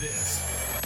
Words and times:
This 0.00 0.40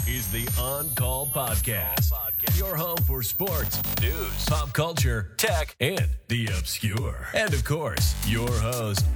is 0.09 0.29
the 0.33 0.49
On 0.61 0.91
Call 0.97 1.27
Podcast, 1.27 2.11
your 2.59 2.75
home 2.75 2.97
for 3.07 3.23
sports, 3.23 3.81
news, 4.03 4.45
pop 4.47 4.73
culture, 4.73 5.35
tech, 5.37 5.77
and 5.79 6.09
the 6.27 6.47
obscure. 6.47 7.29
And 7.33 7.55
of 7.55 7.63
course, 7.63 8.17
your 8.27 8.51
host, 8.51 9.07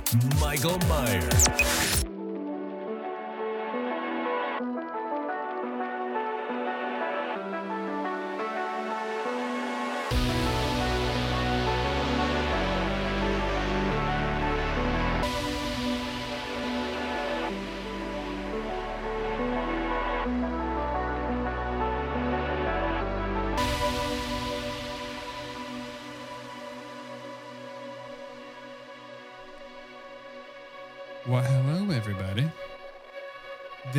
Michael 0.40 0.78
Myers. 0.86 2.07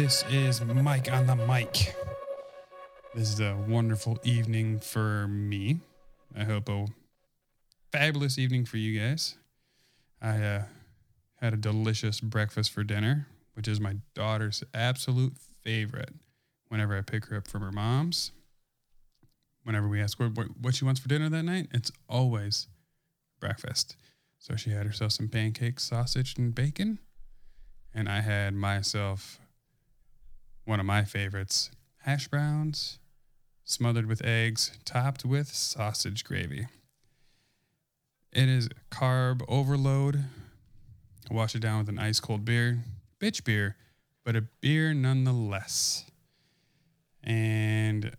This 0.10 0.24
is 0.32 0.62
Mike 0.62 1.12
on 1.14 1.28
the 1.28 1.36
mic. 1.36 1.96
This 3.14 3.32
is 3.32 3.40
a 3.40 3.56
wonderful 3.68 4.18
evening 4.24 4.80
for 4.80 5.28
me. 5.28 5.82
I 6.36 6.46
hope 6.46 6.68
a 6.68 6.88
fabulous 7.92 8.40
evening 8.40 8.66
for 8.66 8.78
you 8.78 9.00
guys. 9.00 9.36
I 10.20 10.42
uh, 10.42 10.64
had 11.36 11.54
a 11.54 11.58
delicious 11.58 12.22
breakfast 12.22 12.72
for 12.72 12.84
dinner, 12.84 13.28
which 13.54 13.68
is 13.68 13.80
my 13.80 13.98
daughter's 14.16 14.64
absolute 14.74 15.34
favorite. 15.64 16.16
Whenever 16.70 16.98
I 16.98 17.02
pick 17.02 17.26
her 17.26 17.38
up 17.38 17.48
from 17.48 17.62
her 17.62 17.72
mom's, 17.72 18.32
whenever 19.62 19.88
we 19.88 20.02
ask 20.02 20.18
her 20.18 20.28
what, 20.28 20.48
what 20.60 20.74
she 20.74 20.86
wants 20.86 21.00
for 21.00 21.08
dinner 21.08 21.30
that 21.30 21.44
night, 21.44 21.68
it's 21.72 21.92
always 22.10 22.68
breakfast. 23.40 23.96
So 24.40 24.56
she 24.56 24.72
had 24.72 24.88
herself 24.88 25.12
some 25.12 25.28
pancakes, 25.28 25.84
sausage, 25.84 26.36
and 26.36 26.56
bacon 26.56 26.98
and 27.94 28.08
I 28.08 28.22
had 28.22 28.54
myself 28.54 29.40
one 30.70 30.80
of 30.80 30.86
my 30.86 31.04
favorites 31.04 31.72
hash 32.04 32.28
browns 32.28 33.00
smothered 33.64 34.06
with 34.06 34.24
eggs, 34.24 34.78
topped 34.86 35.26
with 35.26 35.48
sausage 35.48 36.24
gravy. 36.24 36.68
It 38.32 38.48
is 38.48 38.70
carb 38.92 39.42
overload. 39.48 40.26
Wash 41.32 41.56
it 41.56 41.60
down 41.60 41.80
with 41.80 41.90
an 41.90 41.98
ice 41.98 42.20
cold 42.20 42.46
beer, 42.46 42.84
bitch 43.20 43.44
beer, 43.44 43.78
but 44.24 44.36
a 44.36 44.42
beer 44.62 44.94
nonetheless. 44.94 46.06
And 47.24 48.16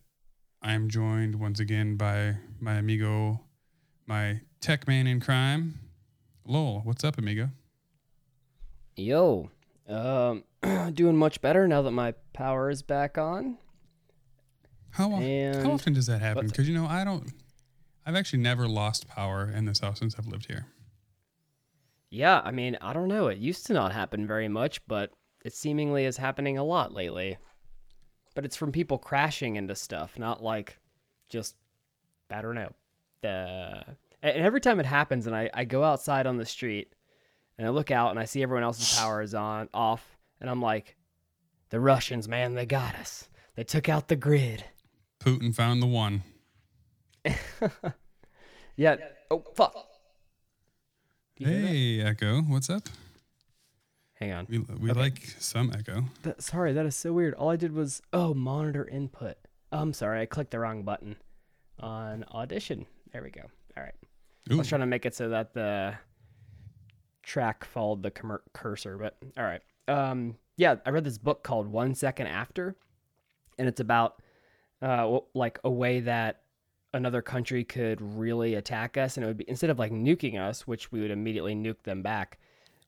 I'm 0.60 0.88
joined 0.88 1.36
once 1.36 1.60
again 1.60 1.94
by 1.94 2.38
my 2.58 2.74
amigo, 2.74 3.42
my 4.06 4.40
tech 4.60 4.88
man 4.88 5.06
in 5.06 5.20
crime, 5.20 5.78
Lowell. 6.44 6.80
What's 6.82 7.04
up, 7.04 7.16
amigo? 7.16 7.50
Yo, 8.96 9.50
um, 9.88 10.42
doing 10.94 11.16
much 11.16 11.40
better 11.40 11.68
now 11.68 11.82
that 11.82 11.92
my 11.92 12.12
power 12.32 12.70
is 12.70 12.82
back 12.82 13.18
on. 13.18 13.58
How, 14.92 15.10
how 15.10 15.70
often 15.70 15.92
does 15.92 16.06
that 16.06 16.20
happen? 16.20 16.48
Because 16.48 16.68
you 16.68 16.74
know, 16.74 16.86
I 16.86 17.04
don't. 17.04 17.32
I've 18.04 18.16
actually 18.16 18.40
never 18.40 18.66
lost 18.66 19.06
power 19.06 19.50
in 19.54 19.64
this 19.64 19.80
house 19.80 20.00
since 20.00 20.16
I've 20.18 20.26
lived 20.26 20.46
here. 20.46 20.66
Yeah, 22.10 22.40
I 22.42 22.50
mean, 22.50 22.76
I 22.80 22.92
don't 22.92 23.08
know. 23.08 23.28
It 23.28 23.38
used 23.38 23.66
to 23.66 23.72
not 23.72 23.92
happen 23.92 24.26
very 24.26 24.48
much, 24.48 24.84
but 24.88 25.12
it 25.44 25.54
seemingly 25.54 26.04
is 26.06 26.16
happening 26.16 26.58
a 26.58 26.64
lot 26.64 26.92
lately. 26.92 27.38
But 28.34 28.44
it's 28.44 28.56
from 28.56 28.72
people 28.72 28.98
crashing 28.98 29.56
into 29.56 29.76
stuff, 29.76 30.18
not 30.18 30.42
like 30.42 30.78
just 31.28 31.54
I 32.30 32.42
don't 32.42 32.54
know. 32.54 32.72
The 33.22 33.84
and 34.22 34.42
every 34.42 34.60
time 34.60 34.80
it 34.80 34.86
happens, 34.86 35.26
and 35.26 35.36
I 35.36 35.50
I 35.54 35.64
go 35.64 35.84
outside 35.84 36.26
on 36.26 36.36
the 36.36 36.46
street, 36.46 36.92
and 37.58 37.66
I 37.66 37.70
look 37.70 37.90
out 37.90 38.10
and 38.10 38.18
I 38.18 38.24
see 38.24 38.42
everyone 38.42 38.64
else's 38.64 38.98
power 38.98 39.22
is 39.22 39.34
on 39.34 39.68
off, 39.72 40.04
and 40.40 40.50
I'm 40.50 40.62
like, 40.62 40.96
the 41.70 41.80
Russians, 41.80 42.28
man, 42.28 42.54
they 42.54 42.66
got 42.66 42.94
us. 42.96 43.28
They 43.56 43.64
took 43.64 43.88
out 43.88 44.08
the 44.08 44.16
grid. 44.16 44.64
Putin 45.22 45.54
found 45.54 45.82
the 45.82 45.86
one. 45.86 46.22
Yeah. 48.76 48.96
Oh 49.30 49.44
fuck. 49.54 49.74
Do 51.36 51.44
you 51.44 51.50
hear 51.50 51.60
that? 51.60 51.66
Hey, 51.68 52.00
Echo, 52.00 52.40
what's 52.42 52.70
up? 52.70 52.88
Hang 54.14 54.32
on. 54.32 54.46
We 54.48 54.58
we 54.60 54.90
Okay. 54.90 55.00
like 55.00 55.18
some 55.38 55.70
Echo. 55.76 56.04
That, 56.22 56.40
sorry, 56.40 56.72
that 56.72 56.86
is 56.86 56.96
so 56.96 57.12
weird. 57.12 57.34
All 57.34 57.50
I 57.50 57.56
did 57.56 57.72
was 57.72 58.00
oh 58.14 58.32
monitor 58.32 58.86
input. 58.88 59.36
Oh, 59.70 59.80
I'm 59.80 59.92
sorry, 59.92 60.22
I 60.22 60.26
clicked 60.26 60.52
the 60.52 60.60
wrong 60.60 60.82
button 60.82 61.16
on 61.78 62.24
audition. 62.32 62.86
There 63.12 63.22
we 63.22 63.30
go. 63.30 63.42
All 63.76 63.82
right. 63.82 63.94
Ooh. 64.50 64.54
I 64.54 64.58
was 64.58 64.68
trying 64.68 64.80
to 64.80 64.86
make 64.86 65.04
it 65.04 65.14
so 65.14 65.28
that 65.28 65.52
the 65.52 65.94
track 67.22 67.64
followed 67.64 68.02
the 68.02 68.10
commer- 68.10 68.40
cursor, 68.54 68.96
but 68.96 69.16
all 69.36 69.44
right. 69.44 69.60
Um, 69.88 70.36
yeah, 70.60 70.76
I 70.84 70.90
read 70.90 71.04
this 71.04 71.16
book 71.16 71.42
called 71.42 71.66
One 71.66 71.94
Second 71.94 72.26
After, 72.26 72.76
and 73.58 73.66
it's 73.66 73.80
about 73.80 74.20
uh, 74.82 75.20
like 75.32 75.58
a 75.64 75.70
way 75.70 76.00
that 76.00 76.42
another 76.92 77.22
country 77.22 77.64
could 77.64 77.98
really 78.02 78.56
attack 78.56 78.98
us, 78.98 79.16
and 79.16 79.24
it 79.24 79.26
would 79.26 79.38
be 79.38 79.48
instead 79.48 79.70
of 79.70 79.78
like 79.78 79.90
nuking 79.90 80.38
us, 80.38 80.66
which 80.66 80.92
we 80.92 81.00
would 81.00 81.10
immediately 81.10 81.54
nuke 81.54 81.82
them 81.84 82.02
back. 82.02 82.40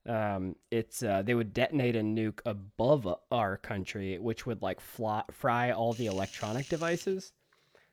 Um, 0.07 0.55
it's 0.71 1.03
uh, 1.03 1.23
they 1.23 1.35
would 1.35 1.55
detonate 1.55 1.97
a 1.97 2.01
nuke 2.01 2.41
above 2.45 3.09
our 3.31 3.57
country, 3.57 4.19
which 4.19 4.45
would 4.45 4.61
like 4.61 4.79
fly, 4.79 5.23
fry 5.31 5.71
all 5.71 5.95
the 5.95 6.07
electronic 6.07 6.69
devices 6.69 7.33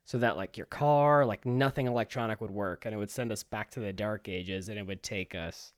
so 0.03 0.17
that 0.17 0.35
like 0.35 0.57
your 0.57 0.65
car 0.65 1.23
like 1.23 1.45
nothing 1.45 1.85
electronic 1.85 2.41
would 2.41 2.51
work 2.51 2.85
and 2.85 2.95
it 2.95 2.97
would 2.97 3.11
send 3.11 3.31
us 3.31 3.43
back 3.43 3.69
to 3.69 3.79
the 3.79 3.93
dark 3.93 4.27
ages 4.27 4.67
and 4.67 4.79
it 4.79 4.87
would 4.87 5.03
take 5.03 5.35
us 5.35 5.71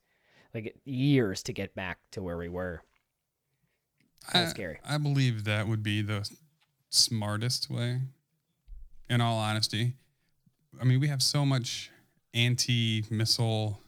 like 0.54 0.74
years 0.86 1.42
to 1.42 1.52
get 1.52 1.74
back 1.74 1.98
to 2.10 2.22
where 2.22 2.38
we 2.38 2.48
were 2.48 2.82
I, 4.32 4.44
scary. 4.46 4.78
I 4.84 4.98
believe 4.98 5.44
that 5.44 5.66
would 5.68 5.82
be 5.82 6.02
the 6.02 6.28
smartest 6.90 7.70
way. 7.70 8.00
In 9.10 9.20
all 9.20 9.38
honesty, 9.38 9.94
I 10.80 10.84
mean, 10.84 10.98
we 11.00 11.08
have 11.08 11.22
so 11.22 11.44
much 11.44 11.90
anti-missile 12.32 13.78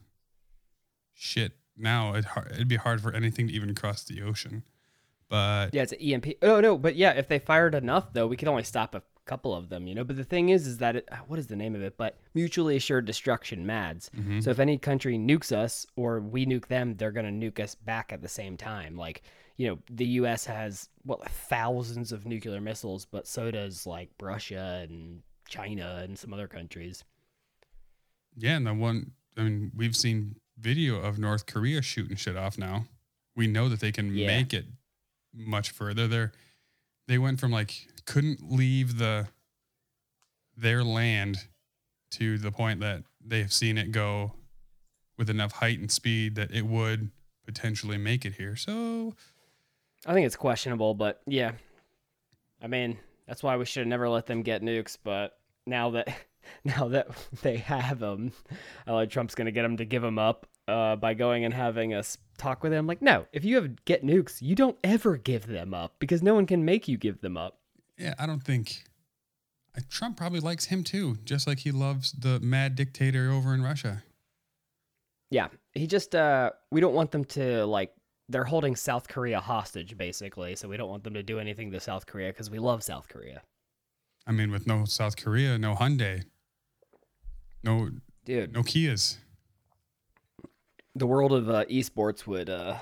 shit 1.15 1.53
now. 1.77 2.15
It 2.15 2.27
it'd 2.53 2.69
be 2.69 2.77
hard 2.77 3.01
for 3.01 3.13
anything 3.15 3.49
to 3.49 3.53
even 3.55 3.75
cross 3.75 4.05
the 4.05 4.23
ocean. 4.23 4.65
But 5.29 5.71
yeah 5.73 5.83
it's 5.83 5.93
an 5.93 5.99
emp 6.01 6.27
oh 6.43 6.61
no 6.61 6.77
but 6.77 6.95
yeah 6.97 7.13
if 7.13 7.29
they 7.29 7.39
fired 7.39 7.75
enough 7.75 8.13
though 8.13 8.27
we 8.27 8.37
could 8.37 8.47
only 8.47 8.63
stop 8.63 8.95
a 8.95 9.03
couple 9.25 9.55
of 9.55 9.71
them 9.71 9.87
you 9.87 9.95
know 9.95 10.05
but 10.05 10.17
the 10.17 10.23
thing 10.23 10.51
is 10.51 10.67
is 10.67 10.79
that 10.79 10.97
it 10.97 11.09
ah, 11.11 11.21
what 11.27 11.39
is 11.39 11.47
the 11.47 11.57
name 11.57 11.75
of 11.75 11.81
it 11.81 11.97
but 11.97 12.19
mutually 12.35 12.77
assured 12.77 13.07
destruction 13.07 13.65
mads 13.65 14.11
Mhm. 14.17 14.45
so 14.45 14.51
if 14.51 14.59
any 14.61 14.77
country 14.77 15.17
nukes 15.17 15.51
us 15.51 15.87
or 15.97 16.21
we 16.21 16.45
nuke 16.45 16.67
them 16.69 16.95
they're 16.97 17.11
going 17.11 17.41
to 17.41 17.51
nuke 17.51 17.59
us 17.59 17.75
back 17.75 18.13
at 18.13 18.21
the 18.21 18.29
same 18.29 18.59
time 18.59 18.97
like 18.99 19.23
you 19.57 19.69
know 19.69 19.79
the 19.91 20.05
us 20.07 20.45
has 20.47 20.89
what 21.05 21.27
thousands 21.29 22.13
of 22.13 22.27
nuclear 22.27 22.61
missiles 22.61 23.05
but 23.05 23.27
so 23.27 23.51
does 23.51 23.87
like 23.87 24.11
russia 24.21 24.85
and 24.89 25.23
china 25.49 26.01
and 26.03 26.19
some 26.19 26.33
other 26.35 26.49
countries 26.49 27.05
Yeah, 28.37 28.57
and 28.57 28.67
the 28.67 28.75
one 28.75 29.13
I 29.37 29.43
mean, 29.43 29.73
we've 29.77 29.97
seen 29.97 30.37
video 30.59 31.01
of 31.01 31.19
North 31.19 31.47
Korea 31.47 31.83
shooting 31.83 32.17
shit 32.17 32.37
off 32.37 32.57
now. 32.57 32.87
We 33.37 33.47
know 33.49 33.69
that 33.69 33.81
they 33.81 33.91
can 33.93 34.15
Yeah. 34.15 34.27
make 34.29 34.55
it 34.55 34.67
much 35.33 35.71
further. 35.71 36.07
They're 36.09 36.33
they 37.09 37.19
went 37.19 37.41
from 37.41 37.51
like 37.53 37.89
couldn't 38.07 38.51
leave 38.51 38.99
the 38.99 39.29
their 40.57 40.85
land 40.85 41.49
to 42.13 42.39
the 42.39 42.53
point 42.53 42.81
that 42.81 43.03
they've 43.25 43.53
seen 43.53 43.77
it 43.77 43.91
go 43.93 44.35
with 45.19 45.29
enough 45.29 45.53
height 45.53 45.79
and 45.81 45.91
speed 45.91 46.35
that 46.37 46.51
it 46.53 46.63
would 46.67 47.11
potentially 47.45 47.99
make 47.99 48.25
it 48.25 48.35
here. 48.35 48.57
So 48.57 49.15
I 50.07 50.13
think 50.15 50.27
it's 50.27 50.37
questionable, 50.37 50.95
but 50.95 51.21
yeah. 51.27 51.53
I 52.63 52.67
mean, 52.67 52.99
that's 53.27 53.43
why 53.43 53.57
we 53.57 53.65
should 53.65 53.81
have 53.81 53.89
never 53.89 54.09
let 54.09 54.27
them 54.27 54.43
get 54.43 54.63
nukes. 54.63 54.97
But 55.03 55.39
now 55.67 55.91
that 55.91 56.09
now 56.65 56.89
that 56.89 57.09
they 57.43 57.59
have 57.59 57.99
them, 57.99 58.33
uh, 58.87 59.07
Trump's 59.07 59.35
gonna 59.35 59.53
get 59.53 59.63
them 59.63 59.77
to 59.79 59.85
give 59.85 60.03
them 60.03 60.19
up 60.19 60.47
uh, 60.69 60.97
by 60.97 61.15
going 61.15 61.45
and 61.45 61.55
having 61.55 61.95
us 61.95 62.19
talk 62.39 62.63
with 62.63 62.73
them. 62.73 62.87
Like, 62.87 63.03
no, 63.03 63.27
if 63.33 63.45
you 63.45 63.57
have 63.57 63.85
get 63.85 64.05
nukes, 64.05 64.41
you 64.43 64.55
don't 64.55 64.77
ever 64.85 65.17
give 65.17 65.47
them 65.47 65.75
up 65.75 65.95
because 65.99 66.23
no 66.23 66.35
one 66.35 66.47
can 66.47 66.65
make 66.65 66.89
you 66.89 66.97
give 66.97 67.21
them 67.21 67.37
up. 67.37 67.59
yeah, 67.99 68.15
I 68.19 68.27
don't 68.27 68.43
think 68.43 68.85
uh, 69.77 69.81
Trump 69.89 70.17
probably 70.17 70.41
likes 70.41 70.67
him 70.67 70.85
too, 70.85 71.17
just 71.25 71.47
like 71.47 71.61
he 71.61 71.71
loves 71.71 72.13
the 72.13 72.41
mad 72.41 72.75
dictator 72.75 73.31
over 73.31 73.55
in 73.55 73.63
Russia. 73.63 74.03
Yeah, 75.31 75.49
he 75.73 75.87
just 75.87 76.15
uh, 76.15 76.51
we 76.71 76.81
don't 76.81 76.95
want 76.95 77.11
them 77.11 77.25
to 77.27 77.65
like. 77.67 77.93
They're 78.29 78.45
holding 78.45 78.75
South 78.75 79.07
Korea 79.09 79.41
hostage, 79.41 79.97
basically. 79.99 80.57
So 80.57 80.69
we 80.69 80.77
don't 80.77 80.89
want 80.89 81.05
them 81.05 81.15
to 81.15 81.23
do 81.23 81.39
anything 81.39 81.71
to 81.73 81.81
South 81.81 82.07
Korea 82.07 82.31
because 82.31 82.51
we 82.51 82.59
love 82.59 82.83
South 82.83 83.09
Korea. 83.09 83.43
I 84.27 84.33
mean, 84.33 84.51
with 84.51 84.67
no 84.67 84.85
South 84.87 85.17
Korea, 85.17 85.59
no 85.59 85.75
Hyundai, 85.75 86.25
no 87.63 87.91
Dude, 88.25 88.55
no 88.55 88.63
Kias. 88.63 89.19
the 90.95 91.07
world 91.07 91.33
of 91.33 91.51
uh, 91.51 91.65
esports 91.67 92.27
would 92.27 92.49
uh, 92.49 92.77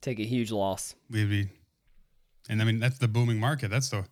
take 0.00 0.20
a 0.20 0.24
huge 0.24 0.52
loss. 0.52 0.94
We'd 1.10 1.28
be 1.28 1.48
And 2.48 2.62
I 2.62 2.64
mean, 2.64 2.78
that's 2.78 2.98
the 2.98 3.08
booming 3.08 3.40
market. 3.40 3.70
That's 3.70 3.88
the 3.90 4.06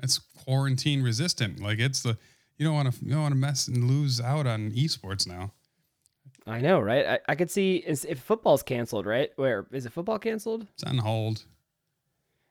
that's 0.00 0.18
quarantine 0.18 1.02
resistant. 1.02 1.60
Like 1.60 1.78
it's 1.78 2.02
the 2.02 2.16
you 2.56 2.64
don't 2.64 2.74
want 2.74 2.94
to 2.94 3.04
you 3.04 3.10
don't 3.10 3.22
want 3.22 3.32
to 3.32 3.38
mess 3.40 3.68
and 3.68 3.84
lose 3.84 4.20
out 4.20 4.46
on 4.46 4.70
esports 4.70 5.26
now. 5.26 5.52
I 6.46 6.60
know, 6.60 6.78
right? 6.80 7.06
I, 7.06 7.18
I 7.28 7.34
could 7.34 7.50
see 7.50 7.76
is- 7.76 8.04
if 8.04 8.20
football's 8.20 8.62
canceled, 8.62 9.06
right? 9.06 9.30
Where 9.36 9.66
is 9.72 9.86
it? 9.86 9.92
Football 9.92 10.18
canceled? 10.18 10.66
It's 10.74 10.84
on 10.84 10.98
hold. 10.98 11.44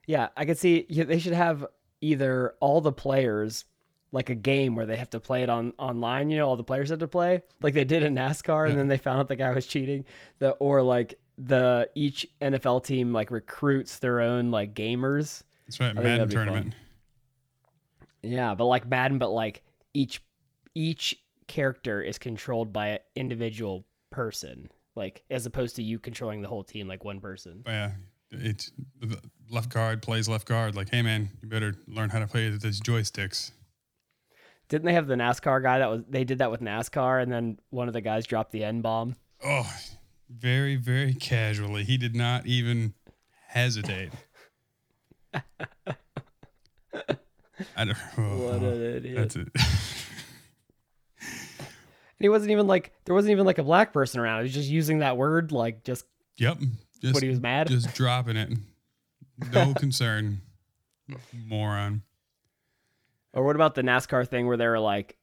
Yeah, 0.08 0.30
I 0.36 0.46
could 0.46 0.58
see 0.58 0.86
yeah, 0.90 1.04
they 1.06 1.20
should 1.20 1.34
have 1.34 1.66
either 2.02 2.56
all 2.60 2.82
the 2.82 2.92
players 2.92 3.66
like 4.12 4.30
a 4.30 4.36
game 4.36 4.76
where 4.76 4.86
they 4.86 4.98
have 4.98 5.10
to 5.12 5.20
play 5.20 5.44
it 5.44 5.50
on 5.50 5.74
online. 5.78 6.30
You 6.30 6.38
know, 6.38 6.48
all 6.48 6.56
the 6.58 6.64
players 6.64 6.90
have 6.90 7.00
to 7.00 7.08
play 7.08 7.42
like 7.62 7.74
they 7.74 7.86
did 7.86 8.04
in 8.04 8.16
NASCAR, 8.16 8.70
and 8.70 8.78
then 8.78 8.88
they 8.88 8.98
found 8.98 9.20
out 9.20 9.28
the 9.28 9.36
guy 9.36 9.52
was 9.52 9.66
cheating. 9.66 10.06
The 10.40 10.52
or 10.52 10.82
like 10.82 11.20
the 11.38 11.90
each 11.96 12.28
NFL 12.42 12.84
team 12.86 13.14
like 13.14 13.32
recruits 13.32 14.00
their 14.00 14.20
own 14.22 14.52
like 14.52 14.74
gamers. 14.74 15.44
That's 15.66 15.80
right. 15.80 15.96
Madden 15.96 16.04
that'd 16.04 16.20
fun. 16.34 16.46
tournament. 16.46 16.76
Yeah, 18.22 18.56
but 18.56 18.66
like 18.66 18.88
Madden, 18.88 19.18
but 19.20 19.30
like 19.32 19.64
each 19.94 20.22
each 20.76 21.18
character 21.48 22.02
is 22.02 22.18
controlled 22.18 22.74
by 22.74 22.88
an 22.88 23.00
individual 23.16 23.86
person, 24.12 24.70
like 24.96 25.24
as 25.30 25.46
opposed 25.46 25.76
to 25.78 25.84
you 25.84 26.00
controlling 26.00 26.42
the 26.42 26.48
whole 26.48 26.64
team 26.64 26.88
like 26.88 27.04
one 27.04 27.20
person. 27.20 27.64
Yeah, 27.66 27.92
it 28.32 28.70
the 29.00 29.20
left 29.50 29.70
guard 29.70 30.02
plays 30.02 30.28
left 30.28 30.48
guard. 30.48 30.76
Like, 30.76 30.90
hey 30.90 31.02
man, 31.02 31.30
you 31.42 31.50
better 31.50 31.76
learn 31.88 32.10
how 32.10 32.20
to 32.20 32.28
play 32.28 32.50
with 32.50 32.62
these 32.62 32.82
joysticks. 32.82 33.52
Didn't 34.70 34.86
they 34.86 34.94
have 34.94 35.08
the 35.08 35.16
NASCAR 35.16 35.62
guy 35.62 35.80
that 35.80 35.90
was 35.90 36.04
they 36.10 36.24
did 36.24 36.40
that 36.40 36.52
with 36.52 36.62
NASCAR 36.62 37.22
and 37.22 37.32
then 37.32 37.60
one 37.70 37.88
of 37.88 37.94
the 37.94 38.02
guys 38.02 38.26
dropped 38.26 38.52
the 38.52 38.64
N 38.64 38.82
bomb? 38.82 39.16
Oh, 39.44 39.70
very 40.30 40.76
very 40.76 41.14
casually. 41.14 41.84
He 41.84 41.98
did 41.98 42.16
not 42.16 42.46
even 42.46 42.94
hesitate. 43.48 44.12
I 47.76 47.86
don't. 47.86 47.98
Know. 48.18 48.46
What 48.46 48.62
an 48.62 48.96
idiot. 48.96 49.16
That's 49.16 49.36
it. 49.36 49.50
He 52.24 52.30
wasn't 52.30 52.52
even 52.52 52.68
like 52.68 52.94
there 53.04 53.14
wasn't 53.14 53.34
even 53.34 53.46
like 53.46 53.58
a 53.58 53.64
black 53.64 53.92
person 53.92 54.22
around. 54.22 54.40
He 54.40 54.44
was 54.44 54.54
just 54.54 54.70
using 54.70 55.00
that 55.00 55.18
word 55.18 55.52
like 55.52 55.84
just 55.84 56.06
Yep. 56.38 56.58
Just, 57.02 57.16
when 57.16 57.24
he 57.24 57.28
was 57.30 57.42
mad. 57.42 57.68
just 57.68 57.94
dropping 57.96 58.38
it. 58.38 58.54
No 59.52 59.74
concern. 59.78 60.40
Moron. 61.48 62.02
or 63.34 63.44
what 63.46 63.58
about 63.58 63.76
the 63.76 63.82
NASCAR 63.82 64.26
thing 64.26 64.48
where 64.48 64.56
they 64.56 64.66
were 64.68 64.80
like 64.80 65.18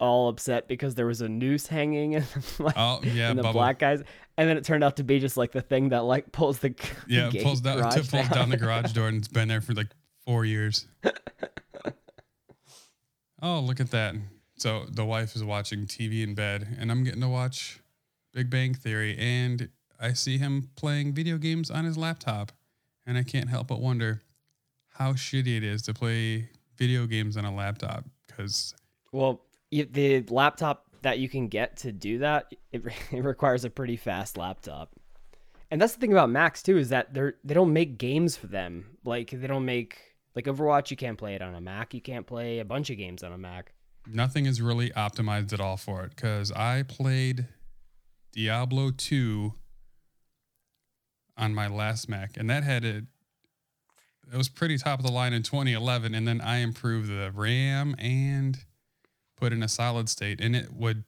all 0.00 0.30
upset 0.30 0.66
because 0.66 0.94
there 0.94 1.04
was 1.06 1.20
a 1.20 1.28
noose 1.28 1.66
hanging 1.66 2.14
and 2.16 2.26
like 2.58 2.74
Oh 2.78 3.00
yeah, 3.02 3.28
and 3.30 3.38
the 3.38 3.42
Bubba. 3.42 3.52
black 3.52 3.78
guys 3.78 4.02
and 4.38 4.48
then 4.48 4.56
it 4.56 4.64
turned 4.64 4.82
out 4.82 4.96
to 4.96 5.04
be 5.04 5.18
just 5.20 5.36
like 5.36 5.52
the 5.52 5.60
thing 5.60 5.90
that 5.90 6.04
like 6.04 6.32
pulls 6.32 6.58
the 6.60 6.74
Yeah, 7.06 7.28
gate 7.28 7.42
pulls 7.42 7.60
down 7.60 7.82
pulls 7.92 8.28
down 8.30 8.48
the 8.48 8.56
garage 8.56 8.92
door 8.92 9.08
and 9.08 9.18
it's 9.18 9.28
been 9.28 9.48
there 9.48 9.60
for 9.60 9.74
like 9.74 9.88
four 10.24 10.46
years. 10.46 10.86
oh, 13.42 13.60
look 13.60 13.80
at 13.80 13.90
that. 13.90 14.14
So 14.56 14.86
the 14.88 15.04
wife 15.04 15.36
is 15.36 15.44
watching 15.44 15.86
TV 15.86 16.22
in 16.22 16.34
bed 16.34 16.76
and 16.78 16.90
I'm 16.90 17.04
getting 17.04 17.20
to 17.20 17.28
watch 17.28 17.80
Big 18.32 18.48
Bang 18.48 18.74
Theory 18.74 19.16
and 19.18 19.68
I 20.00 20.12
see 20.12 20.38
him 20.38 20.70
playing 20.76 21.12
video 21.12 21.38
games 21.38 21.70
on 21.70 21.84
his 21.84 21.98
laptop 21.98 22.52
and 23.06 23.18
I 23.18 23.22
can't 23.22 23.48
help 23.48 23.68
but 23.68 23.80
wonder 23.80 24.22
how 24.94 25.12
shitty 25.12 25.56
it 25.56 25.62
is 25.62 25.82
to 25.82 25.94
play 25.94 26.48
video 26.76 27.06
games 27.06 27.36
on 27.36 27.44
a 27.44 27.54
laptop 27.54 28.04
because 28.26 28.74
Well, 29.12 29.42
the 29.70 30.22
laptop 30.28 30.86
that 31.02 31.18
you 31.18 31.28
can 31.28 31.48
get 31.48 31.76
to 31.78 31.92
do 31.92 32.18
that, 32.18 32.52
it, 32.72 32.82
it 33.12 33.24
requires 33.24 33.64
a 33.64 33.70
pretty 33.70 33.96
fast 33.96 34.36
laptop. 34.36 34.90
And 35.70 35.80
that's 35.80 35.94
the 35.94 36.00
thing 36.00 36.12
about 36.12 36.30
Macs 36.30 36.62
too 36.62 36.78
is 36.78 36.88
that 36.90 37.12
they're 37.12 37.34
they 37.44 37.54
don't 37.54 37.72
make 37.72 37.98
games 37.98 38.36
for 38.36 38.46
them. 38.46 38.96
Like 39.04 39.30
they 39.30 39.46
don't 39.46 39.64
make 39.64 39.98
like 40.34 40.44
Overwatch. 40.44 40.90
You 40.90 40.96
can't 40.96 41.18
play 41.18 41.34
it 41.34 41.42
on 41.42 41.54
a 41.54 41.60
Mac. 41.60 41.92
You 41.92 42.00
can't 42.00 42.26
play 42.26 42.60
a 42.60 42.64
bunch 42.64 42.88
of 42.90 42.96
games 42.96 43.22
on 43.22 43.32
a 43.32 43.38
Mac. 43.38 43.72
Nothing 44.06 44.46
is 44.46 44.60
really 44.62 44.90
optimized 44.90 45.52
at 45.52 45.60
all 45.60 45.76
for 45.76 46.04
it 46.04 46.10
because 46.16 46.50
I 46.52 46.82
played 46.82 47.46
Diablo 48.32 48.90
2 48.90 49.54
on 51.36 51.54
my 51.54 51.66
last 51.68 52.08
Mac 52.08 52.36
and 52.36 52.48
that 52.50 52.62
had 52.64 52.84
it. 52.84 53.04
it 54.32 54.36
was 54.36 54.48
pretty 54.48 54.78
top 54.78 54.98
of 54.98 55.04
the 55.04 55.12
line 55.12 55.32
in 55.32 55.42
2011 55.42 56.14
and 56.14 56.26
then 56.26 56.40
I 56.40 56.58
improved 56.58 57.08
the 57.08 57.30
RAM 57.34 57.94
and 57.98 58.58
put 59.36 59.52
in 59.52 59.62
a 59.62 59.68
solid 59.68 60.08
state 60.08 60.40
and 60.40 60.56
it 60.56 60.72
would 60.72 61.04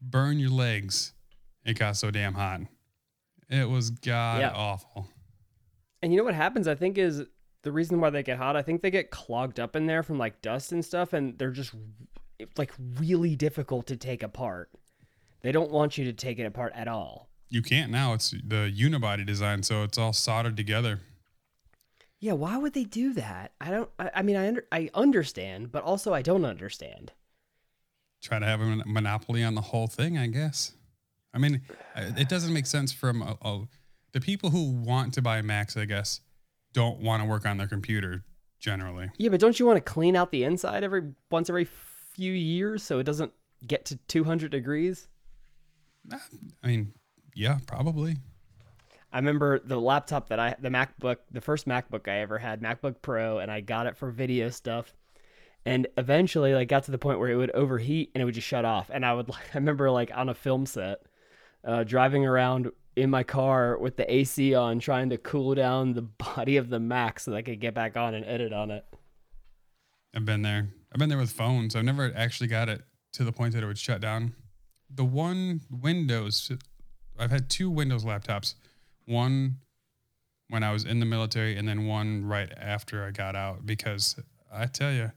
burn 0.00 0.38
your 0.38 0.50
legs. 0.50 1.12
It 1.64 1.78
got 1.78 1.96
so 1.96 2.10
damn 2.10 2.34
hot. 2.34 2.62
It 3.48 3.68
was 3.68 3.90
god 3.90 4.40
Yeah. 4.40 4.52
awful. 4.54 5.08
And 6.02 6.12
you 6.12 6.18
know 6.18 6.24
what 6.24 6.34
happens? 6.34 6.68
I 6.68 6.74
think 6.74 6.98
is 6.98 7.22
the 7.64 7.72
reason 7.72 8.00
why 8.00 8.10
they 8.10 8.22
get 8.22 8.38
hot. 8.38 8.56
I 8.56 8.62
think 8.62 8.82
they 8.82 8.90
get 8.90 9.10
clogged 9.10 9.58
up 9.58 9.74
in 9.74 9.86
there 9.86 10.02
from 10.02 10.18
like 10.18 10.40
dust 10.40 10.70
and 10.70 10.84
stuff, 10.84 11.12
and 11.12 11.36
they're 11.38 11.50
just 11.50 11.74
like 12.56 12.72
really 12.98 13.34
difficult 13.34 13.86
to 13.88 13.96
take 13.96 14.22
apart. 14.22 14.70
They 15.42 15.50
don't 15.50 15.70
want 15.70 15.98
you 15.98 16.04
to 16.04 16.12
take 16.12 16.38
it 16.38 16.44
apart 16.44 16.72
at 16.74 16.88
all. 16.88 17.28
You 17.48 17.62
can't 17.62 17.90
now. 17.90 18.12
It's 18.12 18.30
the 18.30 18.72
unibody 18.74 19.26
design 19.26 19.62
so 19.62 19.82
it's 19.82 19.98
all 19.98 20.12
soldered 20.12 20.56
together. 20.56 21.00
Yeah, 22.20 22.32
why 22.32 22.56
would 22.56 22.72
they 22.72 22.84
do 22.84 23.12
that? 23.14 23.52
I 23.60 23.70
don't. 23.70 23.90
I, 23.98 24.10
I 24.16 24.22
mean, 24.22 24.36
I 24.36 24.48
under, 24.48 24.66
I 24.72 24.90
understand, 24.94 25.72
but 25.72 25.82
also 25.82 26.14
I 26.14 26.22
don't 26.22 26.44
understand. 26.44 27.12
try 28.22 28.38
to 28.38 28.46
have 28.46 28.60
a 28.60 28.82
monopoly 28.86 29.42
on 29.42 29.54
the 29.54 29.60
whole 29.60 29.86
thing, 29.86 30.16
I 30.16 30.28
guess. 30.28 30.72
I 31.34 31.38
mean, 31.38 31.62
it 31.96 32.28
doesn't 32.28 32.52
make 32.52 32.66
sense 32.66 32.92
from 32.92 33.20
a, 33.20 33.36
a, 33.42 33.68
the 34.12 34.20
people 34.20 34.50
who 34.50 34.70
want 34.70 35.12
to 35.14 35.22
buy 35.22 35.42
Macs, 35.42 35.76
I 35.76 35.84
guess, 35.84 36.20
don't 36.74 37.00
want 37.00 37.22
to 37.22 37.28
work 37.28 37.46
on 37.46 37.56
their 37.56 37.66
computer 37.66 38.24
generally. 38.58 39.08
Yeah, 39.16 39.30
but 39.30 39.40
don't 39.40 39.58
you 39.58 39.64
want 39.64 39.76
to 39.76 39.92
clean 39.92 40.16
out 40.16 40.30
the 40.30 40.44
inside 40.44 40.84
every 40.84 41.12
once 41.30 41.48
every 41.48 41.64
few 41.64 42.32
years 42.32 42.82
so 42.82 42.98
it 42.98 43.04
doesn't 43.04 43.32
get 43.66 43.86
to 43.86 43.96
200 43.96 44.50
degrees? 44.50 45.08
I 46.12 46.66
mean, 46.66 46.92
yeah, 47.34 47.58
probably. 47.66 48.16
I 49.12 49.18
remember 49.18 49.60
the 49.60 49.80
laptop 49.80 50.28
that 50.28 50.40
I, 50.40 50.56
the 50.58 50.68
MacBook, 50.68 51.18
the 51.30 51.40
first 51.40 51.68
MacBook 51.68 52.08
I 52.08 52.18
ever 52.18 52.38
had, 52.38 52.60
MacBook 52.60 52.96
Pro, 53.00 53.38
and 53.38 53.50
I 53.50 53.60
got 53.60 53.86
it 53.86 53.96
for 53.96 54.10
video 54.10 54.50
stuff. 54.50 54.92
And 55.64 55.86
eventually, 55.96 56.52
like, 56.52 56.68
got 56.68 56.84
to 56.84 56.90
the 56.90 56.98
point 56.98 57.18
where 57.18 57.30
it 57.30 57.36
would 57.36 57.52
overheat 57.52 58.10
and 58.14 58.20
it 58.20 58.24
would 58.24 58.34
just 58.34 58.46
shut 58.46 58.64
off. 58.66 58.90
And 58.92 59.06
I 59.06 59.14
would, 59.14 59.30
I 59.54 59.56
remember, 59.56 59.90
like, 59.90 60.10
on 60.14 60.28
a 60.28 60.34
film 60.34 60.66
set, 60.66 61.02
uh, 61.64 61.84
driving 61.84 62.26
around 62.26 62.70
in 62.96 63.10
my 63.10 63.22
car 63.22 63.76
with 63.78 63.96
the 63.96 64.12
AC 64.12 64.54
on, 64.54 64.78
trying 64.78 65.10
to 65.10 65.18
cool 65.18 65.54
down 65.54 65.94
the 65.94 66.02
body 66.36 66.56
of 66.56 66.68
the 66.68 66.80
Mac 66.80 67.20
so 67.20 67.30
that 67.30 67.38
I 67.38 67.42
could 67.42 67.60
get 67.60 67.74
back 67.74 67.96
on 67.96 68.14
and 68.14 68.24
edit 68.24 68.52
on 68.52 68.70
it. 68.70 68.84
I've 70.14 70.24
been 70.24 70.42
there. 70.42 70.68
I've 70.92 70.98
been 70.98 71.08
there 71.08 71.18
with 71.18 71.32
phones. 71.32 71.74
I've 71.74 71.84
never 71.84 72.12
actually 72.14 72.46
got 72.46 72.68
it 72.68 72.82
to 73.14 73.24
the 73.24 73.32
point 73.32 73.54
that 73.54 73.62
it 73.62 73.66
would 73.66 73.78
shut 73.78 74.00
down. 74.00 74.34
The 74.88 75.04
one 75.04 75.60
Windows, 75.70 76.52
I've 77.18 77.32
had 77.32 77.50
two 77.50 77.68
Windows 77.68 78.04
laptops. 78.04 78.54
One 79.06 79.56
when 80.48 80.62
I 80.62 80.72
was 80.72 80.84
in 80.84 81.00
the 81.00 81.06
military, 81.06 81.56
and 81.56 81.66
then 81.66 81.86
one 81.86 82.24
right 82.26 82.52
after 82.56 83.04
I 83.04 83.10
got 83.10 83.34
out. 83.34 83.66
Because 83.66 84.16
I 84.52 84.66
tell 84.66 84.92
you, 84.92 85.10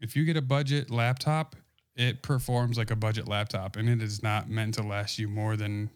if 0.00 0.16
you 0.16 0.24
get 0.24 0.36
a 0.36 0.42
budget 0.42 0.90
laptop, 0.90 1.54
it 1.94 2.22
performs 2.22 2.76
like 2.76 2.90
a 2.90 2.96
budget 2.96 3.28
laptop, 3.28 3.76
and 3.76 3.88
it 3.88 4.02
is 4.02 4.22
not 4.22 4.48
meant 4.48 4.74
to 4.74 4.82
last 4.82 5.18
you 5.18 5.28
more 5.28 5.56
than 5.56 5.90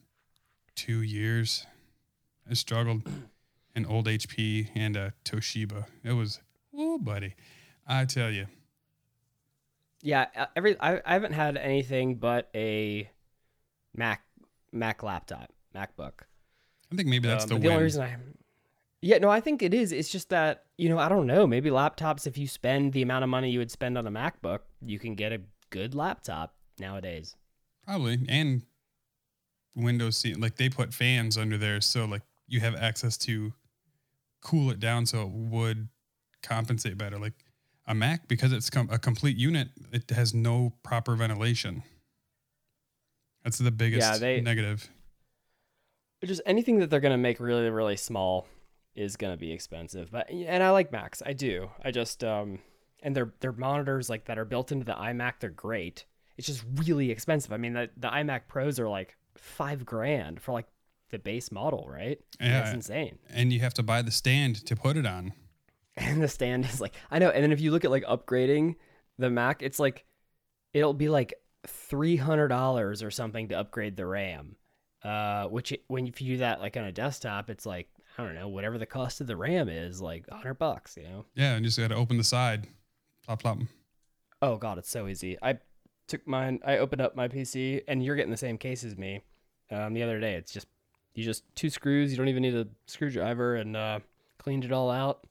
two 0.74 1.02
years. 1.02 1.66
I 2.48 2.54
struggled 2.54 3.02
an 3.74 3.86
old 3.86 4.06
HP 4.06 4.68
and 4.74 4.96
a 4.96 5.14
Toshiba. 5.24 5.86
It 6.02 6.12
was, 6.12 6.40
oh, 6.76 6.98
buddy. 6.98 7.34
I 7.86 8.04
tell 8.04 8.30
you, 8.30 8.46
Yeah, 10.02 10.26
uh, 10.36 10.46
every 10.56 10.78
I, 10.80 11.00
I 11.04 11.12
haven't 11.14 11.32
had 11.32 11.56
anything 11.56 12.16
but 12.16 12.48
a 12.54 13.10
Mac 13.94 14.22
Mac 14.72 15.02
laptop, 15.02 15.50
MacBook. 15.74 16.22
I 16.92 16.96
think 16.96 17.08
maybe 17.08 17.28
that's 17.28 17.44
Um, 17.44 17.48
the 17.50 17.54
but 17.56 17.62
win. 17.62 17.72
only 17.72 17.84
reason 17.84 18.02
I 18.02 18.16
Yeah, 19.00 19.18
no, 19.18 19.28
I 19.30 19.40
think 19.40 19.62
it 19.62 19.72
is. 19.74 19.92
It's 19.92 20.08
just 20.10 20.30
that, 20.30 20.64
you 20.78 20.88
know, 20.88 20.98
I 20.98 21.08
don't 21.08 21.26
know. 21.26 21.46
Maybe 21.46 21.70
laptops 21.70 22.26
if 22.26 22.36
you 22.38 22.46
spend 22.48 22.92
the 22.92 23.02
amount 23.02 23.22
of 23.24 23.30
money 23.30 23.50
you 23.50 23.58
would 23.58 23.70
spend 23.70 23.96
on 23.98 24.06
a 24.06 24.10
MacBook, 24.10 24.60
you 24.80 24.98
can 24.98 25.14
get 25.14 25.32
a 25.32 25.40
good 25.70 25.94
laptop 25.94 26.54
nowadays. 26.78 27.36
Probably. 27.84 28.18
And 28.28 28.62
Windows, 29.76 30.16
seat- 30.16 30.40
like 30.40 30.56
they 30.56 30.68
put 30.68 30.92
fans 30.94 31.36
under 31.36 31.58
there. 31.58 31.80
So, 31.80 32.04
like, 32.04 32.22
you 32.46 32.60
have 32.60 32.74
access 32.74 33.16
to 33.18 33.52
cool 34.40 34.70
it 34.70 34.78
down 34.78 35.06
so 35.06 35.22
it 35.22 35.30
would 35.30 35.88
compensate 36.42 36.98
better. 36.98 37.18
Like 37.18 37.32
a 37.86 37.94
Mac, 37.94 38.28
because 38.28 38.52
it's 38.52 38.70
com- 38.70 38.88
a 38.90 38.98
complete 38.98 39.36
unit, 39.36 39.68
it 39.92 40.08
has 40.10 40.34
no 40.34 40.74
proper 40.82 41.16
ventilation. 41.16 41.82
That's 43.42 43.58
the 43.58 43.70
biggest 43.70 44.20
they- 44.20 44.40
negative. 44.40 44.88
Just 46.24 46.40
anything 46.46 46.78
that 46.78 46.88
they're 46.88 47.00
going 47.00 47.12
to 47.12 47.18
make 47.18 47.38
really 47.38 47.68
really 47.68 47.96
small 47.98 48.46
is 48.94 49.16
going 49.16 49.34
to 49.34 49.36
be 49.38 49.52
expensive. 49.52 50.10
But 50.10 50.30
and 50.30 50.62
I 50.62 50.70
like 50.70 50.90
Macs. 50.90 51.22
I 51.24 51.34
do. 51.34 51.68
I 51.84 51.90
just 51.90 52.24
um 52.24 52.60
and 53.02 53.14
their 53.14 53.34
their 53.40 53.52
monitors 53.52 54.08
like 54.08 54.24
that 54.26 54.38
are 54.38 54.46
built 54.46 54.72
into 54.72 54.86
the 54.86 54.94
iMac, 54.94 55.34
they're 55.40 55.50
great. 55.50 56.06
It's 56.38 56.46
just 56.46 56.64
really 56.76 57.10
expensive. 57.10 57.52
I 57.52 57.58
mean, 57.58 57.74
the 57.74 57.90
the 57.98 58.08
iMac 58.08 58.42
Pros 58.48 58.80
are 58.80 58.88
like 58.88 59.16
5 59.36 59.84
grand 59.84 60.40
for 60.40 60.52
like 60.52 60.66
the 61.10 61.18
base 61.18 61.52
model, 61.52 61.86
right? 61.88 62.18
Yeah. 62.40 62.60
That's 62.60 62.74
insane. 62.74 63.18
And 63.30 63.52
you 63.52 63.60
have 63.60 63.74
to 63.74 63.82
buy 63.82 64.02
the 64.02 64.10
stand 64.10 64.64
to 64.66 64.76
put 64.76 64.96
it 64.96 65.06
on. 65.06 65.32
And 65.96 66.20
the 66.20 66.26
stand 66.26 66.64
is 66.64 66.80
like 66.80 66.94
I 67.08 67.20
know. 67.20 67.30
And 67.30 67.42
then 67.44 67.52
if 67.52 67.60
you 67.60 67.70
look 67.70 67.84
at 67.84 67.90
like 67.92 68.04
upgrading 68.04 68.74
the 69.16 69.30
Mac, 69.30 69.62
it's 69.62 69.78
like 69.78 70.04
it'll 70.72 70.92
be 70.92 71.08
like 71.08 71.34
three 71.68 72.16
hundred 72.16 72.48
dollars 72.48 73.00
or 73.00 73.12
something 73.12 73.46
to 73.50 73.54
upgrade 73.60 73.96
the 73.96 74.04
RAM. 74.04 74.56
Uh, 75.04 75.44
which 75.46 75.70
it- 75.70 75.84
when 75.86 76.08
if 76.08 76.20
you 76.20 76.32
do 76.34 76.38
that 76.38 76.60
like 76.60 76.76
on 76.76 76.82
a 76.82 76.90
desktop, 76.90 77.48
it's 77.48 77.64
like 77.64 77.88
I 78.18 78.24
don't 78.24 78.34
know 78.34 78.48
whatever 78.48 78.76
the 78.76 78.86
cost 78.86 79.20
of 79.20 79.28
the 79.28 79.36
RAM 79.36 79.68
is, 79.68 80.02
like 80.02 80.28
hundred 80.28 80.54
bucks. 80.54 80.96
You 80.96 81.04
know. 81.04 81.24
Yeah, 81.36 81.54
and 81.54 81.64
you 81.64 81.68
just 81.68 81.78
got 81.78 81.88
to 81.88 81.94
open 81.94 82.16
the 82.16 82.24
side. 82.24 82.66
Plop, 83.24 83.40
plop. 83.42 83.58
Oh 84.42 84.56
god, 84.56 84.78
it's 84.78 84.90
so 84.90 85.06
easy. 85.06 85.38
I 85.42 85.58
took 86.06 86.26
mine. 86.26 86.61
I 86.64 86.78
opened 86.78 87.02
up 87.02 87.16
my 87.16 87.28
PC, 87.28 87.82
and 87.88 88.04
you're 88.04 88.16
getting 88.16 88.30
the 88.30 88.37
same 88.37 88.58
case 88.58 88.84
as 88.84 88.96
me. 88.96 89.23
Um, 89.70 89.94
the 89.94 90.02
other 90.02 90.20
day, 90.20 90.34
it's 90.34 90.52
just 90.52 90.66
you 91.14 91.25
just 91.25 91.44
two 91.54 91.70
screws. 91.70 92.11
You 92.11 92.16
don't 92.16 92.28
even 92.28 92.42
need 92.42 92.54
a 92.54 92.66
screwdriver, 92.87 93.56
and 93.56 93.76
uh, 93.76 94.00
cleaned 94.38 94.64
it 94.64 94.73
all 94.73 94.90
out. 94.90 95.26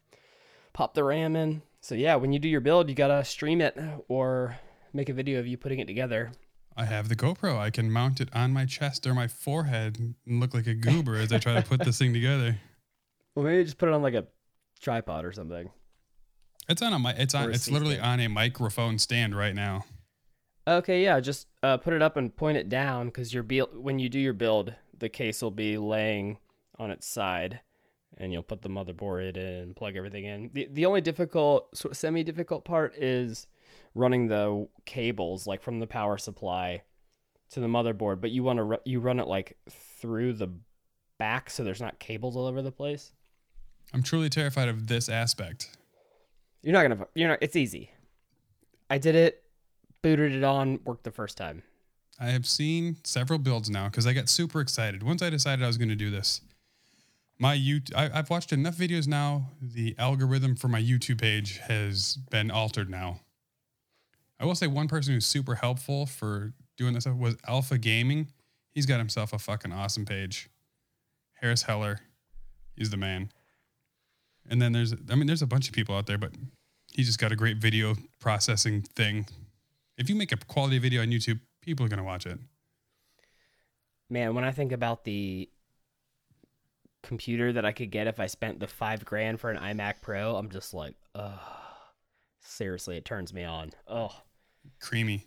Pop 0.73 0.93
the 0.93 1.03
RAM 1.03 1.35
in. 1.35 1.61
So 1.81 1.95
yeah, 1.95 2.15
when 2.15 2.31
you 2.31 2.39
do 2.39 2.47
your 2.49 2.61
build, 2.61 2.89
you 2.89 2.95
gotta 2.95 3.23
stream 3.25 3.61
it 3.61 3.77
or 4.07 4.57
make 4.93 5.09
a 5.09 5.13
video 5.13 5.39
of 5.39 5.47
you 5.47 5.57
putting 5.57 5.79
it 5.79 5.85
together. 5.87 6.31
I 6.75 6.85
have 6.85 7.09
the 7.09 7.15
GoPro. 7.15 7.57
I 7.57 7.69
can 7.69 7.91
mount 7.91 8.19
it 8.19 8.29
on 8.33 8.51
my 8.51 8.65
chest 8.65 9.05
or 9.05 9.13
my 9.13 9.27
forehead 9.27 9.99
and 9.99 10.15
look 10.39 10.53
like 10.55 10.65
a 10.65 10.73
goober 10.73 11.15
as 11.17 11.31
I 11.31 11.37
try 11.37 11.53
to 11.53 11.61
put 11.61 11.83
this 11.83 11.97
thing 11.99 12.13
together. 12.13 12.57
Well, 13.35 13.45
maybe 13.45 13.63
just 13.63 13.79
put 13.79 13.89
it 13.89 13.95
on 13.95 14.03
like 14.03 14.13
a 14.13 14.27
tripod 14.79 15.25
or 15.25 15.31
something. 15.31 15.71
It's 16.69 16.83
on 16.83 16.93
a 16.93 16.99
mi- 16.99 17.15
it's 17.17 17.33
on 17.33 17.51
it's 17.51 17.67
literally 17.67 17.97
on 17.97 18.19
a 18.19 18.27
microphone 18.27 18.99
stand 18.99 19.35
right 19.35 19.55
now. 19.55 19.85
Okay, 20.67 21.03
yeah, 21.03 21.19
just 21.19 21.47
uh, 21.61 21.77
put 21.77 21.93
it 21.93 22.01
up 22.01 22.15
and 22.15 22.35
point 22.35 22.57
it 22.57 22.69
down 22.69 23.07
because 23.07 23.33
your 23.33 23.43
build 23.43 23.75
when 23.75 23.99
you 23.99 24.07
do 24.09 24.19
your 24.19 24.33
build, 24.33 24.73
the 24.97 25.09
case 25.09 25.41
will 25.41 25.51
be 25.51 25.77
laying 25.77 26.37
on 26.79 26.89
its 26.89 27.05
side, 27.05 27.59
and 28.17 28.31
you'll 28.31 28.43
put 28.43 28.61
the 28.61 28.69
motherboard 28.69 29.35
in 29.35 29.43
and 29.43 29.75
plug 29.75 29.95
everything 29.95 30.25
in. 30.25 30.49
the 30.53 30.69
The 30.71 30.85
only 30.85 31.01
difficult, 31.01 31.75
sort 31.77 31.91
of 31.91 31.97
semi 31.97 32.23
difficult 32.23 32.63
part 32.63 32.95
is 32.95 33.47
running 33.93 34.27
the 34.27 34.67
cables 34.85 35.45
like 35.45 35.61
from 35.61 35.79
the 35.79 35.87
power 35.87 36.17
supply 36.17 36.83
to 37.51 37.59
the 37.59 37.67
motherboard, 37.67 38.21
but 38.21 38.31
you 38.31 38.43
want 38.43 38.57
to 38.57 38.63
ru- 38.63 38.77
you 38.85 38.99
run 38.99 39.19
it 39.19 39.27
like 39.27 39.57
through 39.69 40.33
the 40.33 40.49
back 41.17 41.49
so 41.49 41.63
there's 41.63 41.81
not 41.81 41.99
cables 41.99 42.35
all 42.35 42.47
over 42.47 42.61
the 42.61 42.71
place. 42.71 43.11
I'm 43.93 44.01
truly 44.01 44.29
terrified 44.29 44.69
of 44.69 44.87
this 44.87 45.09
aspect. 45.09 45.77
You're 46.63 46.73
not 46.73 46.83
gonna, 46.83 47.07
you're 47.15 47.29
not. 47.29 47.39
It's 47.41 47.55
easy. 47.55 47.91
I 48.89 48.97
did 48.97 49.15
it, 49.15 49.42
booted 50.03 50.33
it 50.33 50.43
on, 50.43 50.79
worked 50.85 51.03
the 51.03 51.11
first 51.11 51.35
time. 51.35 51.63
I 52.19 52.27
have 52.27 52.45
seen 52.45 52.97
several 53.03 53.39
builds 53.39 53.71
now 53.71 53.85
because 53.85 54.05
I 54.05 54.13
got 54.13 54.29
super 54.29 54.61
excited. 54.61 55.01
Once 55.01 55.23
I 55.23 55.31
decided 55.31 55.63
I 55.63 55.67
was 55.67 55.79
going 55.79 55.89
to 55.89 55.95
do 55.95 56.11
this, 56.11 56.41
my 57.39 57.57
YouTube, 57.57 57.95
I, 57.95 58.11
I've 58.13 58.29
watched 58.29 58.53
enough 58.53 58.77
videos 58.77 59.07
now. 59.07 59.47
The 59.59 59.95
algorithm 59.97 60.55
for 60.55 60.67
my 60.67 60.81
YouTube 60.81 61.19
page 61.19 61.57
has 61.57 62.17
been 62.29 62.51
altered 62.51 62.89
now. 62.89 63.21
I 64.39 64.45
will 64.45 64.55
say 64.55 64.67
one 64.67 64.87
person 64.87 65.13
who's 65.13 65.25
super 65.25 65.55
helpful 65.55 66.05
for 66.05 66.53
doing 66.77 66.93
this 66.93 67.05
was 67.05 67.35
Alpha 67.47 67.77
Gaming. 67.77 68.27
He's 68.71 68.85
got 68.85 68.97
himself 68.97 69.33
a 69.33 69.39
fucking 69.39 69.71
awesome 69.71 70.05
page. 70.05 70.49
Harris 71.41 71.63
Heller, 71.63 71.99
he's 72.75 72.89
the 72.89 72.97
man. 72.97 73.31
And 74.49 74.61
then 74.61 74.73
there's, 74.73 74.93
I 75.09 75.15
mean, 75.15 75.27
there's 75.27 75.41
a 75.41 75.47
bunch 75.47 75.67
of 75.67 75.73
people 75.73 75.95
out 75.95 76.05
there, 76.05 76.17
but 76.17 76.31
he's 76.91 77.07
just 77.07 77.19
got 77.19 77.31
a 77.31 77.35
great 77.35 77.57
video 77.57 77.95
processing 78.19 78.81
thing. 78.81 79.25
If 80.03 80.09
you 80.09 80.15
make 80.17 80.33
a 80.33 80.35
quality 80.35 80.79
video 80.79 81.01
on 81.01 81.07
YouTube, 81.07 81.39
people 81.61 81.85
are 81.85 81.87
going 81.87 81.97
to 81.99 82.03
watch 82.03 82.25
it. 82.25 82.37
Man, 84.09 84.35
when 84.35 84.43
I 84.43 84.51
think 84.51 84.73
about 84.73 85.05
the 85.05 85.49
computer 87.03 87.53
that 87.53 87.63
I 87.63 87.71
could 87.71 87.89
get 87.89 88.07
if 88.07 88.19
I 88.19 88.25
spent 88.25 88.59
the 88.59 88.67
five 88.67 89.05
grand 89.05 89.39
for 89.39 89.49
an 89.49 89.57
iMac 89.57 90.01
Pro, 90.01 90.35
I'm 90.35 90.49
just 90.49 90.73
like, 90.73 90.95
ugh. 91.15 91.39
Seriously, 92.41 92.97
it 92.97 93.05
turns 93.05 93.33
me 93.33 93.45
on. 93.45 93.71
Oh, 93.87 94.13
Creamy. 94.81 95.25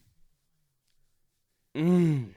mm. 1.75 2.35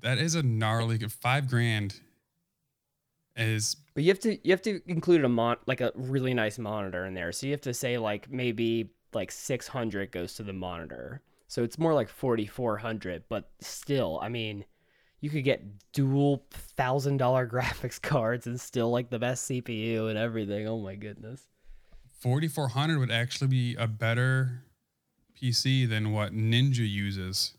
That 0.00 0.16
is 0.16 0.34
a 0.34 0.42
gnarly 0.42 0.96
five 1.00 1.50
grand 1.50 2.00
is 3.36 3.76
but 3.94 4.04
you 4.04 4.08
have 4.08 4.20
to 4.20 4.38
you 4.42 4.52
have 4.52 4.62
to 4.62 4.80
include 4.86 5.22
a 5.24 5.28
mon 5.28 5.56
like 5.66 5.82
a 5.82 5.92
really 5.94 6.32
nice 6.32 6.58
monitor 6.58 7.04
in 7.04 7.12
there. 7.12 7.30
So 7.32 7.44
you 7.44 7.52
have 7.52 7.60
to 7.62 7.74
say 7.74 7.98
like 7.98 8.30
maybe 8.30 8.94
like 9.14 9.30
600 9.30 10.12
goes 10.12 10.34
to 10.34 10.42
the 10.42 10.52
monitor. 10.52 11.22
So 11.48 11.62
it's 11.64 11.78
more 11.78 11.94
like 11.94 12.08
4400, 12.08 13.24
but 13.28 13.50
still, 13.60 14.20
I 14.22 14.28
mean, 14.28 14.64
you 15.20 15.30
could 15.30 15.44
get 15.44 15.64
dual 15.92 16.46
thousand 16.50 17.18
dollar 17.18 17.46
graphics 17.52 18.00
cards 18.00 18.46
and 18.46 18.60
still 18.60 18.90
like 18.90 19.10
the 19.10 19.18
best 19.18 19.50
CPU 19.50 20.08
and 20.08 20.18
everything. 20.18 20.66
Oh 20.66 20.78
my 20.78 20.94
goodness. 20.94 21.42
4400 22.20 22.98
would 22.98 23.10
actually 23.10 23.48
be 23.48 23.74
a 23.76 23.86
better 23.86 24.64
PC 25.40 25.88
than 25.88 26.12
what 26.12 26.34
Ninja 26.34 26.88
uses. 26.88 27.54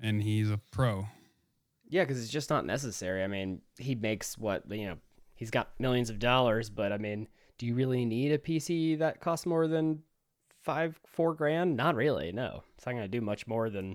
And 0.00 0.22
he's 0.22 0.50
a 0.50 0.58
pro. 0.58 1.06
Yeah, 1.88 2.02
because 2.02 2.20
it's 2.20 2.32
just 2.32 2.50
not 2.50 2.66
necessary. 2.66 3.22
I 3.22 3.28
mean, 3.28 3.60
he 3.78 3.94
makes 3.94 4.36
what 4.36 4.64
you 4.70 4.88
know. 4.88 4.96
He's 5.34 5.50
got 5.50 5.70
millions 5.78 6.10
of 6.10 6.18
dollars, 6.18 6.70
but 6.70 6.92
I 6.92 6.98
mean, 6.98 7.28
do 7.62 7.68
you 7.68 7.74
really 7.76 8.04
need 8.04 8.32
a 8.32 8.38
PC 8.38 8.98
that 8.98 9.20
costs 9.20 9.46
more 9.46 9.68
than 9.68 10.02
five, 10.64 10.98
four 11.06 11.32
grand? 11.32 11.76
Not 11.76 11.94
really. 11.94 12.32
No, 12.32 12.64
it's 12.76 12.84
not 12.84 12.90
going 12.90 13.04
to 13.04 13.08
do 13.08 13.20
much 13.20 13.46
more 13.46 13.70
than. 13.70 13.94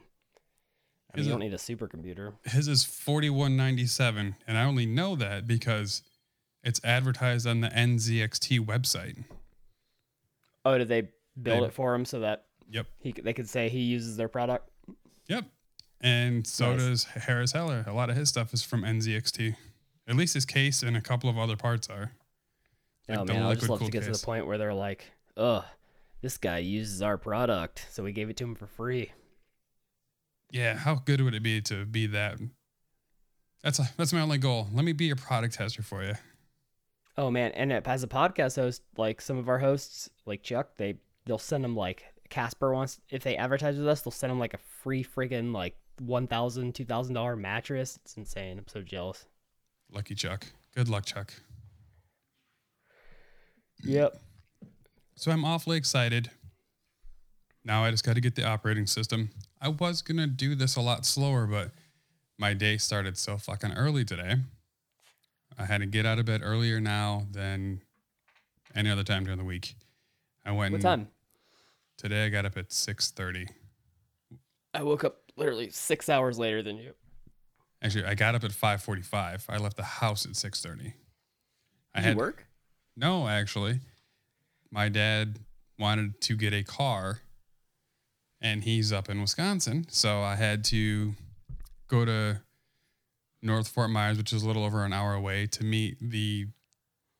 I 1.14 1.18
mean, 1.18 1.26
you 1.26 1.32
don't 1.32 1.42
need 1.42 1.54
a 1.54 1.58
supercomputer. 1.58 2.32
His 2.46 2.70
is 2.70 2.86
4197 2.86 4.38
and 4.48 4.58
I 4.58 4.64
only 4.64 4.86
know 4.86 5.18
that 5.18 5.48
because 5.48 6.02
it's 6.64 6.80
advertised 6.82 7.46
on 7.46 7.60
the 7.60 7.68
NZXT 7.68 8.66
website. 8.66 9.26
Oh, 10.64 10.78
did 10.78 10.88
they 10.88 11.10
build 11.42 11.64
They- 11.64 11.68
it 11.68 11.74
for 11.74 11.94
him 11.94 12.06
so 12.06 12.22
that 12.22 12.46
Yep. 12.70 12.88
he 13.02 13.12
they 13.12 13.34
could 13.34 13.50
say 13.50 13.68
he 13.68 13.80
uses 13.82 14.16
their 14.16 14.30
product? 14.30 14.70
Yep. 15.28 15.44
And 16.00 16.48
so 16.48 16.72
Nice. 16.72 16.80
does 16.82 17.04
Harris 17.04 17.52
Heller. 17.52 17.84
A 17.86 17.92
lot 17.94 18.10
of 18.10 18.16
his 18.16 18.30
stuff 18.30 18.54
is 18.54 18.64
from 18.64 18.84
NZXT. 18.86 19.58
At 20.08 20.16
least 20.16 20.36
his 20.36 20.46
case 20.46 20.84
and 20.84 20.96
a 20.96 21.02
couple 21.02 21.30
of 21.30 21.38
other 21.38 21.58
parts 21.58 21.90
are. 21.90 22.14
Like 23.08 23.20
oh 23.20 23.26
man, 23.26 23.44
I 23.44 23.48
would 23.48 23.60
just 23.60 23.70
love 23.70 23.80
to 23.80 23.90
get 23.90 24.04
to 24.04 24.12
the 24.12 24.26
point 24.26 24.48
where 24.48 24.58
they're 24.58 24.74
like, 24.74 25.06
"Ugh, 25.38 25.64
this 26.22 26.38
guy 26.38 26.58
uses 26.60 27.02
our 27.02 27.18
product, 27.18 27.86
so 27.90 28.04
we 28.04 28.12
gave 28.12 28.30
it 28.30 28.38
to 28.38 28.44
him 28.44 28.56
for 28.56 28.68
free." 28.68 29.12
Yeah, 30.52 30.76
how 30.76 30.96
good 30.96 31.22
would 31.22 31.34
it 31.34 31.44
be 31.44 31.62
to 31.62 31.86
be 31.86 32.08
that? 32.08 32.38
That's 33.64 33.80
a, 33.80 33.90
that's 33.98 34.14
my 34.14 34.22
only 34.22 34.38
goal. 34.38 34.68
Let 34.74 34.86
me 34.86 34.94
be 34.94 35.06
your 35.06 35.16
product 35.16 35.56
tester 35.56 35.82
for 35.82 36.04
you. 36.04 36.14
Oh 37.18 37.32
man, 37.32 37.52
and 37.52 37.72
as 37.72 38.04
a 38.04 38.08
podcast 38.08 38.56
host, 38.56 38.84
like 38.98 39.22
some 39.22 39.38
of 39.38 39.50
our 39.50 39.60
hosts, 39.60 40.10
like 40.26 40.44
Chuck, 40.44 40.78
they 40.78 40.96
they'll 41.26 41.38
send 41.38 41.64
them 41.64 41.76
like 41.76 42.06
Casper 42.30 42.74
wants 42.74 43.00
if 43.10 43.24
they 43.24 43.38
advertise 43.38 43.78
with 43.78 43.88
us, 43.88 44.02
they'll 44.02 44.12
send 44.12 44.32
them 44.32 44.40
like 44.40 44.54
a 44.54 44.60
free 44.82 45.04
friggin' 45.04 45.54
like 45.54 45.76
one 46.00 46.28
thousand, 46.28 46.76
two 46.76 46.86
thousand 46.86 47.16
dollar 47.16 47.36
mattress. 47.36 47.98
It's 48.04 48.16
insane. 48.18 48.58
I'm 48.58 48.68
so 48.68 48.82
jealous. 48.82 49.26
Lucky 49.92 50.16
Chuck. 50.16 50.46
Good 50.76 50.90
luck, 50.90 51.06
Chuck. 51.06 51.34
Yep. 53.84 54.20
So 55.16 55.32
I'm 55.32 55.46
awfully 55.46 55.78
excited. 55.78 56.30
Now 57.64 57.84
I 57.84 57.92
just 57.92 58.06
got 58.06 58.16
to 58.16 58.22
get 58.22 58.36
the 58.36 58.46
operating 58.46 58.86
system. 58.88 59.30
I 59.60 59.70
was 59.70 60.02
going 60.02 60.18
to 60.18 60.28
do 60.28 60.56
this 60.56 60.76
a 60.76 60.82
lot 60.82 61.06
slower, 61.06 61.46
but 61.46 61.72
my 62.38 62.54
day 62.54 62.78
started 62.78 63.18
so 63.18 63.38
fucking 63.38 63.74
early 63.74 64.06
today. 64.06 64.36
I 65.58 65.66
had 65.66 65.82
to 65.82 65.88
get 65.88 66.06
out 66.06 66.20
of 66.20 66.26
bed 66.26 66.42
earlier 66.44 66.80
now 66.80 67.26
than 67.32 67.82
any 68.76 68.90
other 68.90 69.04
time 69.04 69.24
during 69.24 69.40
the 69.40 69.44
week. 69.46 69.76
I 70.46 70.52
went 70.52 70.72
What 70.72 70.82
time? 70.82 71.08
Today 71.98 72.26
I 72.26 72.30
got 72.30 72.46
up 72.46 72.58
at 72.58 72.70
6:30. 72.70 73.50
I 74.74 74.84
woke 74.84 75.04
up 75.04 75.32
literally 75.36 75.72
six 75.72 76.10
hours 76.10 76.38
later 76.38 76.62
than 76.62 76.78
you. 76.78 76.94
Actually, 77.82 78.06
I 78.06 78.16
got 78.16 78.36
up 78.36 78.44
at 78.44 78.52
5:45. 78.52 79.46
I 79.50 79.58
left 79.58 79.78
the 79.78 79.84
house 79.84 80.26
at 80.26 80.36
6:30. 80.36 80.94
I 81.94 82.00
Did 82.00 82.06
had 82.06 82.18
work? 82.18 82.47
No, 82.98 83.27
actually. 83.27 83.80
My 84.72 84.89
dad 84.89 85.38
wanted 85.77 86.20
to 86.22 86.36
get 86.36 86.51
a 86.51 86.63
car 86.63 87.22
and 88.42 88.63
he's 88.63 88.92
up 88.92 89.08
in 89.08 89.22
Wisconsin. 89.22 89.86
So 89.89 90.22
I 90.22 90.36
had 90.36 90.63
to 90.66 91.13
go 91.88 92.06
to 92.06 92.42
North 93.42 93.68
Fort 93.68 93.92
Myers, 93.92 94.18
which 94.18 94.34
is 94.34 94.42
a 94.42 94.48
little 94.48 94.66
over 94.66 94.84
an 94.84 94.94
hour 94.94 95.13
away, 95.13 95.46
to 95.48 95.63
meet 95.63 95.98
the 96.01 96.48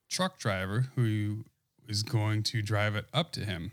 truck 0.10 0.40
driver 0.40 0.88
who 0.96 1.46
is 1.88 2.02
going 2.02 2.42
to 2.44 2.62
drive 2.62 2.96
it 2.96 3.06
up 3.14 3.32
to 3.34 3.42
him. 3.42 3.72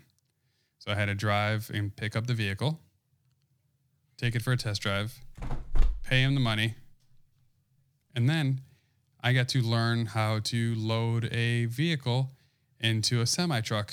So 0.77 0.91
I 0.91 0.95
had 0.95 1.05
to 1.05 1.15
drive 1.15 1.71
and 1.73 1.95
pick 1.95 2.15
up 2.15 2.27
the 2.27 2.35
vehicle, 2.35 2.79
take 4.17 4.35
it 4.35 4.43
for 4.43 4.51
a 4.51 4.57
test 4.57 4.81
drive, 4.83 5.19
pay 6.03 6.21
him 6.21 6.35
the 6.35 6.39
money, 6.39 6.75
and 8.15 8.29
then 8.29 8.61
I 9.25 9.33
got 9.33 9.47
to 9.49 9.61
learn 9.63 10.05
how 10.05 10.39
to 10.43 10.75
load 10.75 11.33
a 11.33 11.65
vehicle 11.65 12.29
into 12.79 13.21
a 13.21 13.25
semi 13.25 13.59
truck. 13.59 13.91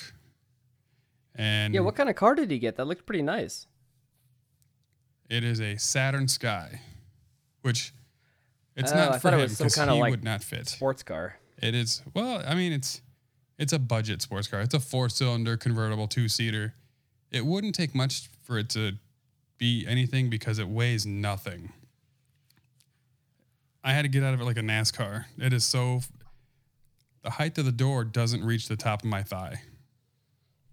And 1.35 1.73
Yeah. 1.73 1.81
What 1.81 1.97
kind 1.97 2.11
of 2.11 2.17
car 2.17 2.35
did 2.35 2.51
he 2.51 2.59
get? 2.59 2.77
That 2.77 2.85
looked 2.85 3.07
pretty 3.07 3.23
nice. 3.23 3.67
it 5.31 5.43
is 5.43 5.59
a 5.59 5.79
Saturn 5.79 6.29
Sky, 6.29 6.83
which 7.63 7.95
It's 8.77 8.93
Oh, 8.93 8.97
not 8.97 9.13
I 9.13 9.19
for 9.19 9.31
him 9.31 9.49
because 9.49 9.75
he 9.75 9.81
like 9.83 10.11
would 10.11 10.23
not 10.23 10.43
fit. 10.43 10.69
Sports 10.69 11.03
car. 11.03 11.39
It 11.63 11.75
is 11.75 12.03
well, 12.13 12.43
I 12.47 12.55
mean, 12.55 12.73
it's 12.73 13.01
it's 13.59 13.73
a 13.73 13.79
budget 13.79 14.21
sports 14.21 14.49
car. 14.49 14.61
It's 14.61 14.75
a 14.75 14.81
four 14.81 15.09
cylinder 15.09 15.57
convertible 15.57 16.09
two 16.09 16.29
seater. 16.29 16.75
It 17.31 17.47
wouldn't 17.47 17.75
take 17.75 17.95
much 17.95 18.29
for 18.43 18.59
it 18.59 18.69
to 18.71 18.99
be 19.57 19.87
anything 19.87 20.29
because 20.29 20.59
it 20.59 20.69
weighs 20.69 21.07
nothing. 21.07 21.73
I 23.85 23.93
had 23.93 24.03
to 24.03 24.09
get 24.09 24.23
out 24.23 24.35
of 24.35 24.41
it 24.41 24.45
like 24.45 24.59
a 24.59 24.63
NASCAR. 24.63 25.25
It 25.39 25.53
is 25.53 25.65
so 25.65 26.01
the 27.23 27.31
height 27.31 27.57
of 27.59 27.65
the 27.65 27.73
door 27.73 28.05
doesn't 28.05 28.45
reach 28.45 28.69
the 28.69 28.77
top 28.77 29.03
of 29.03 29.09
my 29.09 29.23
thigh. 29.23 29.61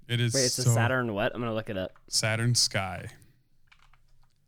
It 0.08 0.20
is 0.20 0.34
Wait, 0.34 0.46
it's 0.46 0.56
so 0.56 0.70
a 0.70 0.74
Saturn 0.74 1.14
what? 1.14 1.34
I'm 1.34 1.42
gonna 1.42 1.54
look 1.54 1.70
it 1.70 1.78
up. 1.78 1.94
Saturn 2.08 2.56
Sky. 2.56 3.08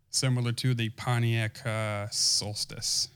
Similar 0.09 0.51
to 0.53 0.73
the 0.73 0.89
Pontiac 0.89 1.65
uh, 1.65 2.07
Solstice. 2.11 3.09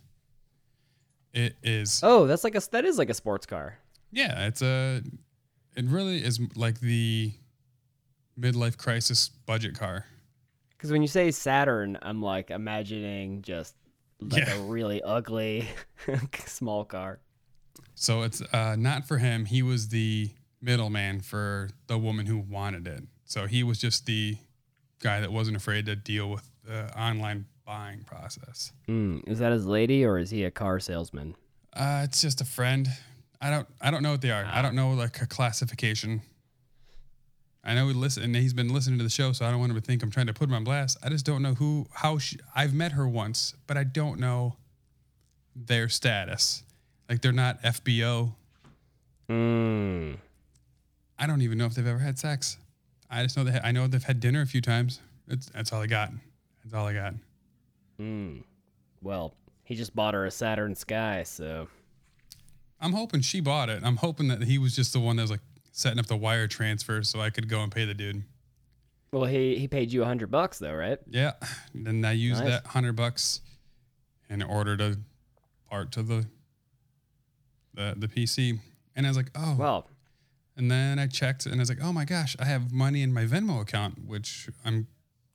It 1.34 1.56
is 1.62 2.00
Oh, 2.04 2.26
that's 2.28 2.44
like 2.44 2.56
a 2.56 2.62
that 2.72 2.86
is 2.86 2.98
like 2.98 3.10
a 3.10 3.14
sports 3.14 3.46
car. 3.46 3.78
yeah, 4.12 4.48
it's 4.48 4.62
a. 4.62 5.02
It 5.76 5.86
really 5.86 6.24
is 6.24 6.40
like 6.56 6.80
the 6.80 7.34
midlife 8.40 8.78
crisis 8.78 9.28
budget 9.28 9.78
car. 9.78 10.06
Because 10.70 10.92
when 10.92 11.02
you 11.02 11.08
say 11.10 11.32
Saturn, 11.32 11.98
I'm 12.02 12.22
like 12.22 12.50
imagining 12.52 13.42
just 13.42 13.76
like 14.22 14.46
Yeah. 14.48 14.56
a 14.56 14.62
really 14.64 15.02
ugly 15.04 15.68
small 16.46 16.86
car. 16.86 17.20
So 17.96 18.24
it's 18.24 18.42
uh, 18.54 18.76
not 18.78 19.08
for 19.08 19.18
him. 19.18 19.46
He 19.46 19.62
was 19.62 19.90
the 19.90 20.30
middleman 20.62 21.22
for 21.22 21.70
the 21.88 21.98
woman 21.98 22.26
who 22.26 22.38
wanted 22.40 22.88
it. 22.88 23.04
So 23.26 23.46
he 23.48 23.64
was 23.64 23.80
just 23.80 24.06
the 24.06 24.38
guy 25.00 25.20
that 25.22 25.32
wasn't 25.32 25.58
afraid 25.58 25.86
to 25.88 25.96
deal 25.96 26.30
with 26.30 26.50
the 26.64 26.98
online 27.00 27.46
buying 27.66 28.04
process. 28.04 28.72
Mm, 28.88 29.28
is 29.28 29.40
that 29.40 29.52
his 29.52 29.66
lady 29.66 30.04
or 30.06 30.18
is 30.18 30.30
he 30.30 30.44
a 30.44 30.52
car 30.52 30.80
salesman? 30.80 31.36
Uh, 31.74 32.02
it's 32.04 32.22
just 32.22 32.42
a 32.42 32.46
friend. 32.46 32.88
I 33.42 33.50
don't. 33.50 33.68
I 33.82 33.92
don't 33.92 34.02
know 34.02 34.12
what 34.12 34.22
they 34.22 34.32
are. 34.32 34.46
I 34.46 34.62
don't 34.62 34.76
know 34.76 34.92
like 34.94 35.22
a 35.22 35.26
classification. 35.28 36.22
I 37.66 37.74
know 37.74 37.88
he 37.88 37.94
listen, 37.94 38.24
and 38.24 38.36
he's 38.36 38.54
been 38.54 38.70
listening 38.70 39.00
to 39.00 39.04
the 39.04 39.10
show, 39.10 39.32
so 39.32 39.46
I 39.46 39.50
don't 39.50 39.60
want 39.60 39.72
him 39.72 39.80
to 39.80 39.86
think 39.86 40.04
I'm 40.04 40.12
trying 40.12 40.28
to 40.28 40.34
put 40.34 40.48
him 40.48 40.54
on 40.54 40.64
blast. 40.64 40.98
I 41.04 41.10
just 41.10 41.26
don't 41.26 41.42
know 41.42 41.56
who, 41.56 41.88
how 41.92 42.20
she. 42.20 42.38
I've 42.56 42.74
met 42.74 42.92
her 42.92 43.08
once, 43.08 43.56
but 43.66 43.76
I 43.76 43.84
don't 43.84 44.20
know 44.20 44.58
their 45.56 45.90
status. 45.90 46.64
Like 47.10 47.22
they're 47.22 47.32
not 47.32 47.62
FBO. 47.64 48.34
Mm. 49.30 50.18
I 51.18 51.28
don't 51.28 51.42
even 51.42 51.58
know 51.58 51.66
if 51.66 51.74
they've 51.74 51.88
ever 51.88 52.00
had 52.00 52.20
sex. 52.20 52.58
I 53.10 53.24
just 53.24 53.36
know 53.36 53.44
they. 53.44 53.60
I 53.64 53.72
know 53.72 53.88
they've 53.88 54.04
had 54.04 54.20
dinner 54.20 54.42
a 54.42 54.48
few 54.48 54.62
times. 54.62 55.00
That's 55.28 55.48
that's 55.48 55.74
all 55.74 55.82
I 55.82 55.88
got. 55.88 56.12
That's 56.64 56.76
all 56.76 56.86
I 56.86 56.94
got. 56.94 57.16
Mm. 58.00 58.44
Well, 59.02 59.34
he 59.64 59.76
just 59.76 59.96
bought 59.96 60.14
her 60.14 60.26
a 60.26 60.32
Saturn 60.32 60.76
Sky, 60.76 61.24
so 61.24 61.68
I'm 62.80 62.94
hoping 62.94 63.22
she 63.22 63.40
bought 63.40 63.70
it. 63.70 63.82
I'm 63.84 63.98
hoping 63.98 64.28
that 64.28 64.44
he 64.44 64.58
was 64.58 64.76
just 64.76 64.94
the 64.94 65.00
one 65.00 65.16
that 65.16 65.24
was 65.24 65.32
like 65.32 65.42
setting 65.78 66.00
up 66.00 66.06
the 66.06 66.16
wire 66.16 66.48
transfer 66.48 67.04
so 67.04 67.20
I 67.20 67.30
could 67.30 67.50
go 67.50 67.60
and 67.60 67.70
pay 67.70 67.84
the 67.84 67.94
dude. 67.94 68.24
well 69.12 69.26
he 69.26 69.58
he 69.58 69.68
paid 69.68 69.92
you 69.92 70.04
a 70.04 70.06
hundred 70.06 70.32
bucks 70.32 70.58
though, 70.60 70.74
right? 70.74 71.00
Yeah. 71.10 71.34
Then 71.74 72.06
I 72.06 72.14
used 72.14 72.42
Nice. 72.42 72.50
that 72.64 72.68
hundred 72.68 72.96
bucks 72.96 73.42
and 74.30 74.42
ordered 74.42 74.80
a 74.80 74.96
part 75.70 75.92
to 75.94 76.02
the 76.04 76.26
the 77.74 77.94
the 77.98 78.08
PC. 78.08 78.60
And 78.96 79.06
I 79.06 79.10
was 79.10 79.18
like, 79.18 79.32
oh. 79.36 79.56
Well, 79.60 79.90
And 80.56 80.72
then 80.72 80.98
I 81.00 81.08
checked 81.08 81.46
and 81.46 81.56
I 81.56 81.60
was 81.60 81.68
like, 81.68 81.82
oh 81.84 81.92
my 81.92 82.06
gosh, 82.06 82.36
I 82.40 82.46
have 82.46 82.72
money 82.72 83.02
in 83.02 83.14
my 83.14 83.26
Venmo 83.26 83.60
account, 83.62 84.06
which 84.08 84.50
I'm 84.64 84.88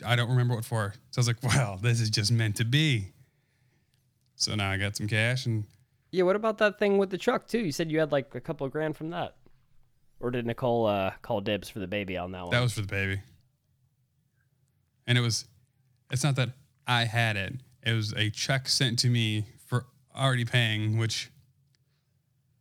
I 0.07 0.17
don't 0.17 0.31
remember 0.31 0.55
what 0.55 0.65
for. 0.65 0.95
So 1.11 1.19
I 1.19 1.21
was 1.21 1.27
like, 1.27 1.43
well, 1.43 1.77
this 1.83 2.01
is 2.01 2.09
just 2.09 2.33
meant 2.33 2.57
to 2.57 2.65
be. 2.65 3.13
So 4.37 4.55
now 4.55 4.71
I 4.71 4.79
got 4.79 4.97
some 4.97 5.07
cash 5.07 5.45
and 5.45 5.65
yeah. 6.13 6.23
What 6.25 6.35
about 6.37 6.57
that 6.59 6.79
thing 6.79 6.97
with 6.97 7.11
the 7.11 7.19
truck 7.19 7.47
too? 7.47 7.59
You 7.61 7.73
said 7.73 7.91
you 7.93 7.99
had 8.01 8.11
like 8.11 8.35
a 8.35 8.41
couple 8.41 8.67
of 8.67 8.73
grand 8.73 8.97
from 8.97 9.11
that, 9.11 9.37
or 10.21 10.31
did 10.31 10.47
Nicole 10.47 10.87
uh, 10.87 11.13
call 11.23 11.41
dibs 11.41 11.69
for 11.69 11.79
the 11.79 11.87
baby 11.87 12.17
on 12.17 12.33
that 12.33 12.43
one? 12.43 12.51
that 12.51 12.61
was 12.61 12.75
for 12.75 12.83
the 12.83 12.87
baby. 12.87 13.21
And 15.07 15.19
it 15.19 15.23
was 15.23 15.47
it's 16.11 16.23
not 16.23 16.37
that 16.37 16.51
I 16.87 17.05
had 17.05 17.37
it. 17.37 17.55
It 17.85 17.93
was 17.95 18.13
a 18.13 18.31
check 18.31 18.69
sent 18.69 18.99
to 19.01 19.09
me 19.09 19.47
for 19.67 19.87
already 20.15 20.45
paying, 20.45 20.99
which 20.99 21.31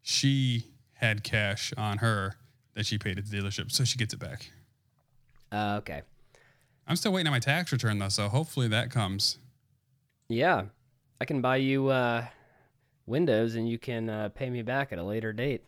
she 0.02 0.66
had 0.94 1.24
cash 1.24 1.74
on 1.78 2.00
her 2.00 2.36
that 2.76 2.86
she 2.86 2.98
paid 2.98 3.18
at 3.18 3.30
the 3.30 3.38
dealership, 3.38 3.72
so 3.72 3.84
she 3.84 3.98
gets 3.98 4.14
it 4.14 4.20
back. 4.20 4.52
uh, 5.52 5.76
okay. 5.80 6.02
I'm 6.88 6.96
still 6.96 7.12
waiting 7.12 7.28
on 7.28 7.34
my 7.34 7.40
tax 7.40 7.72
return 7.72 8.00
though, 8.00 8.10
so 8.10 8.30
hopefully 8.30 8.68
that 8.70 8.90
comes. 8.90 9.38
Yeah, 10.28 10.66
I 11.22 11.26
can 11.26 11.40
buy 11.42 11.58
you 11.58 11.90
uh, 11.90 12.26
Windows 13.06 13.56
and 13.56 13.70
you 13.70 13.78
can 13.78 14.10
uh, 14.10 14.30
pay 14.30 14.50
me 14.50 14.64
back 14.64 14.92
at 14.92 14.98
a 14.98 15.04
later 15.04 15.32
date. 15.34 15.64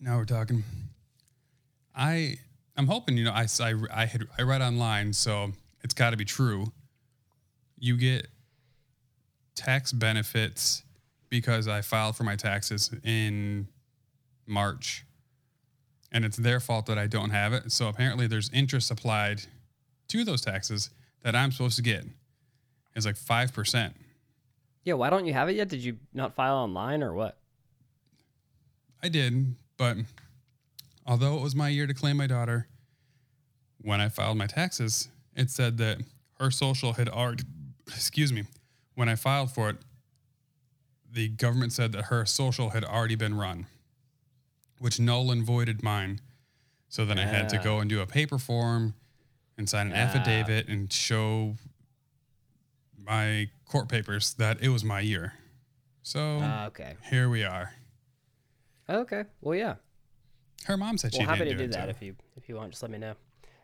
Now 0.00 0.16
we're 0.16 0.24
talking. 0.24 0.64
I 1.94 2.36
I'm 2.76 2.86
hoping 2.86 3.16
you 3.16 3.24
know 3.24 3.32
I 3.32 3.46
I, 3.60 3.74
I 3.92 4.06
had 4.06 4.26
I 4.38 4.42
read 4.42 4.62
online, 4.62 5.12
so 5.12 5.52
it's 5.82 5.94
got 5.94 6.10
to 6.10 6.16
be 6.16 6.24
true. 6.24 6.72
You 7.78 7.96
get 7.96 8.28
tax 9.54 9.92
benefits 9.92 10.82
because 11.28 11.68
I 11.68 11.80
filed 11.82 12.16
for 12.16 12.24
my 12.24 12.36
taxes 12.36 12.90
in 13.04 13.68
March, 14.46 15.04
and 16.12 16.24
it's 16.24 16.36
their 16.36 16.60
fault 16.60 16.86
that 16.86 16.98
I 16.98 17.06
don't 17.06 17.30
have 17.30 17.52
it. 17.52 17.70
So 17.72 17.88
apparently, 17.88 18.26
there's 18.26 18.50
interest 18.52 18.90
applied 18.90 19.42
to 20.08 20.24
those 20.24 20.40
taxes 20.40 20.90
that 21.22 21.34
I'm 21.34 21.52
supposed 21.52 21.76
to 21.76 21.82
get. 21.82 22.04
It's 22.94 23.06
like 23.06 23.16
five 23.16 23.52
percent. 23.52 23.94
Yeah, 24.84 24.94
why 24.94 25.10
don't 25.10 25.26
you 25.26 25.32
have 25.32 25.48
it 25.48 25.56
yet? 25.56 25.68
Did 25.68 25.80
you 25.80 25.96
not 26.12 26.34
file 26.34 26.56
online 26.56 27.02
or 27.02 27.14
what? 27.14 27.38
I 29.02 29.08
did, 29.08 29.54
but 29.76 29.96
although 31.06 31.36
it 31.36 31.42
was 31.42 31.54
my 31.54 31.68
year 31.68 31.86
to 31.86 31.94
claim 31.94 32.16
my 32.16 32.26
daughter, 32.26 32.68
when 33.80 34.00
I 34.00 34.08
filed 34.08 34.38
my 34.38 34.46
taxes, 34.46 35.08
it 35.36 35.50
said 35.50 35.78
that 35.78 35.98
her 36.40 36.50
social 36.50 36.94
had 36.94 37.08
already, 37.08 37.44
excuse 37.88 38.32
me, 38.32 38.44
when 38.94 39.08
I 39.08 39.14
filed 39.14 39.50
for 39.50 39.70
it, 39.70 39.76
the 41.12 41.28
government 41.28 41.72
said 41.72 41.92
that 41.92 42.06
her 42.06 42.24
social 42.26 42.70
had 42.70 42.84
already 42.84 43.14
been 43.14 43.34
run, 43.36 43.66
which 44.78 44.98
null 44.98 45.30
and 45.30 45.42
voided 45.44 45.82
mine. 45.82 46.20
So 46.88 47.04
then 47.04 47.18
I 47.18 47.26
had 47.26 47.48
to 47.50 47.58
go 47.58 47.80
and 47.80 47.88
do 47.90 48.00
a 48.00 48.06
paper 48.06 48.38
form 48.38 48.94
and 49.58 49.68
sign 49.68 49.88
an 49.88 49.92
Ah. 49.92 49.96
affidavit 49.96 50.68
and 50.68 50.92
show 50.92 51.56
my 52.96 53.48
court 53.66 53.88
papers 53.88 54.34
that 54.34 54.60
it 54.62 54.68
was 54.70 54.82
my 54.84 55.00
year. 55.00 55.34
So 56.02 56.38
Uh, 56.40 56.66
okay. 56.68 56.96
here 57.10 57.28
we 57.28 57.44
are. 57.44 57.74
Okay. 58.88 59.24
Well, 59.40 59.54
yeah. 59.58 59.76
Her 60.64 60.76
mom 60.76 60.96
said 60.98 61.12
she 61.12 61.18
Well, 61.20 61.28
happy 61.28 61.44
didn't 61.44 61.58
to 61.58 61.66
do, 61.66 61.72
that 61.72 61.84
too. 61.84 61.90
if 61.90 62.02
you 62.02 62.16
if 62.36 62.48
you 62.48 62.56
want. 62.56 62.70
Just 62.70 62.82
let 62.82 62.90
me 62.90 62.98
know. 62.98 63.14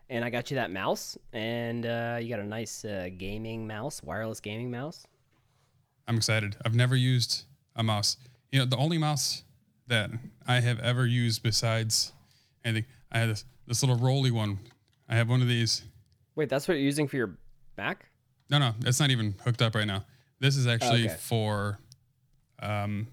And 0.09 0.25
I 0.25 0.29
got 0.29 0.51
you 0.51 0.55
that 0.55 0.71
mouse, 0.71 1.17
and 1.33 1.85
uh, 1.85 2.17
you 2.21 2.29
got 2.29 2.39
a 2.39 2.45
nice 2.45 2.83
uh, 2.83 3.09
gaming 3.17 3.65
mouse, 3.65 4.03
wireless 4.03 4.39
gaming 4.41 4.69
mouse. 4.69 5.05
I'm 6.07 6.17
excited. 6.17 6.57
I've 6.65 6.75
never 6.75 6.95
used 6.95 7.45
a 7.75 7.83
mouse. 7.83 8.17
You 8.51 8.59
know, 8.59 8.65
the 8.65 8.75
only 8.77 8.97
mouse 8.97 9.43
that 9.87 10.09
I 10.45 10.59
have 10.59 10.79
ever 10.81 11.05
used 11.05 11.41
besides 11.43 12.11
anything, 12.65 12.85
I 13.11 13.19
had 13.19 13.29
this 13.29 13.45
this 13.67 13.81
little 13.81 13.95
rolly 13.95 14.31
one. 14.31 14.59
I 15.07 15.15
have 15.15 15.29
one 15.29 15.41
of 15.41 15.47
these. 15.47 15.83
Wait, 16.35 16.49
that's 16.49 16.67
what 16.67 16.75
you're 16.75 16.83
using 16.83 17.07
for 17.07 17.15
your 17.17 17.37
Mac? 17.77 18.05
No, 18.49 18.59
no, 18.59 18.73
it's 18.85 18.99
not 18.99 19.09
even 19.11 19.35
hooked 19.45 19.61
up 19.61 19.75
right 19.75 19.87
now. 19.87 20.03
This 20.39 20.57
is 20.57 20.67
actually 20.67 21.05
Okay. 21.05 21.15
for 21.19 21.79
um, 22.61 23.07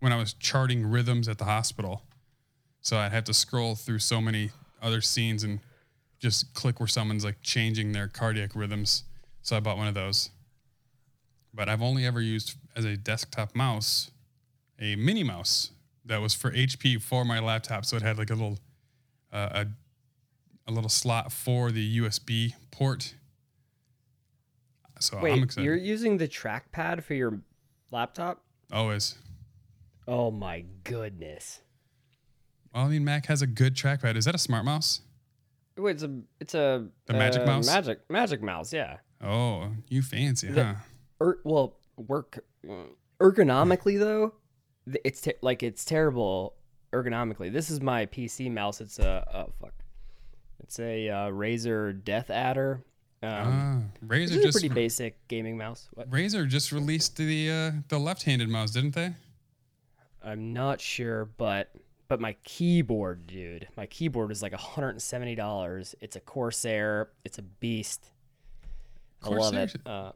when 0.00 0.12
I 0.12 0.16
was 0.16 0.34
charting 0.34 0.86
rhythms 0.86 1.28
at 1.28 1.38
the 1.38 1.44
hospital. 1.46 2.02
So 2.82 2.98
I'd 2.98 3.12
have 3.12 3.24
to 3.24 3.34
scroll 3.34 3.74
through 3.74 4.00
so 4.00 4.20
many 4.20 4.50
other 4.82 5.00
scenes 5.00 5.44
and 5.44 5.60
just 6.18 6.52
click 6.54 6.80
where 6.80 6.86
someone's 6.86 7.24
like 7.24 7.40
changing 7.42 7.92
their 7.92 8.08
cardiac 8.08 8.54
rhythms. 8.54 9.04
So 9.40 9.56
I 9.56 9.60
bought 9.60 9.76
one 9.76 9.88
of 9.88 9.94
those. 9.94 10.30
But 11.54 11.68
I've 11.68 11.82
only 11.82 12.04
ever 12.04 12.20
used 12.20 12.56
as 12.76 12.84
a 12.84 12.96
desktop 12.96 13.54
mouse 13.54 14.10
a 14.80 14.96
mini 14.96 15.22
mouse 15.22 15.70
that 16.04 16.20
was 16.20 16.34
for 16.34 16.50
HP 16.50 17.00
for 17.00 17.24
my 17.24 17.38
laptop. 17.38 17.84
So 17.84 17.96
it 17.96 18.02
had 18.02 18.18
like 18.18 18.30
a 18.30 18.34
little 18.34 18.58
uh, 19.32 19.64
a 19.64 19.66
a 20.66 20.72
little 20.72 20.90
slot 20.90 21.32
for 21.32 21.70
the 21.70 21.98
USB 22.00 22.54
port. 22.70 23.14
So 24.98 25.18
Wait, 25.20 25.32
I'm 25.32 25.42
excited. 25.42 25.64
you're 25.64 25.76
using 25.76 26.18
the 26.18 26.28
trackpad 26.28 27.02
for 27.02 27.14
your 27.14 27.40
laptop? 27.90 28.44
Always. 28.72 29.16
Oh 30.06 30.30
my 30.30 30.64
goodness! 30.84 31.60
Well, 32.74 32.84
I 32.86 32.88
mean, 32.88 33.04
Mac 33.04 33.26
has 33.26 33.42
a 33.42 33.46
good 33.46 33.74
trackpad. 33.74 34.16
Is 34.16 34.24
that 34.24 34.34
a 34.34 34.38
smart 34.38 34.64
mouse? 34.64 35.02
Wait, 35.76 35.92
it's 35.92 36.02
a 36.02 36.20
it's 36.40 36.54
a 36.54 36.86
The 37.06 37.12
Magic 37.14 37.42
uh, 37.42 37.46
Mouse? 37.46 37.66
Magic 37.66 38.00
Magic 38.10 38.42
Mouse, 38.42 38.72
yeah. 38.72 38.98
Oh, 39.22 39.68
you 39.88 40.02
fancy, 40.02 40.48
The- 40.48 40.64
huh? 40.64 40.74
Er, 41.20 41.40
well, 41.44 41.76
work 41.96 42.44
ergonomically 43.20 43.98
though, 43.98 44.34
it's 45.04 45.20
te- 45.20 45.34
like 45.40 45.62
it's 45.62 45.84
terrible 45.84 46.54
ergonomically. 46.92 47.52
This 47.52 47.70
is 47.70 47.80
my 47.80 48.06
PC 48.06 48.50
mouse. 48.50 48.80
It's 48.80 48.98
a 48.98 49.24
oh 49.32 49.52
fuck, 49.60 49.72
it's 50.62 50.78
a 50.78 51.08
uh, 51.08 51.30
Razer 51.30 52.02
Death 52.04 52.30
Adder, 52.30 52.82
Um, 53.22 53.30
Ah, 53.30 53.80
Razer 54.06 54.42
just 54.42 54.58
pretty 54.58 54.68
basic 54.74 55.16
gaming 55.28 55.56
mouse. 55.56 55.88
What? 55.94 56.10
Razer 56.10 56.46
just 56.48 56.72
released 56.72 57.16
the 57.16 57.50
uh, 57.50 57.70
the 57.88 57.98
left-handed 57.98 58.48
mouse, 58.48 58.72
didn't 58.72 58.94
they? 58.94 59.12
I'm 60.24 60.52
not 60.52 60.80
sure, 60.80 61.26
but 61.36 61.70
but 62.12 62.20
my 62.20 62.36
keyboard, 62.44 63.26
dude, 63.26 63.68
my 63.74 63.86
keyboard 63.86 64.30
is 64.30 64.42
like 64.42 64.52
$170. 64.52 65.94
It's 66.02 66.14
a 66.14 66.20
Corsair. 66.20 67.08
It's 67.24 67.38
a 67.38 67.42
beast. 67.42 68.10
I 69.24 69.30
love 69.30 69.54
it. 69.54 69.74
Uh, 69.86 70.12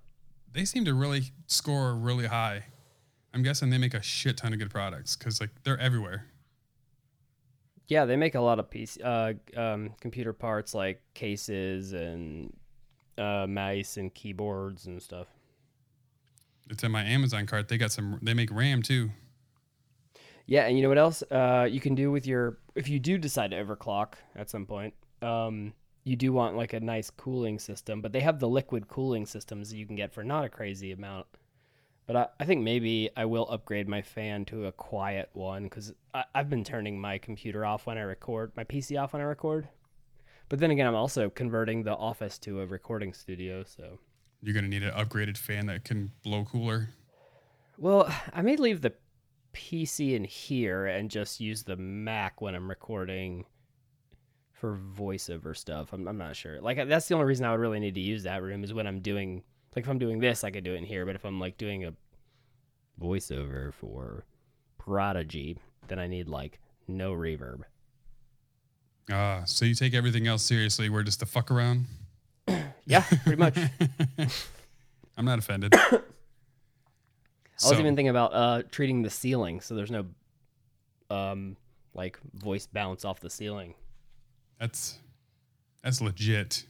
They 0.53 0.67
seem 0.67 0.85
to 0.85 0.93
really 0.93 1.33
score 1.47 1.95
really 1.95 2.27
high. 2.27 2.65
I'm 3.33 3.43
guessing 3.43 3.71
they 3.71 3.79
make 3.79 3.95
a 3.95 4.03
shit 4.03 4.37
ton 4.37 4.53
of 4.53 4.59
good 4.59 4.69
products 4.69 5.17
because 5.17 5.41
like 5.41 5.49
they're 5.65 5.81
everywhere. 5.81 6.27
yeah, 7.89 8.05
they 8.05 8.17
make 8.17 8.35
a 8.35 8.43
lot 8.43 8.59
of 8.59 8.69
PC, 8.69 8.99
uh, 9.03 9.59
um, 9.59 9.95
computer 9.99 10.35
parts 10.35 10.75
like 10.75 11.01
cases 11.15 11.95
and 11.95 12.55
uh, 13.17 13.47
mice 13.49 13.97
and 13.97 14.13
keyboards 14.13 14.85
and 14.85 15.03
stuff. 15.03 15.29
It's 16.69 16.85
in 16.85 16.93
my 16.93 17.05
Amazon 17.05 17.47
cart. 17.47 17.69
They 17.69 17.79
got 17.79 17.91
some. 17.91 18.19
They 18.21 18.35
make 18.35 18.53
RAM 18.53 18.83
too. 18.83 19.13
Yeah, 20.47 20.67
and 20.67 20.77
you 20.77 20.83
know 20.83 20.89
what 20.89 20.99
else 20.99 21.23
uh, 21.31 21.67
you 21.71 21.81
can 21.81 21.95
do 21.95 22.11
with 22.11 22.27
your 22.27 22.59
if 22.75 22.89
you 22.89 22.99
do 22.99 23.19
decide 23.19 23.51
to 23.51 23.65
overclock 23.65 24.15
at 24.37 24.49
some 24.49 24.67
point. 24.67 24.95
Um, 25.23 25.73
you 26.05 26.15
do 26.15 26.33
want 26.33 26.57
like 26.57 26.73
a 26.73 26.79
nice 26.79 27.11
cooling 27.11 27.59
system, 27.59 28.01
but 28.01 28.13
they 28.13 28.21
have 28.21 28.39
the 28.39 28.49
liquid 28.49 28.87
cooling 28.87 29.27
systems 29.27 29.71
that 29.71 29.77
you 29.77 29.87
can 29.87 29.97
get 29.97 30.13
for 30.13 30.23
not 30.23 30.45
a 30.45 30.49
crazy 30.49 30.93
amount. 30.93 31.27
But 32.07 32.17
I, 32.17 32.27
I 32.39 32.45
think 32.45 32.63
maybe 32.63 33.11
I 33.17 33.25
will 33.25 33.51
upgrade 33.51 33.89
my 33.89 34.03
fan 34.03 34.45
to 34.47 34.67
a 34.67 34.73
quiet 34.73 35.31
one 35.33 35.65
because 35.65 35.93
I've 36.33 36.49
been 36.49 36.63
turning 36.63 37.01
my 37.01 37.19
computer 37.19 37.67
off 37.67 37.87
when 37.87 37.99
I 37.99 38.03
record, 38.03 38.53
my 38.57 38.63
PC 38.63 39.01
off 39.03 39.15
when 39.15 39.23
I 39.23 39.25
record. 39.25 39.67
But 40.49 40.61
then 40.61 40.71
again, 40.71 40.87
I'm 40.87 40.95
also 40.95 41.29
converting 41.29 41.83
the 41.83 41.97
office 41.97 42.39
to 42.41 42.61
a 42.61 42.67
recording 42.67 43.13
studio, 43.13 43.65
so. 43.65 43.99
You're 44.43 44.55
gonna 44.55 44.69
need 44.69 44.85
an 44.85 44.93
upgraded 44.93 45.37
fan 45.37 45.67
that 45.67 45.83
can 45.83 46.13
blow 46.23 46.45
cooler. 46.45 46.91
Well, 47.79 48.09
I 48.33 48.43
may 48.43 48.55
leave 48.55 48.81
the 48.81 48.95
PC 49.57 50.14
in 50.14 50.25
here 50.25 50.87
and 50.87 51.11
just 51.11 51.40
use 51.40 51.62
the 51.62 51.77
Mac 51.77 52.42
when 52.42 52.55
I'm 52.55 52.69
recording 52.69 53.47
for 54.53 54.79
voiceover 54.95 55.57
stuff. 55.57 55.95
I'm, 55.95 56.07
I'm 56.07 56.19
not 56.19 56.37
sure. 56.37 56.61
Like 56.61 56.87
that's 56.88 57.09
the 57.09 57.14
only 57.14 57.27
reason 57.27 57.47
I 57.47 57.53
would 57.53 57.61
really 57.61 57.81
need 57.81 57.95
to 57.95 58.01
use 58.01 58.25
that 58.25 58.42
room 58.42 58.62
is 58.62 58.75
when 58.75 58.87
I'm 58.87 59.01
doing 59.01 59.42
like 59.75 59.87
if 59.87 59.90
I'm 59.90 59.99
doing 59.99 60.21
this, 60.21 60.45
I 60.45 60.51
could 60.51 60.62
do 60.62 60.75
it 60.75 60.79
in 60.79 60.85
here. 60.85 61.07
But 61.07 61.14
if 61.14 61.25
I'm 61.25 61.40
like 61.40 61.57
doing 61.57 61.85
a 61.87 61.95
voiceover 63.01 63.73
for 63.73 64.27
Prodigy, 64.79 65.57
then 65.88 65.99
I 65.99 66.07
need 66.07 66.29
like 66.29 66.61
no 66.87 67.12
reverb. 67.12 67.62
Ah, 69.11 69.42
so 69.47 69.64
you 69.64 69.75
take 69.75 69.95
everything 69.95 70.27
else 70.27 70.42
seriously. 70.42 70.90
We're 70.90 71.03
just 71.03 71.21
the 71.21 71.27
fuck 71.27 71.51
around. 71.51 71.87
Yeah, 72.88 73.03
pretty 73.25 73.35
much. 73.35 73.59
I'm 75.19 75.25
not 75.25 75.40
offended. 75.40 75.75
I 77.62 77.69
was 77.69 77.77
So- 77.77 77.81
even 77.81 77.97
thinking 77.97 78.09
about 78.11 78.33
uh 78.35 78.62
treating 78.71 79.03
the 79.03 79.11
ceiling 79.11 79.61
so 79.61 79.75
there's 79.75 79.90
no 79.90 80.07
um 81.11 81.57
like 81.95 82.19
voice 82.35 82.66
bounce 82.66 83.05
off 83.05 83.21
the 83.21 83.31
ceiling. 83.31 83.75
That's 84.61 84.99
that's 85.83 86.01
legit. 86.01 86.66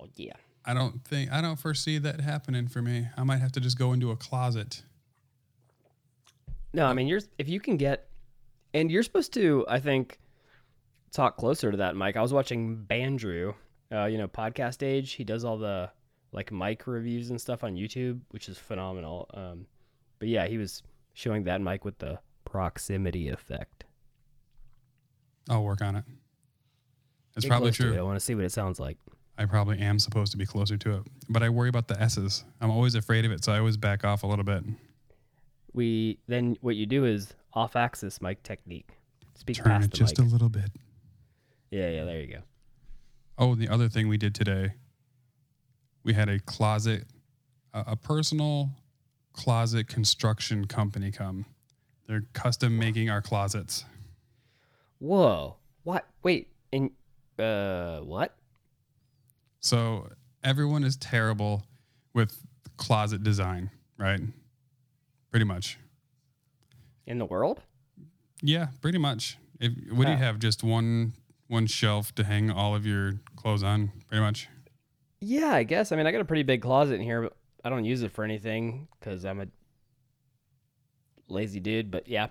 Oh 0.00 0.06
yeah. 0.16 0.32
I 0.64 0.74
don't 0.74 1.04
think 1.04 1.30
I 1.32 1.40
don't 1.40 1.58
foresee 1.58 1.98
that 1.98 2.20
happening 2.20 2.66
for 2.68 2.82
me. 2.82 3.08
I 3.16 3.22
might 3.22 3.38
have 3.38 3.52
to 3.52 3.60
just 3.60 3.78
go 3.78 3.92
into 3.92 4.10
a 4.10 4.16
closet. 4.16 4.82
No, 6.72 6.86
I 6.86 6.92
mean 6.92 7.06
you're 7.06 7.20
if 7.38 7.48
you 7.48 7.60
can 7.60 7.76
get 7.76 8.08
and 8.74 8.90
you're 8.90 9.02
supposed 9.04 9.32
to, 9.34 9.64
I 9.68 9.78
think, 9.80 10.18
talk 11.12 11.36
closer 11.38 11.70
to 11.70 11.78
that, 11.78 11.96
Mike. 11.96 12.16
I 12.16 12.20
was 12.20 12.32
watching 12.32 12.84
Bandrew, 12.86 13.54
uh, 13.90 14.04
you 14.04 14.18
know, 14.18 14.28
Podcastage. 14.28 15.14
He 15.14 15.24
does 15.24 15.44
all 15.44 15.56
the 15.56 15.90
like 16.32 16.52
mic 16.52 16.86
reviews 16.86 17.30
and 17.30 17.40
stuff 17.40 17.64
on 17.64 17.74
YouTube, 17.74 18.20
which 18.30 18.48
is 18.48 18.58
phenomenal. 18.58 19.28
Um, 19.34 19.66
but 20.18 20.28
yeah, 20.28 20.46
he 20.46 20.58
was 20.58 20.82
showing 21.14 21.44
that 21.44 21.60
mic 21.60 21.84
with 21.84 21.98
the 21.98 22.18
proximity 22.44 23.28
effect. 23.28 23.84
I'll 25.48 25.64
work 25.64 25.80
on 25.82 25.96
it. 25.96 26.04
It's 27.36 27.44
Get 27.44 27.50
probably 27.50 27.70
true. 27.70 27.96
I 27.96 28.02
want 28.02 28.16
to 28.18 28.24
see 28.24 28.34
what 28.34 28.44
it 28.44 28.52
sounds 28.52 28.80
like. 28.80 28.96
I 29.38 29.44
probably 29.44 29.78
am 29.78 29.98
supposed 29.98 30.32
to 30.32 30.38
be 30.38 30.46
closer 30.46 30.78
to 30.78 30.96
it, 30.96 31.02
but 31.28 31.42
I 31.42 31.50
worry 31.50 31.68
about 31.68 31.88
the 31.88 32.00
S's. 32.00 32.44
I'm 32.60 32.70
always 32.70 32.94
afraid 32.94 33.24
of 33.26 33.32
it, 33.32 33.44
so 33.44 33.52
I 33.52 33.58
always 33.58 33.76
back 33.76 34.04
off 34.04 34.22
a 34.22 34.26
little 34.26 34.44
bit. 34.44 34.64
We 35.74 36.18
then 36.26 36.56
what 36.62 36.74
you 36.76 36.86
do 36.86 37.04
is 37.04 37.34
off-axis 37.52 38.22
mic 38.22 38.42
technique. 38.42 38.88
Speak 39.34 39.58
Turn 39.58 39.66
past 39.66 39.84
it 39.86 39.90
the 39.90 39.96
just 39.98 40.18
mic. 40.18 40.26
a 40.26 40.30
little 40.32 40.48
bit. 40.48 40.70
yeah, 41.70 41.90
yeah. 41.90 42.04
There 42.04 42.20
you 42.20 42.26
go. 42.28 42.38
Oh, 43.36 43.54
the 43.54 43.68
other 43.68 43.90
thing 43.90 44.08
we 44.08 44.16
did 44.16 44.34
today, 44.34 44.72
we 46.06 46.14
had 46.14 46.28
a 46.28 46.38
closet, 46.38 47.04
a, 47.74 47.84
a 47.88 47.96
personal 47.96 48.70
closet 49.32 49.88
construction 49.88 50.66
company 50.66 51.10
come. 51.10 51.44
They're 52.06 52.22
custom 52.32 52.78
making 52.78 53.10
our 53.10 53.20
closets. 53.20 53.84
Whoa! 55.00 55.56
What? 55.82 56.06
Wait. 56.22 56.48
And 56.72 56.92
uh, 57.38 57.98
what? 58.00 58.36
So 59.60 60.08
everyone 60.44 60.84
is 60.84 60.96
terrible 60.96 61.64
with 62.14 62.40
closet 62.76 63.24
design, 63.24 63.70
right? 63.98 64.20
Pretty 65.32 65.44
much. 65.44 65.78
In 67.06 67.18
the 67.18 67.26
world? 67.26 67.60
Yeah, 68.42 68.68
pretty 68.80 68.98
much. 68.98 69.38
If, 69.58 69.74
do 69.74 69.96
you 69.96 70.16
have? 70.16 70.38
Just 70.38 70.62
one 70.62 71.14
one 71.48 71.66
shelf 71.66 72.14
to 72.14 72.24
hang 72.24 72.50
all 72.50 72.76
of 72.76 72.86
your 72.86 73.14
clothes 73.34 73.64
on, 73.64 73.90
pretty 74.08 74.22
much. 74.22 74.48
Yeah, 75.20 75.52
I 75.52 75.62
guess. 75.62 75.92
I 75.92 75.96
mean, 75.96 76.06
I 76.06 76.12
got 76.12 76.20
a 76.20 76.24
pretty 76.26 76.42
big 76.42 76.62
closet 76.62 76.94
in 76.94 77.00
here, 77.00 77.22
but 77.22 77.36
I 77.64 77.70
don't 77.70 77.84
use 77.84 78.02
it 78.02 78.12
for 78.12 78.24
anything 78.24 78.88
because 78.98 79.24
I'm 79.24 79.40
a 79.40 79.46
lazy 81.28 81.60
dude. 81.60 81.90
But 81.90 82.08
yeah, 82.08 82.28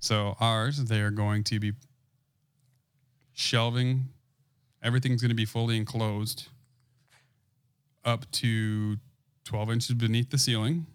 So 0.00 0.36
ours, 0.40 0.84
they 0.84 1.00
are 1.00 1.10
going 1.10 1.44
to 1.44 1.60
be 1.60 1.72
shelving. 3.32 4.08
Everything's 4.82 5.20
going 5.20 5.30
to 5.30 5.34
be 5.34 5.44
fully 5.44 5.76
enclosed 5.76 6.48
up 8.04 8.30
to 8.32 8.96
12 9.44 9.70
inches 9.70 9.94
beneath 9.94 10.30
the 10.30 10.38
ceiling 10.38 10.86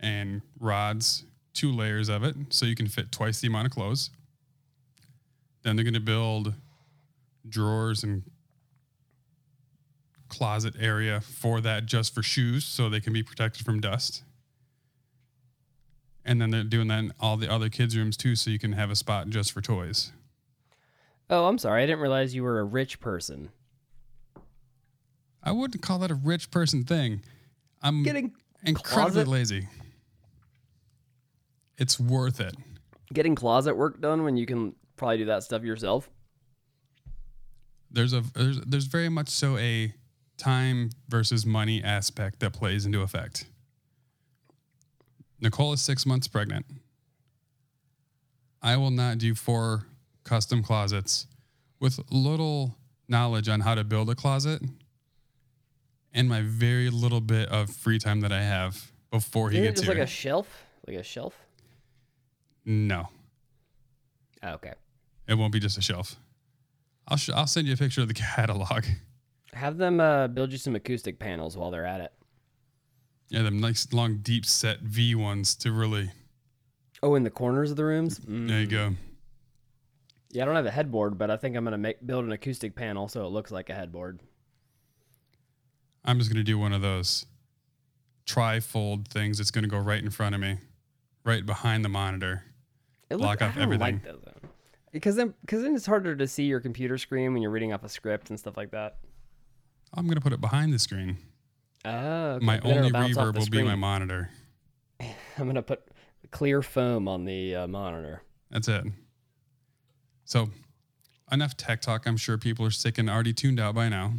and 0.00 0.42
rods, 0.58 1.24
two 1.52 1.70
layers 1.70 2.08
of 2.08 2.24
it, 2.24 2.34
so 2.48 2.66
you 2.66 2.74
can 2.74 2.86
fit 2.88 3.12
twice 3.12 3.40
the 3.40 3.46
amount 3.48 3.66
of 3.66 3.72
clothes. 3.72 4.10
Then 5.62 5.76
they're 5.76 5.84
going 5.84 5.94
to 5.94 6.00
build 6.00 6.54
drawers 7.48 8.02
and 8.02 8.22
closet 10.30 10.74
area 10.80 11.20
for 11.20 11.60
that 11.60 11.84
just 11.86 12.14
for 12.14 12.22
shoes 12.22 12.64
so 12.64 12.88
they 12.88 13.00
can 13.00 13.12
be 13.12 13.22
protected 13.22 13.64
from 13.66 13.80
dust. 13.80 14.22
And 16.24 16.40
then 16.40 16.50
they're 16.50 16.64
doing 16.64 16.88
that 16.88 16.98
in 17.00 17.12
all 17.20 17.36
the 17.36 17.50
other 17.52 17.68
kids' 17.68 17.96
rooms 17.96 18.16
too, 18.16 18.36
so 18.36 18.50
you 18.50 18.58
can 18.58 18.72
have 18.72 18.90
a 18.90 18.96
spot 18.96 19.28
just 19.28 19.52
for 19.52 19.60
toys. 19.60 20.12
Oh, 21.28 21.46
I'm 21.46 21.58
sorry. 21.58 21.82
I 21.82 21.86
didn't 21.86 22.00
realize 22.00 22.34
you 22.34 22.42
were 22.42 22.58
a 22.60 22.64
rich 22.64 23.00
person. 23.00 23.50
I 25.42 25.52
wouldn't 25.52 25.82
call 25.82 25.98
that 26.00 26.10
a 26.10 26.14
rich 26.14 26.50
person 26.50 26.84
thing. 26.84 27.22
I'm 27.82 28.02
Getting 28.02 28.32
incredibly 28.64 29.24
closet- 29.24 29.28
lazy. 29.28 29.68
It's 31.78 31.98
worth 31.98 32.40
it. 32.40 32.54
getting 33.12 33.34
closet 33.34 33.76
work 33.76 34.00
done 34.00 34.22
when 34.22 34.36
you 34.36 34.44
can 34.46 34.74
probably 34.96 35.18
do 35.18 35.24
that 35.26 35.42
stuff 35.42 35.62
yourself. 35.62 36.10
There's 37.90 38.12
a 38.12 38.20
there's 38.34 38.60
there's 38.60 38.84
very 38.84 39.08
much 39.08 39.28
so 39.30 39.56
a 39.56 39.92
time 40.40 40.90
versus 41.08 41.44
money 41.46 41.82
aspect 41.82 42.40
that 42.40 42.52
plays 42.52 42.86
into 42.86 43.02
effect. 43.02 43.46
Nicole 45.40 45.72
is 45.72 45.80
six 45.80 46.04
months 46.04 46.28
pregnant. 46.28 46.66
I 48.62 48.76
will 48.76 48.90
not 48.90 49.18
do 49.18 49.34
four 49.34 49.86
custom 50.24 50.62
closets 50.62 51.26
with 51.80 51.98
little 52.10 52.76
knowledge 53.08 53.48
on 53.48 53.60
how 53.60 53.74
to 53.74 53.84
build 53.84 54.10
a 54.10 54.14
closet 54.14 54.62
and 56.12 56.28
my 56.28 56.42
very 56.42 56.90
little 56.90 57.20
bit 57.20 57.48
of 57.48 57.70
free 57.70 57.98
time 57.98 58.20
that 58.20 58.32
I 58.32 58.42
have 58.42 58.92
before 59.10 59.50
he 59.50 59.56
Isn't 59.56 59.64
it 59.64 59.68
gets 59.68 59.80
just 59.80 59.90
here. 59.92 59.98
like 60.00 60.04
a 60.08 60.10
shelf? 60.10 60.64
Like 60.86 60.96
a 60.96 61.02
shelf? 61.02 61.34
no, 62.66 63.08
Oh, 64.42 64.50
okay. 64.52 64.74
it 65.26 65.34
won't 65.34 65.52
be 65.52 65.58
just 65.60 65.76
a 65.78 65.82
shelf. 65.82 66.16
I'll 67.08 67.16
sh- 67.16 67.30
I'll 67.34 67.46
send 67.46 67.66
you 67.66 67.72
a 67.74 67.76
picture 67.76 68.02
of 68.02 68.08
the 68.08 68.14
catalog. 68.36 68.84
Have 69.54 69.78
them 69.78 70.00
uh, 70.00 70.28
build 70.28 70.52
you 70.52 70.58
some 70.58 70.76
acoustic 70.76 71.18
panels 71.18 71.56
while 71.56 71.70
they're 71.70 71.86
at 71.86 72.00
it. 72.00 72.12
Yeah, 73.28 73.42
them 73.42 73.60
nice 73.60 73.92
long 73.92 74.18
deep 74.18 74.44
set 74.46 74.80
V 74.80 75.14
ones 75.14 75.54
to 75.56 75.72
really. 75.72 76.10
Oh, 77.02 77.14
in 77.14 77.22
the 77.24 77.30
corners 77.30 77.70
of 77.70 77.76
the 77.76 77.84
rooms. 77.84 78.18
There 78.18 78.60
you 78.60 78.66
Mm. 78.66 78.70
go. 78.70 78.94
Yeah, 80.32 80.42
I 80.42 80.46
don't 80.46 80.56
have 80.56 80.66
a 80.66 80.70
headboard, 80.70 81.18
but 81.18 81.30
I 81.30 81.36
think 81.36 81.56
I'm 81.56 81.64
gonna 81.64 81.78
make 81.78 82.04
build 82.06 82.24
an 82.24 82.32
acoustic 82.32 82.74
panel 82.74 83.08
so 83.08 83.26
it 83.26 83.30
looks 83.30 83.50
like 83.50 83.68
a 83.70 83.74
headboard. 83.74 84.20
I'm 86.04 86.18
just 86.18 86.30
gonna 86.30 86.44
do 86.44 86.58
one 86.58 86.72
of 86.72 86.82
those 86.82 87.26
tri-fold 88.26 89.08
things. 89.08 89.40
It's 89.40 89.50
gonna 89.50 89.66
go 89.68 89.78
right 89.78 90.02
in 90.02 90.10
front 90.10 90.34
of 90.34 90.40
me, 90.40 90.58
right 91.24 91.44
behind 91.44 91.84
the 91.84 91.88
monitor. 91.88 92.44
It 93.08 93.16
Block 93.16 93.42
I 93.42 93.48
off 93.48 93.56
everything. 93.56 94.00
Like. 94.04 94.32
Because 94.92 95.16
then, 95.16 95.34
because 95.40 95.62
then 95.62 95.74
it's 95.74 95.86
harder 95.86 96.14
to 96.16 96.26
see 96.28 96.44
your 96.44 96.60
computer 96.60 96.96
screen 96.98 97.32
when 97.32 97.42
you're 97.42 97.50
reading 97.50 97.72
off 97.72 97.82
a 97.84 97.88
script 97.88 98.30
and 98.30 98.38
stuff 98.38 98.56
like 98.56 98.70
that. 98.72 98.98
I'm 99.94 100.06
gonna 100.06 100.20
put 100.20 100.32
it 100.32 100.40
behind 100.40 100.72
the 100.72 100.78
screen. 100.78 101.18
Oh, 101.84 101.90
okay. 101.90 102.44
my 102.44 102.58
then 102.60 102.78
only 102.78 102.90
reverb 102.90 103.36
will 103.36 103.46
be 103.46 103.62
my 103.62 103.74
monitor. 103.74 104.30
I'm 105.00 105.46
gonna 105.46 105.62
put 105.62 105.82
clear 106.30 106.62
foam 106.62 107.08
on 107.08 107.24
the 107.24 107.54
uh, 107.54 107.66
monitor. 107.66 108.22
That's 108.50 108.68
it. 108.68 108.84
So, 110.24 110.50
enough 111.32 111.56
tech 111.56 111.80
talk. 111.80 112.06
I'm 112.06 112.16
sure 112.16 112.38
people 112.38 112.64
are 112.64 112.70
sick 112.70 112.98
and 112.98 113.10
already 113.10 113.32
tuned 113.32 113.58
out 113.58 113.74
by 113.74 113.88
now. 113.88 114.12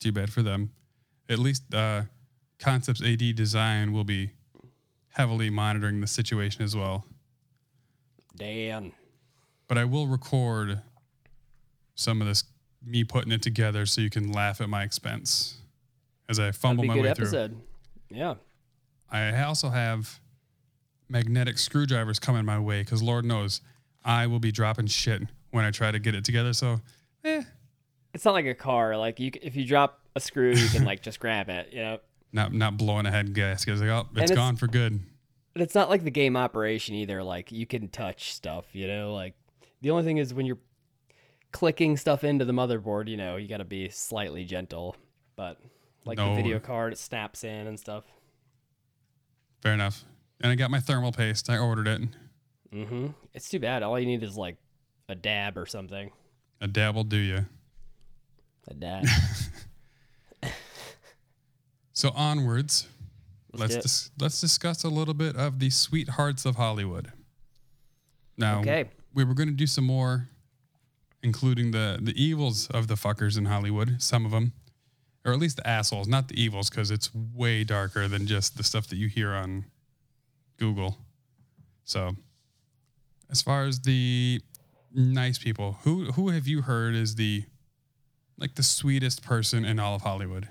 Too 0.00 0.12
bad 0.12 0.32
for 0.32 0.42
them. 0.42 0.72
At 1.28 1.38
least 1.38 1.72
uh, 1.74 2.02
Concepts 2.58 3.02
AD 3.02 3.34
Design 3.34 3.92
will 3.92 4.04
be 4.04 4.30
heavily 5.10 5.50
monitoring 5.50 6.00
the 6.00 6.06
situation 6.06 6.62
as 6.62 6.76
well. 6.76 7.04
Dan. 8.36 8.92
But 9.68 9.78
I 9.78 9.84
will 9.84 10.06
record 10.06 10.82
some 11.94 12.20
of 12.20 12.28
this, 12.28 12.44
me 12.86 13.04
putting 13.04 13.32
it 13.32 13.42
together, 13.42 13.84
so 13.86 14.00
you 14.00 14.10
can 14.10 14.32
laugh 14.32 14.60
at 14.60 14.68
my 14.68 14.82
expense 14.84 15.58
as 16.28 16.38
I 16.38 16.52
fumble 16.52 16.84
my 16.84 16.98
way 16.98 17.08
episode. 17.08 17.56
Yeah. 18.10 18.34
I 19.10 19.42
also 19.42 19.68
have 19.70 20.20
magnetic 21.08 21.58
screwdrivers 21.58 22.18
coming 22.18 22.44
my 22.44 22.58
way 22.58 22.82
because 22.82 23.02
Lord 23.02 23.24
knows 23.24 23.60
I 24.04 24.26
will 24.26 24.40
be 24.40 24.52
dropping 24.52 24.86
shit 24.86 25.22
when 25.50 25.64
I 25.64 25.70
try 25.70 25.90
to 25.90 25.98
get 25.98 26.14
it 26.14 26.24
together. 26.24 26.52
So, 26.52 26.80
eh, 27.24 27.42
It's 28.14 28.24
not 28.24 28.34
like 28.34 28.46
a 28.46 28.54
car. 28.54 28.96
Like 28.96 29.20
you, 29.20 29.30
if 29.42 29.56
you 29.56 29.64
drop 29.64 30.00
a 30.14 30.20
screw, 30.20 30.50
you 30.52 30.68
can 30.68 30.84
like 30.84 31.02
just 31.02 31.20
grab 31.20 31.48
it. 31.48 31.72
You 31.72 31.80
know. 31.82 31.98
not 32.32 32.52
not 32.52 32.76
blowing 32.76 33.06
a 33.06 33.10
head 33.10 33.34
gasket. 33.34 33.72
It's 33.74 33.80
like, 33.80 33.90
oh, 33.90 34.08
it's 34.14 34.30
it's- 34.30 34.36
gone 34.36 34.56
for 34.56 34.66
good. 34.66 35.00
But 35.52 35.62
it's 35.62 35.74
not 35.74 35.88
like 35.88 36.04
the 36.04 36.10
game 36.10 36.36
operation 36.36 36.94
either. 36.96 37.22
Like 37.22 37.50
you 37.50 37.66
can 37.66 37.88
touch 37.88 38.32
stuff. 38.34 38.66
You 38.72 38.86
know. 38.88 39.14
Like 39.14 39.34
the 39.80 39.90
only 39.90 40.02
thing 40.04 40.18
is 40.18 40.34
when 40.34 40.44
you're 40.46 40.58
clicking 41.56 41.96
stuff 41.96 42.22
into 42.22 42.44
the 42.44 42.52
motherboard, 42.52 43.08
you 43.08 43.16
know, 43.16 43.36
you 43.36 43.48
got 43.48 43.56
to 43.58 43.64
be 43.64 43.88
slightly 43.88 44.44
gentle. 44.44 44.94
But 45.36 45.58
like 46.04 46.18
No. 46.18 46.30
the 46.36 46.42
video 46.42 46.58
card, 46.58 46.92
it 46.92 46.98
snaps 46.98 47.44
in 47.44 47.66
and 47.66 47.80
stuff. 47.80 48.04
Fair 49.62 49.72
enough. 49.72 50.04
And 50.42 50.52
I 50.52 50.54
got 50.54 50.70
my 50.70 50.80
thermal 50.80 51.12
paste. 51.12 51.48
I 51.48 51.56
ordered 51.58 51.88
it. 51.88 52.02
Mm-hmm. 52.72 53.06
It's 53.32 53.48
too 53.48 53.58
bad. 53.58 53.82
All 53.82 53.98
you 53.98 54.04
need 54.04 54.22
is 54.22 54.36
like 54.36 54.56
a 55.08 55.14
dab 55.14 55.56
or 55.56 55.64
something. 55.64 56.10
A 56.60 56.66
dab 56.66 56.94
will 56.94 57.04
do 57.04 57.16
you. 57.16 57.46
A 58.68 58.74
dab. 58.74 59.06
So 61.92 62.10
onwards, 62.14 62.88
Let's 63.54 63.72
let's 63.74 63.82
dis- 63.86 64.10
let's 64.20 64.40
discuss 64.40 64.84
a 64.84 64.88
little 64.90 65.14
bit 65.14 65.34
of 65.34 65.60
the 65.60 65.70
sweethearts 65.70 66.44
of 66.44 66.56
Hollywood. 66.56 67.10
Now, 68.36 68.60
Okay. 68.60 68.90
we 69.14 69.24
were 69.24 69.32
going 69.32 69.48
to 69.48 69.54
do 69.54 69.66
some 69.66 69.84
more, 69.86 70.28
including 71.26 71.72
the 71.72 71.98
the 72.00 72.14
evils 72.20 72.68
of 72.70 72.86
the 72.86 72.94
fuckers 72.94 73.36
in 73.36 73.46
Hollywood. 73.46 74.00
Some 74.00 74.24
of 74.24 74.30
them, 74.30 74.52
or 75.24 75.32
at 75.32 75.40
least 75.40 75.56
the 75.56 75.66
assholes, 75.66 76.06
not 76.06 76.28
the 76.28 76.40
evils, 76.40 76.70
because 76.70 76.92
it's 76.92 77.10
way 77.14 77.64
darker 77.64 78.06
than 78.06 78.26
just 78.26 78.56
the 78.56 78.62
stuff 78.62 78.86
that 78.86 78.96
you 78.96 79.08
hear 79.08 79.32
on 79.32 79.66
Google. 80.56 80.98
So, 81.84 82.12
as 83.28 83.42
far 83.42 83.64
as 83.64 83.80
the 83.80 84.40
nice 84.94 85.38
people, 85.38 85.78
who 85.82 86.12
who 86.12 86.28
have 86.28 86.46
you 86.46 86.62
heard 86.62 86.94
is 86.94 87.16
the 87.16 87.44
like 88.38 88.54
the 88.54 88.62
sweetest 88.62 89.24
person 89.24 89.64
in 89.64 89.80
all 89.80 89.96
of 89.96 90.02
Hollywood? 90.02 90.48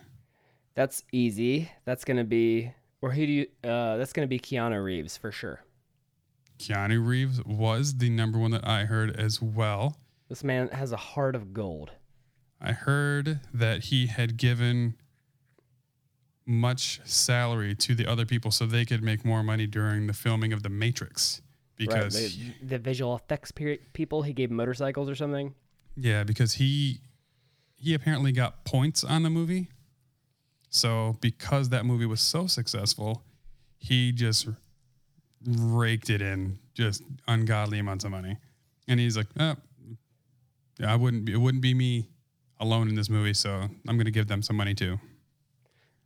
That's 0.76 1.04
easy. 1.14 1.72
That's 1.86 2.04
gonna 2.04 2.26
be 2.26 2.74
or 3.02 3.12
who 3.12 3.26
do 3.26 3.32
you? 3.32 3.48
Uh, 3.64 3.96
that's 3.96 4.12
gonna 4.12 4.28
be 4.28 4.40
Keanu 4.40 4.84
Reeves 4.84 5.16
for 5.16 5.32
sure. 5.32 5.62
Keanu 6.60 7.06
Reeves 7.06 7.42
was 7.46 7.98
the 7.98 8.10
number 8.10 8.38
one 8.38 8.52
that 8.52 8.68
I 8.68 8.86
heard 8.86 9.16
as 9.16 9.42
well. 9.42 9.98
This 10.30 10.44
man 10.44 10.70
has 10.70 10.92
a 10.92 10.98
heart 10.98 11.36
of 11.36 11.54
gold. 11.54 11.92
I 12.62 12.72
heard 12.72 13.42
that 13.54 13.86
he 13.86 14.08
had 14.08 14.38
given 14.38 14.96
much 16.46 17.02
salary 17.04 17.76
to 17.76 17.96
the 17.96 18.06
other 18.08 18.26
people 18.26 18.52
so 18.52 18.66
they 18.66 18.86
could 18.86 19.04
make 19.04 19.26
more 19.26 19.44
money 19.44 19.68
during 19.68 20.08
the 20.08 20.14
filming 20.14 20.54
of 20.54 20.64
The 20.64 20.70
Matrix. 20.70 21.42
Because 21.78 22.16
right, 22.16 22.54
the, 22.62 22.68
the 22.68 22.80
visual 22.80 23.16
effects 23.16 23.52
pe- 23.52 23.80
people 23.94 24.22
he 24.22 24.32
gave 24.32 24.50
motorcycles 24.50 25.10
or 25.10 25.16
something. 25.16 25.54
yeah, 25.98 26.24
because 26.24 26.54
he 26.54 27.02
he 27.76 27.94
apparently 27.94 28.32
got 28.32 28.64
points 28.64 29.04
on 29.04 29.24
the 29.24 29.30
movie. 29.30 29.68
So 30.70 31.18
because 31.20 31.70
that 31.70 31.86
movie 31.86 32.06
was 32.06 32.22
so 32.22 32.48
successful, 32.48 33.24
he 33.78 34.14
just 34.14 34.48
raked 35.46 36.10
it 36.10 36.22
in 36.22 36.60
just 36.74 37.04
ungodly 37.28 37.80
amounts 37.80 38.06
of 38.06 38.12
money. 38.12 38.38
And 38.88 39.00
he's 39.00 39.18
like, 39.18 39.28
oh, 39.40 39.56
yeah, 40.80 40.92
I 40.92 40.96
wouldn't 40.96 41.30
it 41.30 41.38
wouldn't 41.38 41.62
be 41.62 41.74
me 41.74 42.10
alone 42.60 42.88
in 42.90 42.96
this 42.96 43.10
movie, 43.10 43.34
so 43.34 43.50
I'm 43.88 43.96
going 43.98 44.06
to 44.06 44.12
give 44.12 44.28
them 44.28 44.42
some 44.42 44.56
money 44.56 44.74
too. 44.74 45.00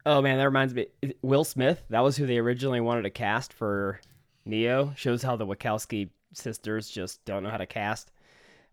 Oh 0.05 0.21
man, 0.21 0.38
that 0.38 0.45
reminds 0.45 0.73
me. 0.73 0.88
Will 1.21 1.43
Smith. 1.43 1.84
That 1.89 1.99
was 2.01 2.17
who 2.17 2.25
they 2.25 2.38
originally 2.38 2.79
wanted 2.82 3.03
to 3.03 3.10
cast 3.10 3.53
for 3.53 3.99
Neo. 4.45 4.93
Shows 4.95 5.21
how 5.21 5.36
the 5.36 5.45
Wachowski 5.45 6.10
sisters 6.34 6.89
just 6.89 7.23
don't 7.25 7.43
know 7.43 7.49
how 7.49 7.58
to 7.58 7.65
cast. 7.65 8.12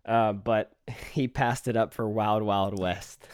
Uh, 0.05 0.33
but 0.33 0.71
he 1.11 1.27
passed 1.27 1.67
it 1.67 1.75
up 1.75 1.93
for 1.93 2.07
Wild 2.07 2.43
Wild 2.43 2.79
West. 2.79 3.27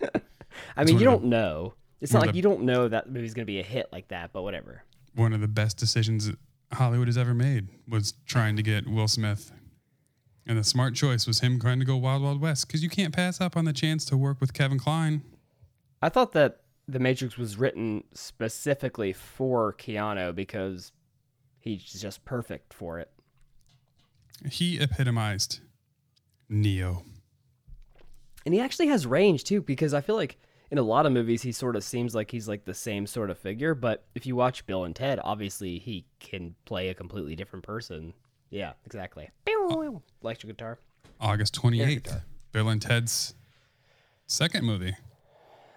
I 0.76 0.84
mean, 0.84 0.98
you 0.98 1.04
don't 1.04 1.24
know. 1.24 1.74
It's 2.00 2.12
not 2.12 2.22
like 2.22 2.30
the- 2.32 2.36
you 2.36 2.42
don't 2.42 2.62
know 2.62 2.88
that 2.88 3.10
movie's 3.10 3.34
gonna 3.34 3.44
be 3.46 3.60
a 3.60 3.64
hit 3.64 3.88
like 3.92 4.08
that. 4.08 4.32
But 4.32 4.42
whatever. 4.42 4.82
One 5.14 5.32
of 5.32 5.40
the 5.40 5.48
best 5.48 5.76
decisions 5.78 6.30
Hollywood 6.72 7.08
has 7.08 7.16
ever 7.16 7.32
made 7.34 7.68
was 7.88 8.14
trying 8.26 8.56
to 8.56 8.62
get 8.62 8.88
Will 8.88 9.08
Smith. 9.08 9.52
And 10.46 10.56
the 10.56 10.64
smart 10.64 10.94
choice 10.94 11.26
was 11.26 11.40
him 11.40 11.58
trying 11.58 11.80
to 11.80 11.84
go 11.84 11.96
Wild 11.96 12.22
Wild 12.22 12.40
West 12.40 12.66
because 12.68 12.82
you 12.82 12.88
can't 12.88 13.12
pass 13.12 13.40
up 13.40 13.56
on 13.56 13.64
the 13.64 13.72
chance 13.72 14.04
to 14.06 14.16
work 14.16 14.40
with 14.40 14.52
Kevin 14.54 14.78
Kline. 14.78 15.22
I 16.00 16.08
thought 16.08 16.32
that 16.32 16.60
The 16.86 17.00
Matrix 17.00 17.36
was 17.36 17.58
written 17.58 18.04
specifically 18.14 19.12
for 19.12 19.72
Keanu 19.72 20.32
because 20.34 20.92
he's 21.58 21.82
just 21.82 22.24
perfect 22.24 22.72
for 22.72 23.00
it. 23.00 23.10
He 24.48 24.78
epitomized 24.78 25.60
Neo. 26.48 27.02
And 28.44 28.54
he 28.54 28.60
actually 28.60 28.86
has 28.86 29.04
range 29.04 29.42
too, 29.42 29.60
because 29.62 29.92
I 29.92 30.00
feel 30.00 30.14
like 30.14 30.38
in 30.70 30.78
a 30.78 30.82
lot 30.82 31.06
of 31.06 31.12
movies 31.12 31.42
he 31.42 31.50
sort 31.50 31.74
of 31.74 31.82
seems 31.82 32.14
like 32.14 32.30
he's 32.30 32.46
like 32.46 32.64
the 32.64 32.74
same 32.74 33.08
sort 33.08 33.30
of 33.30 33.38
figure. 33.38 33.74
But 33.74 34.04
if 34.14 34.26
you 34.26 34.36
watch 34.36 34.64
Bill 34.66 34.84
and 34.84 34.94
Ted, 34.94 35.18
obviously 35.24 35.80
he 35.80 36.06
can 36.20 36.54
play 36.66 36.88
a 36.88 36.94
completely 36.94 37.34
different 37.34 37.64
person. 37.64 38.14
Yeah, 38.50 38.72
exactly. 38.84 39.30
Electric 40.22 40.56
guitar. 40.56 40.78
August 41.20 41.54
28th. 41.60 42.22
Bill 42.52 42.68
and 42.68 42.80
Ted's 42.80 43.34
second 44.26 44.64
movie. 44.64 44.94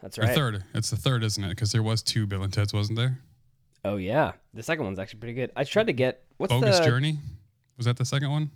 That's 0.02 0.18
Or 0.18 0.22
right. 0.22 0.36
third. 0.36 0.64
It's 0.74 0.90
the 0.90 0.96
third, 0.98 1.24
isn't 1.24 1.44
it? 1.44 1.50
Because 1.50 1.72
there 1.72 1.84
was 1.84 2.02
two 2.02 2.26
Bill 2.26 2.44
and 2.44 2.54
Ted's, 2.54 2.74
wasn't 2.74 2.98
there? 2.98 3.20
Oh 3.84 3.96
yeah, 3.98 4.34
the 4.54 4.64
second 4.64 4.86
one's 4.86 5.00
actually 5.00 5.20
pretty 5.20 5.34
good. 5.34 5.52
I 5.56 5.64
tried 5.64 5.88
to 5.88 5.94
get 5.94 6.24
what's 6.38 6.52
Bogus 6.52 6.80
the 6.80 6.86
Journey. 6.86 7.20
Was 7.78 7.86
that 7.86 7.98
the 7.98 8.06
second 8.06 8.30
one? 8.30 8.52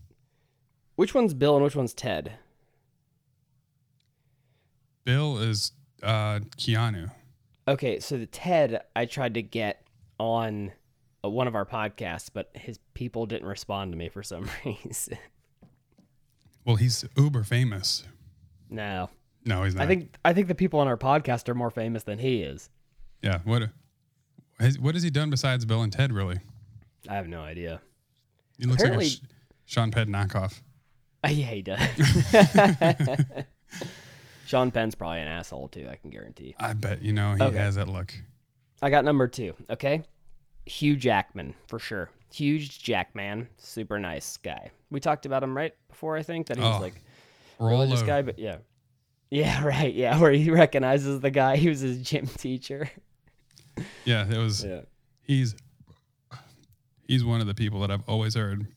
which 0.95 1.15
one's 1.15 1.33
Bill 1.33 1.55
and 1.55 1.63
which 1.63 1.75
one's 1.75 1.93
Ted? 1.93 2.33
Bill 5.05 5.37
is 5.37 5.71
uh, 6.01 6.39
Keanu. 6.57 7.11
Okay, 7.67 7.99
so 7.99 8.17
the 8.17 8.25
Ted 8.25 8.81
I 8.95 9.05
tried 9.05 9.33
to 9.35 9.41
get 9.41 9.85
on 10.19 10.71
one 11.29 11.47
of 11.47 11.55
our 11.55 11.65
podcasts, 11.65 12.29
but 12.33 12.49
his 12.53 12.79
people 12.93 13.25
didn't 13.25 13.47
respond 13.47 13.91
to 13.91 13.97
me 13.97 14.09
for 14.09 14.23
some 14.23 14.49
reason. 14.65 15.17
Well, 16.65 16.75
he's 16.77 17.05
uber 17.17 17.43
famous. 17.43 18.03
no, 18.69 19.09
No, 19.45 19.63
he's 19.63 19.75
not. 19.75 19.83
I 19.83 19.87
think 19.87 20.15
I 20.23 20.33
think 20.33 20.47
the 20.47 20.55
people 20.55 20.79
on 20.79 20.87
our 20.87 20.97
podcast 20.97 21.49
are 21.49 21.55
more 21.55 21.71
famous 21.71 22.03
than 22.03 22.19
he 22.19 22.41
is. 22.41 22.69
Yeah. 23.21 23.39
What? 23.43 23.63
Has, 24.59 24.77
what 24.79 24.93
has 24.95 25.03
he 25.03 25.09
done 25.09 25.29
besides 25.29 25.65
Bill 25.65 25.81
and 25.81 25.91
Ted? 25.91 26.13
Really? 26.13 26.39
I 27.09 27.15
have 27.15 27.27
no 27.27 27.41
idea. 27.41 27.81
He 28.57 28.65
looks 28.65 28.81
Apparently- 28.81 29.05
like 29.05 29.13
a 29.13 29.15
Sh- 29.17 29.29
Sean 29.65 29.91
Penn 29.91 30.07
knockoff. 30.09 30.61
Uh, 31.23 31.27
yeah, 31.31 31.45
he 31.47 31.61
does. 31.61 31.79
Sean 34.45 34.71
Penn's 34.71 34.95
probably 34.95 35.19
an 35.21 35.27
asshole 35.27 35.69
too. 35.69 35.87
I 35.89 35.95
can 35.95 36.09
guarantee. 36.09 36.55
I 36.59 36.73
bet 36.73 37.01
you 37.01 37.13
know 37.13 37.33
he 37.35 37.41
Okay. 37.41 37.57
has 37.57 37.75
that 37.75 37.87
look. 37.87 38.13
I 38.81 38.89
got 38.89 39.05
number 39.05 39.27
two. 39.27 39.53
Okay, 39.69 40.03
Hugh 40.65 40.95
Jackman 40.95 41.53
for 41.67 41.79
sure. 41.79 42.09
Huge 42.33 42.81
Jackman, 42.81 43.47
super 43.57 43.99
nice 43.99 44.37
guy. 44.37 44.71
We 44.89 44.99
talked 44.99 45.25
about 45.25 45.43
him 45.43 45.55
right 45.55 45.73
before. 45.89 46.17
I 46.17 46.23
think 46.23 46.47
that 46.47 46.57
he 46.57 46.63
was 46.63 46.77
Oh, 46.77 46.81
like 46.81 46.95
religious 47.59 48.01
Rollo. 48.01 48.07
guy, 48.07 48.21
but 48.23 48.39
yeah, 48.39 48.57
yeah, 49.29 49.63
right, 49.65 49.93
yeah. 49.93 50.19
Where 50.19 50.31
he 50.31 50.49
recognizes 50.49 51.19
the 51.19 51.29
guy. 51.31 51.57
He 51.57 51.69
was 51.69 51.81
his 51.81 52.01
gym 52.01 52.25
teacher. 52.37 52.89
Yeah, 54.05 54.27
it 54.29 54.37
was. 54.37 54.63
Yeah. 54.63 54.81
He's 55.21 55.55
he's 57.07 57.23
one 57.23 57.41
of 57.41 57.47
the 57.47 57.53
people 57.55 57.79
that 57.81 57.91
I've 57.91 58.07
always 58.07 58.35
heard 58.35 58.67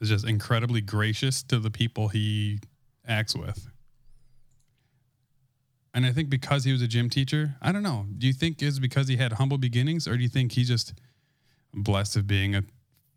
is 0.00 0.08
just 0.08 0.26
incredibly 0.26 0.80
gracious 0.80 1.42
to 1.44 1.58
the 1.58 1.70
people 1.70 2.08
he 2.08 2.60
acts 3.06 3.34
with. 3.36 3.69
And 5.92 6.06
I 6.06 6.12
think 6.12 6.30
because 6.30 6.64
he 6.64 6.72
was 6.72 6.82
a 6.82 6.86
gym 6.86 7.10
teacher, 7.10 7.56
I 7.60 7.72
don't 7.72 7.82
know. 7.82 8.06
Do 8.16 8.26
you 8.26 8.32
think 8.32 8.62
it's 8.62 8.78
because 8.78 9.08
he 9.08 9.16
had 9.16 9.34
humble 9.34 9.58
beginnings, 9.58 10.06
or 10.06 10.16
do 10.16 10.22
you 10.22 10.28
think 10.28 10.52
he's 10.52 10.68
just 10.68 10.94
blessed 11.74 12.16
of 12.16 12.26
being 12.26 12.54
a 12.54 12.62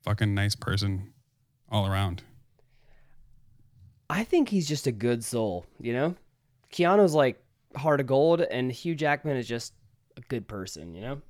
fucking 0.03 0.33
nice 0.33 0.55
person 0.55 1.13
all 1.69 1.86
around? 1.86 2.23
I 4.09 4.23
think 4.23 4.49
he's 4.49 4.67
just 4.67 4.88
a 4.88 4.91
good 4.91 5.23
soul, 5.23 5.65
you 5.79 5.93
know? 5.93 6.15
Keanu's 6.71 7.13
like 7.13 7.43
heart 7.75 7.99
of 7.99 8.07
gold, 8.07 8.41
and 8.41 8.71
Hugh 8.71 8.95
Jackman 8.95 9.38
is 9.38 9.47
just 9.47 9.73
a 10.17 10.21
good 10.21 10.47
person, 10.47 10.95
you 10.95 11.01
know? 11.01 11.21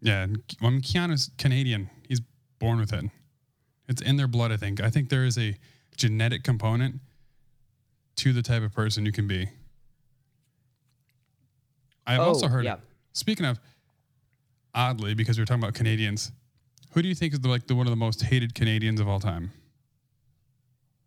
Yeah, 0.00 0.22
I 0.22 0.70
mean, 0.70 0.80
Keanu's 0.80 1.30
Canadian. 1.38 1.90
He's 2.08 2.20
born 2.58 2.78
with 2.78 2.92
it. 2.92 3.04
It's 3.88 4.02
in 4.02 4.16
their 4.16 4.26
blood, 4.26 4.52
I 4.52 4.56
think. 4.56 4.80
I 4.80 4.90
think 4.90 5.10
there 5.10 5.24
is 5.24 5.38
a 5.38 5.56
genetic 5.96 6.42
component 6.42 7.00
to 8.16 8.32
the 8.32 8.42
type 8.42 8.62
of 8.62 8.74
person 8.74 9.06
you 9.06 9.12
can 9.12 9.26
be. 9.26 9.48
I've 12.06 12.20
also 12.20 12.46
Oh, 12.46 12.48
heard. 12.48 12.64
yeah. 12.64 12.76
Speaking 13.12 13.46
of, 13.46 13.58
oddly, 14.74 15.14
because 15.14 15.38
we 15.38 15.42
are 15.42 15.46
talking 15.46 15.62
about 15.62 15.74
Canadians, 15.74 16.32
who 16.92 17.02
do 17.02 17.08
you 17.08 17.14
think 17.14 17.32
is 17.32 17.40
the, 17.40 17.48
like 17.48 17.66
the 17.66 17.74
one 17.74 17.86
of 17.86 17.90
the 17.90 17.96
most 17.96 18.22
hated 18.22 18.54
Canadians 18.54 19.00
of 19.00 19.08
all 19.08 19.20
time? 19.20 19.50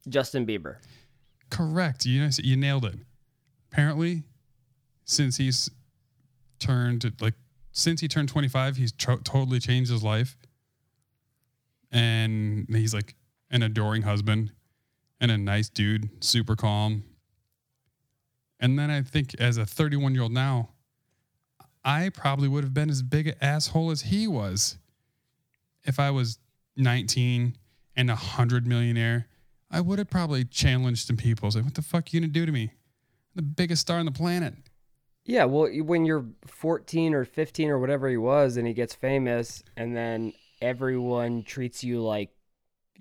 Justin 0.08 0.46
Bieber. 0.46 0.78
Correct. 1.50 2.06
You 2.06 2.30
you 2.44 2.56
nailed 2.56 2.86
it. 2.86 2.96
Apparently, 3.72 4.24
since 5.06 5.38
he's 5.38 5.70
turned 6.60 7.12
like 7.22 7.34
since 7.72 8.02
he 8.02 8.08
turned 8.08 8.30
25, 8.30 8.78
he's 8.78 8.92
tro- 8.92 9.18
totally 9.18 9.60
changed 9.60 9.92
his 9.92 10.04
life, 10.04 10.36
and 11.92 12.66
he's 12.70 12.94
like 12.94 13.16
an 13.52 13.64
adoring 13.64 14.04
husband 14.04 14.52
and 15.20 15.32
a 15.32 15.38
nice 15.38 15.70
dude, 15.70 16.24
super 16.24 16.56
calm. 16.56 17.04
And 18.60 18.78
then 18.78 18.90
I 18.92 19.02
think 19.02 19.36
as 19.40 19.58
a 19.58 19.66
31 19.66 20.14
year 20.14 20.24
old 20.24 20.32
now, 20.32 20.70
I 21.84 22.10
probably 22.10 22.48
would 22.48 22.63
have 22.63 22.74
been 22.74 22.89
as 22.89 23.02
big 23.02 23.28
an 23.28 23.36
asshole 23.42 23.92
as 23.92 24.02
he 24.04 24.28
was 24.28 24.78
if 25.84 26.00
I 26.00 26.12
was 26.12 26.39
19 26.76 27.56
and 27.96 28.12
a 28.12 28.15
hundred 28.15 28.68
millionaire. 28.68 29.28
I 29.72 29.82
would 29.82 30.00
have 30.00 30.10
probably 30.10 30.44
challenged 30.44 31.08
some 31.08 31.18
people. 31.18 31.50
Say, 31.52 31.62
what 31.62 31.76
the 31.76 31.82
fuck 31.82 32.06
are 32.06 32.10
you 32.12 32.20
gonna 32.20 32.32
do 32.32 32.46
to 32.46 32.52
me? 32.52 32.72
the 33.36 33.44
biggest 33.44 33.82
star 33.82 34.00
on 34.00 34.06
the 34.06 34.12
planet. 34.12 34.54
Yeah, 35.26 35.46
well, 35.46 35.70
when 35.84 36.06
you're 36.06 36.26
14 36.48 37.13
or 37.13 37.24
15 37.24 37.70
or 37.70 37.80
whatever 37.80 38.10
he 38.10 38.18
was, 38.18 38.58
and 38.58 38.68
he 38.68 38.74
gets 38.74 38.96
famous, 38.96 39.63
and 39.78 39.96
then 39.96 40.34
everyone 40.62 41.44
treats 41.44 41.84
you 41.84 42.02
like 42.02 42.32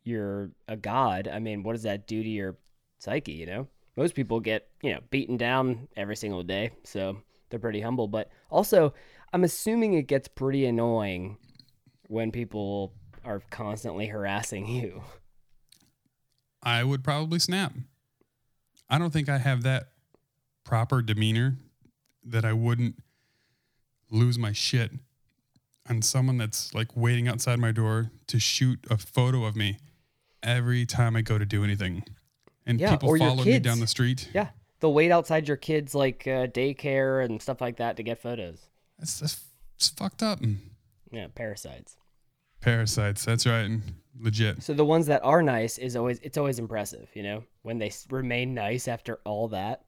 you're 0.05 0.51
a 0.69 0.77
god. 0.77 1.27
I 1.27 1.39
mean, 1.39 1.63
what 1.63 1.73
does 1.73 1.83
that 1.85 2.07
do 2.07 2.23
to 2.23 2.29
your 2.29 2.57
psyche? 2.99 3.33
You 3.33 3.47
know, 3.47 3.69
most 3.97 4.15
people 4.15 4.41
get 4.41 4.69
you 4.83 4.93
know 4.93 5.01
beaten 5.11 5.37
down 5.37 5.89
every 5.97 6.17
single 6.17 6.43
day, 6.43 6.71
so 6.85 7.19
they're 7.51 7.59
pretty 7.59 7.81
humble. 7.81 8.09
But 8.09 8.31
also, 8.51 8.95
I'm 9.33 9.45
assuming 9.45 9.95
it 9.95 10.07
gets 10.07 10.29
pretty 10.29 10.67
annoying 10.67 11.39
when 12.09 12.31
people 12.31 12.95
are 13.25 13.43
constantly 13.51 14.07
harassing 14.07 14.67
you. 14.69 15.03
I 16.63 16.85
would 16.85 17.05
probably 17.05 17.39
snap. 17.39 17.73
I 18.91 18.99
don't 18.99 19.13
think 19.13 19.29
I 19.29 19.39
have 19.39 19.63
that 19.63 19.91
proper 20.65 21.03
demeanor 21.03 21.57
that 22.25 22.45
I 22.45 22.53
wouldn't 22.53 22.97
lose 24.11 24.39
my 24.39 24.53
shit 24.53 24.91
on 25.89 26.03
someone 26.03 26.37
that's 26.37 26.75
like 26.75 26.97
waiting 26.97 27.29
outside 27.29 27.59
my 27.59 27.73
door 27.73 28.11
to 28.27 28.39
shoot 28.39 28.79
a 28.91 28.97
photo 28.97 29.45
of 29.45 29.57
me 29.57 29.79
every 30.43 30.85
time 30.87 31.17
I 31.17 31.23
go 31.23 31.39
to 31.39 31.47
do 31.47 31.65
anything. 31.65 32.05
And 32.67 32.81
Yeah, 32.81 32.91
people 32.91 33.17
follow 33.17 33.45
me 33.45 33.59
down 33.59 33.81
the 33.81 33.87
street. 33.87 34.29
Yeah, 34.35 34.49
they'll 34.81 34.95
wait 34.95 35.11
outside 35.11 35.49
your 35.49 35.57
kids' 35.57 35.95
like 35.95 36.27
uh, 36.27 36.47
daycare 36.47 37.25
and 37.25 37.41
stuff 37.41 37.61
like 37.61 37.77
that 37.77 37.97
to 37.97 38.03
get 38.03 38.21
photos. 38.21 38.67
That's, 38.99 39.21
that's 39.21 39.41
it's 39.77 39.89
fucked 39.91 40.23
up. 40.23 40.41
Yeah, 41.11 41.29
parasites. 41.35 41.97
Parasites. 42.61 43.25
That's 43.25 43.47
right. 43.47 43.61
And 43.61 43.83
legit. 44.21 44.63
So 44.63 44.75
the 44.75 44.85
ones 44.85 45.07
that 45.07 45.23
are 45.25 45.43
nice 45.43 45.79
is 45.79 45.97
always 45.97 46.19
it's 46.21 46.37
always 46.37 46.59
impressive, 46.59 47.09
you 47.15 47.23
know, 47.23 47.45
when 47.63 47.79
they 47.79 47.93
remain 48.11 48.55
nice 48.55 48.89
after 48.89 49.21
all 49.25 49.49
that. 49.49 49.83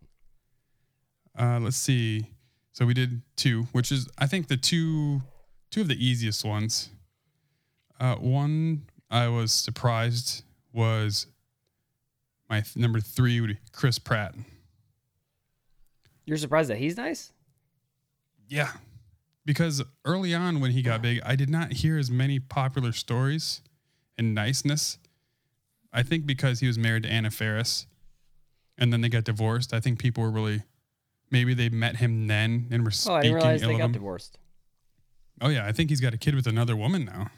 Uh, 1.38 1.58
let's 1.60 1.76
see. 1.76 2.26
So 2.72 2.86
we 2.86 2.94
did 2.94 3.22
two, 3.36 3.64
which 3.72 3.90
is 3.90 4.08
I 4.18 4.26
think 4.26 4.48
the 4.48 4.56
two 4.56 5.22
two 5.70 5.80
of 5.80 5.88
the 5.88 6.04
easiest 6.04 6.44
ones. 6.44 6.90
Uh, 7.98 8.14
one 8.16 8.86
I 9.10 9.28
was 9.28 9.52
surprised 9.52 10.44
was 10.72 11.26
my 12.48 12.60
th- 12.60 12.76
number 12.76 13.00
three 13.00 13.40
would 13.40 13.48
be 13.50 13.58
Chris 13.72 13.98
Pratt. 13.98 14.34
You're 16.30 16.38
surprised 16.38 16.70
that 16.70 16.78
he's 16.78 16.96
nice? 16.96 17.32
Yeah, 18.46 18.70
because 19.44 19.82
early 20.04 20.32
on 20.32 20.60
when 20.60 20.70
he 20.70 20.80
got 20.80 21.02
big, 21.02 21.20
I 21.24 21.34
did 21.34 21.50
not 21.50 21.72
hear 21.72 21.98
as 21.98 22.08
many 22.08 22.38
popular 22.38 22.92
stories 22.92 23.62
and 24.16 24.32
niceness. 24.32 24.98
I 25.92 26.04
think 26.04 26.26
because 26.26 26.60
he 26.60 26.68
was 26.68 26.78
married 26.78 27.02
to 27.02 27.08
Anna 27.08 27.32
Faris, 27.32 27.88
and 28.78 28.92
then 28.92 29.00
they 29.00 29.08
got 29.08 29.24
divorced. 29.24 29.74
I 29.74 29.80
think 29.80 29.98
people 29.98 30.22
were 30.22 30.30
really 30.30 30.62
maybe 31.32 31.52
they 31.52 31.68
met 31.68 31.96
him 31.96 32.28
then 32.28 32.68
and 32.70 32.84
were 32.84 32.92
Oh, 33.08 33.14
I 33.14 33.22
didn't 33.22 33.34
realize 33.34 33.62
ill 33.62 33.70
they 33.70 33.78
got 33.78 33.90
divorced. 33.90 34.38
Oh 35.40 35.48
yeah, 35.48 35.66
I 35.66 35.72
think 35.72 35.90
he's 35.90 36.00
got 36.00 36.14
a 36.14 36.18
kid 36.18 36.36
with 36.36 36.46
another 36.46 36.76
woman 36.76 37.06
now. 37.06 37.32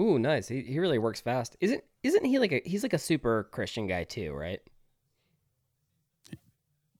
Ooh, 0.00 0.16
nice. 0.20 0.46
He 0.46 0.60
he 0.60 0.78
really 0.78 0.98
works 0.98 1.20
fast. 1.20 1.56
Isn't 1.60 1.82
isn't 2.04 2.24
he 2.24 2.38
like 2.38 2.52
a 2.52 2.62
he's 2.64 2.84
like 2.84 2.92
a 2.92 2.98
super 2.98 3.48
Christian 3.50 3.88
guy 3.88 4.04
too, 4.04 4.32
right? 4.32 4.60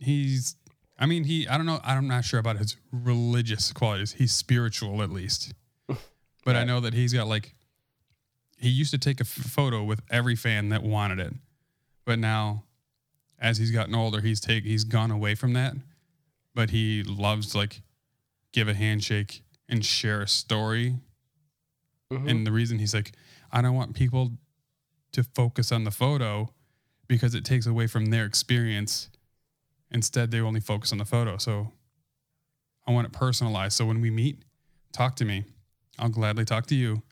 He's 0.01 0.57
I 1.03 1.07
mean, 1.07 1.25
he 1.25 1.49
I 1.49 1.57
don't 1.57 1.67
know, 1.67 1.81
I'm 1.83 2.07
not 2.07 2.25
sure 2.25 2.39
about 2.41 2.57
his 2.59 2.77
religious 2.93 3.73
qualities. 3.73 4.13
He's 4.13 4.33
spiritual 4.33 5.03
at 5.03 5.11
least. 5.11 5.53
But 6.45 6.57
I 6.57 6.65
know 6.65 6.81
that 6.81 6.93
he's 6.93 7.13
got 7.13 7.29
like 7.29 7.55
he 8.57 8.69
used 8.69 8.91
to 8.93 8.99
take 8.99 9.21
a 9.21 9.23
f- 9.25 9.29
photo 9.29 9.85
with 9.85 10.01
every 10.11 10.35
fan 10.35 10.71
that 10.71 10.83
wanted 10.83 11.21
it. 11.21 11.35
But 12.05 12.19
now 12.19 12.65
as 13.39 13.59
he's 13.59 13.71
gotten 13.71 13.95
older, 13.95 14.21
he's 14.21 14.41
take 14.41 14.65
he's 14.65 14.83
gone 14.85 15.11
away 15.11 15.35
from 15.37 15.53
that. 15.53 15.75
But 16.55 16.71
he 16.71 17.03
loves 17.05 17.53
to 17.53 17.59
like 17.59 17.83
give 18.53 18.67
a 18.69 18.75
handshake 18.75 19.43
and 19.69 19.85
share 19.85 20.23
a 20.23 20.29
story 20.29 20.97
Mhm. 22.13 22.29
And 22.31 22.47
the 22.47 22.53
reason 22.53 22.79
he's 22.79 22.95
like, 22.95 23.13
I 23.51 23.63
don't 23.63 23.75
want 23.75 23.95
people 23.95 24.33
to 25.13 25.23
focus 25.23 25.73
on 25.73 25.85
the 25.85 25.91
photo 25.91 26.53
because 27.09 27.35
it 27.35 27.45
takes 27.45 27.67
away 27.67 27.87
from 27.87 28.07
their 28.07 28.25
experience. 28.25 29.09
Instead, 29.93 30.31
they 30.31 30.41
only 30.41 30.61
focus 30.61 30.91
on 30.93 30.99
the 30.99 31.05
photo. 31.05 31.37
So 31.37 31.73
I 32.87 32.93
want 32.93 33.07
it 33.07 33.13
personalized. 33.13 33.77
So 33.77 33.85
when 33.85 34.01
we 34.01 34.11
meet, 34.11 34.43
talk 34.93 35.17
to 35.17 35.25
me. 35.25 35.45
I'll 35.99 36.09
gladly 36.09 36.45
talk 36.45 36.67
to 36.67 36.75
you. 36.75 37.03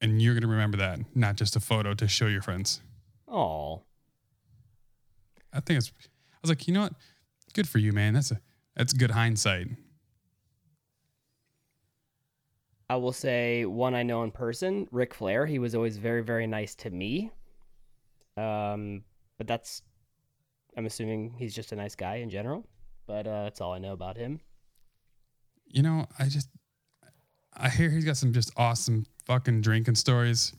And 0.00 0.20
you're 0.20 0.34
going 0.34 0.42
to 0.42 0.48
remember 0.48 0.76
that, 0.76 1.00
not 1.14 1.36
just 1.36 1.56
a 1.56 1.60
photo 1.60 1.94
to 1.94 2.06
show 2.06 2.26
your 2.26 2.42
friends. 2.42 2.82
Oh. 3.26 3.82
I 5.52 5.60
think 5.60 5.78
it's, 5.78 5.92
I 6.32 6.38
was 6.42 6.50
like, 6.50 6.68
you 6.68 6.74
know 6.74 6.82
what? 6.82 6.92
Good 7.54 7.68
for 7.68 7.78
you, 7.78 7.92
man. 7.92 8.12
That's 8.12 8.30
a, 8.30 8.40
that's 8.76 8.92
good 8.92 9.12
hindsight. 9.12 9.68
I 12.90 12.96
will 12.96 13.12
say 13.12 13.64
one 13.64 13.94
I 13.94 14.02
know 14.02 14.22
in 14.24 14.30
person, 14.30 14.86
Ric 14.90 15.14
Flair. 15.14 15.46
He 15.46 15.58
was 15.58 15.74
always 15.74 15.96
very, 15.96 16.22
very 16.22 16.46
nice 16.46 16.74
to 16.76 16.90
me. 16.90 17.30
Um, 18.36 19.04
but 19.38 19.46
that's, 19.46 19.80
I'm 20.76 20.86
assuming 20.86 21.34
he's 21.36 21.54
just 21.54 21.72
a 21.72 21.76
nice 21.76 21.94
guy 21.94 22.16
in 22.16 22.30
general. 22.30 22.66
But 23.06 23.26
uh, 23.26 23.44
that's 23.44 23.60
all 23.60 23.72
I 23.72 23.78
know 23.78 23.92
about 23.92 24.16
him. 24.16 24.40
You 25.66 25.82
know, 25.82 26.06
I 26.18 26.26
just 26.26 26.48
I 27.56 27.68
hear 27.68 27.90
he's 27.90 28.04
got 28.04 28.16
some 28.16 28.32
just 28.32 28.50
awesome 28.56 29.06
fucking 29.26 29.60
drinking 29.60 29.94
stories 29.96 30.52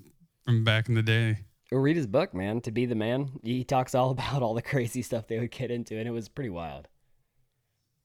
from 0.43 0.63
back 0.63 0.89
in 0.89 0.95
the 0.95 1.04
day. 1.04 1.38
Go 1.71 1.78
read 1.78 1.97
his 1.97 2.08
book, 2.08 2.34
man. 2.34 2.62
To 2.62 2.71
be 2.71 2.86
the 2.86 2.95
man. 2.95 3.32
He 3.43 3.63
talks 3.63 3.95
all 3.95 4.10
about 4.12 4.41
all 4.41 4.54
the 4.54 4.62
crazy 4.62 5.01
stuff 5.01 5.28
they 5.28 5.39
would 5.39 5.51
get 5.51 5.71
into, 5.71 5.97
and 5.97 6.08
it 6.08 6.12
was 6.12 6.30
pretty 6.30 6.49
wild. 6.49 6.88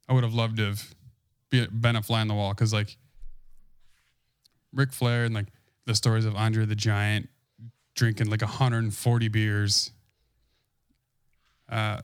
I 0.09 0.12
would 0.12 0.25
have 0.25 0.35
loved 0.35 0.57
to 0.57 0.66
have 0.66 0.94
be, 1.51 1.66
been 1.66 1.96
a 1.96 2.03
fly 2.03 2.20
on 2.20 2.29
the 2.29 2.35
wall 2.35 2.53
because 2.53 2.73
like 2.73 2.96
Ric 4.73 4.92
Flair 4.92 5.25
and 5.25 5.35
like 5.35 5.49
the 5.87 5.94
stories 5.94 6.25
of 6.25 6.35
Andre 6.35 6.64
the 6.64 6.75
Giant 6.75 7.29
drinking 7.94 8.31
like 8.31 8.42
140 8.42 9.29
beers. 9.29 9.92
Uh, 11.70 12.00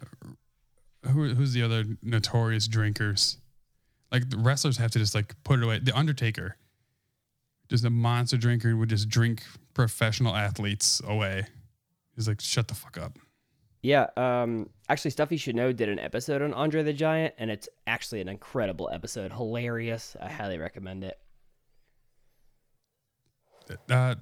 who 1.11 1.35
who's 1.35 1.52
the 1.52 1.62
other 1.62 1.85
notorious 2.02 2.68
drinkers? 2.68 3.38
Like 4.12 4.30
the 4.30 4.38
wrestlers 4.38 4.76
have 4.78 4.93
to 4.93 4.99
just 4.99 5.14
like 5.14 5.34
put 5.43 5.59
it 5.59 5.64
away. 5.64 5.80
The 5.80 5.97
Undertaker, 5.97 6.57
just 7.68 7.84
a 7.84 7.91
monster 7.91 8.36
drinker, 8.36 8.76
would 8.76 8.88
just 8.88 9.09
drink 9.09 9.43
professional 9.74 10.34
athletes 10.34 11.03
away. 11.07 11.47
He's 12.14 12.28
like, 12.28 12.41
shut 12.41 12.68
the 12.68 12.74
fuck 12.74 12.97
up. 12.97 13.18
Yeah, 13.82 14.07
um, 14.16 14.70
actually, 14.88 15.11
Stuff 15.12 15.30
You 15.30 15.38
Should 15.38 15.55
Know 15.55 15.72
did 15.72 15.88
an 15.88 15.99
episode 15.99 16.43
on 16.43 16.53
Andre 16.55 16.82
the 16.82 16.93
Giant, 16.93 17.34
and 17.38 17.51
it's 17.51 17.68
actually 17.86 18.20
an 18.20 18.28
incredible 18.28 18.88
episode. 18.93 19.32
Hilarious. 19.32 20.16
I 20.20 20.28
highly 20.28 20.59
recommend 20.59 21.05
it. 21.05 21.18
Uh, 23.91 24.14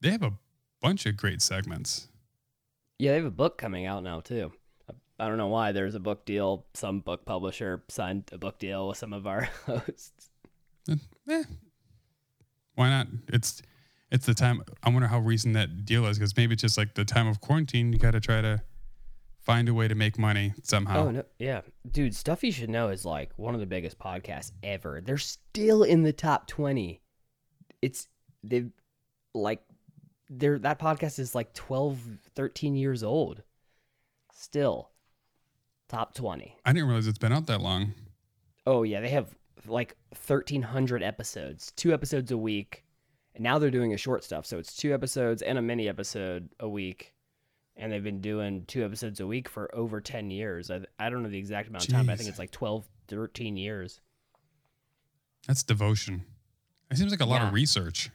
they 0.00 0.10
have 0.10 0.22
a 0.22 0.32
bunch 0.80 1.06
of 1.06 1.16
great 1.16 1.42
segments. 1.42 2.08
Yeah, 2.98 3.12
they 3.12 3.16
have 3.18 3.26
a 3.26 3.30
book 3.30 3.58
coming 3.58 3.86
out 3.86 4.02
now, 4.02 4.20
too. 4.20 4.52
I 5.18 5.28
don't 5.28 5.38
know 5.38 5.48
why. 5.48 5.72
There's 5.72 5.94
a 5.94 6.00
book 6.00 6.24
deal. 6.24 6.66
Some 6.74 7.00
book 7.00 7.24
publisher 7.24 7.82
signed 7.88 8.24
a 8.32 8.38
book 8.38 8.58
deal 8.58 8.88
with 8.88 8.98
some 8.98 9.12
of 9.12 9.26
our 9.26 9.42
hosts. 9.66 10.30
Eh, 11.28 11.44
why 12.74 12.90
not? 12.90 13.06
It's 13.28 13.62
it's 14.10 14.26
the 14.26 14.34
time. 14.34 14.62
I 14.82 14.90
wonder 14.90 15.08
how 15.08 15.20
recent 15.20 15.54
that 15.54 15.84
deal 15.84 16.06
is 16.06 16.18
because 16.18 16.36
maybe 16.36 16.54
it's 16.54 16.62
just 16.62 16.76
like 16.76 16.94
the 16.94 17.04
time 17.04 17.26
of 17.26 17.40
quarantine. 17.40 17.92
You 17.92 17.98
got 17.98 18.12
to 18.12 18.20
try 18.20 18.40
to 18.40 18.62
find 19.40 19.68
a 19.68 19.74
way 19.74 19.88
to 19.88 19.94
make 19.94 20.18
money 20.18 20.54
somehow. 20.62 21.06
Oh 21.06 21.10
no, 21.10 21.24
yeah, 21.38 21.60
dude. 21.90 22.14
Stuff 22.14 22.42
you 22.42 22.52
should 22.52 22.70
know 22.70 22.88
is 22.88 23.04
like 23.04 23.30
one 23.36 23.54
of 23.54 23.60
the 23.60 23.66
biggest 23.66 23.98
podcasts 23.98 24.52
ever. 24.62 25.00
They're 25.04 25.18
still 25.18 25.82
in 25.82 26.02
the 26.02 26.12
top 26.12 26.46
twenty. 26.46 27.00
It's 27.80 28.08
they've 28.42 28.70
like 29.34 29.62
they're 30.28 30.58
that 30.60 30.78
podcast 30.78 31.18
is 31.18 31.34
like 31.34 31.52
12, 31.52 32.00
13 32.34 32.74
years 32.74 33.02
old. 33.02 33.42
Still, 34.32 34.90
top 35.92 36.14
twenty. 36.14 36.56
I 36.64 36.72
didn't 36.72 36.88
realize 36.88 37.06
it's 37.06 37.18
been 37.18 37.32
out 37.32 37.46
that 37.46 37.60
long. 37.60 37.94
Oh 38.66 38.82
yeah, 38.82 39.00
they 39.00 39.10
have 39.10 39.34
like 39.66 39.96
thirteen 40.14 40.62
hundred 40.62 41.02
episodes, 41.02 41.72
two 41.76 41.92
episodes 41.92 42.30
a 42.32 42.36
week, 42.38 42.84
and 43.34 43.42
now 43.44 43.58
they're 43.58 43.70
doing 43.70 43.92
a 43.92 43.96
short 43.96 44.24
stuff. 44.24 44.46
So 44.46 44.58
it's 44.58 44.74
two 44.74 44.94
episodes 44.94 45.42
and 45.42 45.58
a 45.58 45.62
mini 45.62 45.88
episode 45.88 46.48
a 46.60 46.68
week, 46.68 47.12
and 47.76 47.92
they've 47.92 48.02
been 48.02 48.20
doing 48.20 48.64
two 48.66 48.84
episodes 48.84 49.20
a 49.20 49.26
week 49.26 49.48
for 49.48 49.72
over 49.74 50.00
ten 50.00 50.30
years. 50.30 50.70
I, 50.70 50.80
I 50.98 51.10
don't 51.10 51.22
know 51.22 51.28
the 51.28 51.38
exact 51.38 51.68
amount 51.68 51.84
of 51.84 51.90
time. 51.92 52.06
But 52.06 52.12
I 52.12 52.16
think 52.16 52.28
it's 52.30 52.38
like 52.38 52.50
12, 52.50 52.86
13 53.08 53.56
years. 53.56 54.00
That's 55.46 55.62
devotion. 55.62 56.24
It 56.90 56.96
seems 56.98 57.10
like 57.10 57.20
a 57.20 57.24
lot 57.26 57.40
Yeah. 57.42 57.48
of 57.48 57.54
research. 57.54 58.10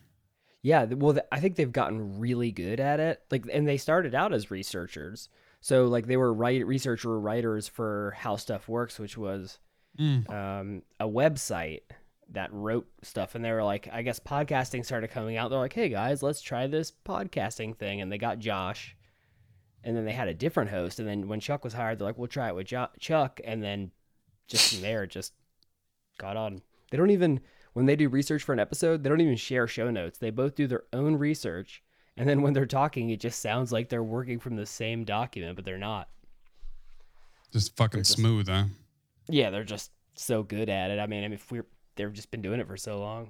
Yeah, 0.61 0.85
well, 0.85 1.17
I 1.31 1.39
think 1.39 1.55
they've 1.55 1.71
gotten 1.71 2.19
really 2.19 2.51
good 2.51 2.79
at 2.79 2.99
it. 2.99 3.21
Like, 3.31 3.45
and 3.51 3.67
they 3.67 3.77
started 3.77 4.13
out 4.15 4.33
as 4.33 4.49
researchers, 4.51 5.29
so 5.61 5.85
like 5.87 6.07
they 6.07 6.17
were 6.17 6.33
write 6.33 6.65
researcher 6.65 7.19
writers 7.19 7.67
for 7.67 8.13
How 8.17 8.35
Stuff 8.35 8.67
Works, 8.67 8.99
which 8.99 9.17
was 9.17 9.59
Mm. 9.99 10.29
um, 10.29 10.81
a 10.99 11.07
website 11.07 11.81
that 12.29 12.53
wrote 12.53 12.87
stuff. 13.01 13.33
And 13.33 13.43
they 13.43 13.51
were 13.51 13.63
like, 13.63 13.89
I 13.91 14.03
guess 14.03 14.19
podcasting 14.19 14.85
started 14.85 15.09
coming 15.09 15.37
out. 15.37 15.49
They're 15.49 15.57
like, 15.57 15.73
hey 15.73 15.89
guys, 15.89 16.21
let's 16.21 16.41
try 16.41 16.67
this 16.67 16.91
podcasting 17.03 17.75
thing. 17.75 17.99
And 18.01 18.11
they 18.11 18.19
got 18.19 18.37
Josh, 18.37 18.95
and 19.83 19.97
then 19.97 20.05
they 20.05 20.11
had 20.11 20.27
a 20.27 20.33
different 20.35 20.69
host. 20.69 20.99
And 20.99 21.07
then 21.07 21.27
when 21.27 21.39
Chuck 21.39 21.63
was 21.63 21.73
hired, 21.73 21.97
they're 21.97 22.05
like, 22.07 22.17
we'll 22.17 22.27
try 22.27 22.49
it 22.49 22.55
with 22.55 22.67
jo- 22.67 22.89
Chuck. 22.99 23.41
And 23.43 23.63
then 23.63 23.89
just 24.47 24.71
from 24.73 24.81
there, 24.83 25.07
just 25.07 25.33
got 26.19 26.37
on. 26.37 26.61
They 26.91 26.97
don't 26.97 27.09
even 27.11 27.39
when 27.73 27.85
they 27.87 27.95
do 27.95 28.07
research 28.09 28.43
for 28.43 28.53
an 28.53 28.59
episode, 28.59 29.01
they 29.03 29.09
don't 29.09 29.21
even 29.21 29.35
share 29.35 29.67
show 29.67 29.89
notes. 29.89 30.19
They 30.19 30.29
both 30.29 30.53
do 30.55 30.67
their 30.67 30.83
own 30.93 31.15
research. 31.15 31.81
And 32.17 32.27
then 32.27 32.41
when 32.41 32.53
they're 32.53 32.65
talking, 32.65 33.11
it 33.11 33.19
just 33.19 33.39
sounds 33.41 33.71
like 33.71 33.89
they're 33.89 34.03
working 34.03 34.39
from 34.39 34.55
the 34.55 34.65
same 34.65 35.03
document, 35.03 35.55
but 35.55 35.65
they're 35.65 35.77
not. 35.77 36.09
Just 37.51 37.75
fucking 37.77 38.01
just- 38.01 38.13
smooth, 38.13 38.47
huh? 38.47 38.65
Yeah, 39.29 39.49
they're 39.51 39.63
just 39.63 39.91
so 40.15 40.41
good 40.43 40.67
at 40.69 40.89
it. 40.89 40.99
I 40.99 41.05
mean, 41.05 41.23
I 41.23 41.27
mean, 41.27 41.33
if 41.33 41.51
we're 41.51 41.65
they've 41.95 42.13
just 42.13 42.31
been 42.31 42.41
doing 42.41 42.59
it 42.59 42.67
for 42.67 42.77
so 42.77 42.99
long. 42.99 43.29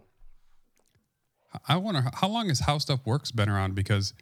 I 1.68 1.78
wonder 1.78 2.02
how- 2.02 2.12
how 2.14 2.28
long 2.28 2.50
has 2.50 2.60
How 2.62 2.78
Stuff 2.78 3.06
Works 3.06 3.32
been 3.32 3.50
around? 3.50 3.76
Because 3.76 4.14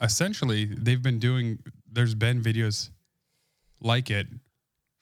essentially 0.00 0.64
they've 0.66 1.02
been 1.02 1.18
doing. 1.18 1.62
There's 1.90 2.14
been 2.14 2.42
videos 2.42 2.90
like 3.80 4.10
it 4.10 4.26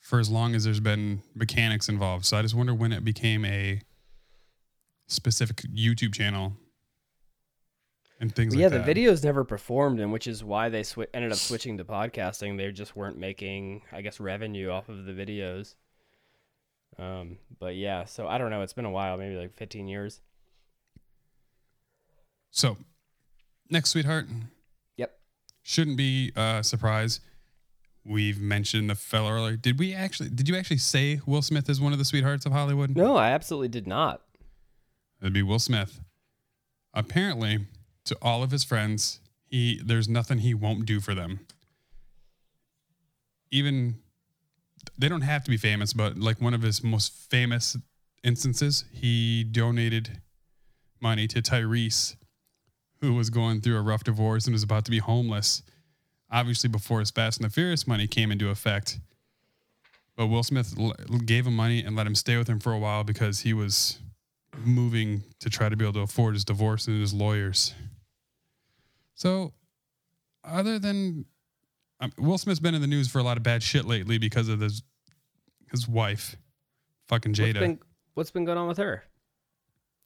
for 0.00 0.18
as 0.18 0.30
long 0.30 0.54
as 0.54 0.64
there's 0.64 0.80
been 0.80 1.22
mechanics 1.34 1.88
involved. 1.88 2.24
So 2.24 2.38
I 2.38 2.42
just 2.42 2.54
wonder 2.54 2.74
when 2.74 2.92
it 2.92 3.04
became 3.04 3.44
a 3.44 3.80
specific 5.06 5.56
YouTube 5.58 6.14
channel 6.14 6.56
and 8.20 8.34
things 8.34 8.54
yeah, 8.54 8.68
like 8.68 8.84
the 8.84 8.94
videos 8.94 9.22
never 9.22 9.44
performed, 9.44 10.00
and 10.00 10.12
which 10.12 10.26
is 10.26 10.42
why 10.42 10.68
they 10.68 10.80
swi- 10.82 11.06
ended 11.14 11.30
up 11.32 11.38
switching 11.38 11.78
to 11.78 11.84
podcasting. 11.84 12.56
They 12.56 12.70
just 12.72 12.96
weren't 12.96 13.16
making, 13.18 13.82
I 13.92 14.00
guess, 14.02 14.18
revenue 14.20 14.70
off 14.70 14.88
of 14.88 15.04
the 15.04 15.12
videos. 15.12 15.74
Um, 16.98 17.38
but 17.60 17.76
yeah, 17.76 18.04
so 18.06 18.26
I 18.26 18.38
don't 18.38 18.50
know. 18.50 18.62
It's 18.62 18.72
been 18.72 18.84
a 18.84 18.90
while, 18.90 19.16
maybe 19.16 19.36
like 19.36 19.54
15 19.54 19.86
years. 19.86 20.20
So 22.50 22.76
next, 23.70 23.90
sweetheart, 23.90 24.26
Yep. 24.96 25.18
shouldn't 25.62 25.96
be 25.96 26.32
a 26.34 26.64
surprise. 26.64 27.20
We've 28.04 28.40
mentioned 28.40 28.88
the 28.88 28.94
fellow 28.94 29.30
earlier. 29.30 29.56
Did 29.56 29.78
we 29.78 29.92
actually? 29.94 30.30
Did 30.30 30.48
you 30.48 30.56
actually 30.56 30.78
say 30.78 31.20
Will 31.26 31.42
Smith 31.42 31.68
is 31.68 31.80
one 31.80 31.92
of 31.92 31.98
the 31.98 32.04
sweethearts 32.04 32.46
of 32.46 32.52
Hollywood? 32.52 32.96
No, 32.96 33.16
I 33.16 33.30
absolutely 33.30 33.68
did 33.68 33.86
not. 33.86 34.22
It'd 35.20 35.32
be 35.34 35.42
Will 35.42 35.58
Smith. 35.58 36.00
Apparently, 36.94 37.66
to 38.08 38.16
all 38.20 38.42
of 38.42 38.50
his 38.50 38.64
friends, 38.64 39.20
he 39.46 39.80
there's 39.84 40.08
nothing 40.08 40.38
he 40.38 40.54
won't 40.54 40.86
do 40.86 41.00
for 41.00 41.14
them. 41.14 41.40
Even 43.50 43.96
they 44.98 45.08
don't 45.08 45.22
have 45.22 45.44
to 45.44 45.50
be 45.50 45.56
famous, 45.56 45.92
but 45.92 46.18
like 46.18 46.40
one 46.40 46.54
of 46.54 46.62
his 46.62 46.82
most 46.82 47.12
famous 47.30 47.76
instances, 48.24 48.84
he 48.92 49.44
donated 49.44 50.20
money 51.00 51.26
to 51.28 51.40
Tyrese, 51.40 52.16
who 53.00 53.14
was 53.14 53.30
going 53.30 53.60
through 53.60 53.78
a 53.78 53.82
rough 53.82 54.04
divorce 54.04 54.46
and 54.46 54.52
was 54.52 54.62
about 54.62 54.84
to 54.86 54.90
be 54.90 54.98
homeless. 54.98 55.62
Obviously, 56.30 56.68
before 56.68 57.00
his 57.00 57.10
Fast 57.10 57.40
and 57.40 57.48
the 57.48 57.52
Furious 57.52 57.86
money 57.86 58.06
came 58.06 58.30
into 58.30 58.50
effect. 58.50 58.98
But 60.16 60.26
Will 60.26 60.42
Smith 60.42 60.76
gave 61.24 61.46
him 61.46 61.54
money 61.54 61.82
and 61.82 61.94
let 61.94 62.06
him 62.06 62.14
stay 62.14 62.36
with 62.36 62.48
him 62.48 62.58
for 62.58 62.72
a 62.72 62.78
while 62.78 63.04
because 63.04 63.40
he 63.40 63.54
was 63.54 63.98
moving 64.64 65.22
to 65.38 65.48
try 65.48 65.68
to 65.68 65.76
be 65.76 65.84
able 65.84 65.94
to 65.94 66.00
afford 66.00 66.34
his 66.34 66.44
divorce 66.44 66.88
and 66.88 67.00
his 67.00 67.14
lawyers. 67.14 67.74
So, 69.18 69.52
other 70.44 70.78
than 70.78 71.24
um, 71.98 72.12
Will 72.18 72.38
Smith's 72.38 72.60
been 72.60 72.76
in 72.76 72.80
the 72.80 72.86
news 72.86 73.08
for 73.08 73.18
a 73.18 73.24
lot 73.24 73.36
of 73.36 73.42
bad 73.42 73.64
shit 73.64 73.84
lately 73.84 74.16
because 74.16 74.48
of 74.48 74.60
his 74.60 74.82
his 75.72 75.88
wife, 75.88 76.36
fucking 77.08 77.32
What's 77.32 77.40
Jada. 77.40 77.58
been, 77.58 77.78
what's 78.14 78.30
been 78.30 78.44
going 78.44 78.56
on 78.58 78.68
with 78.68 78.78
her? 78.78 79.02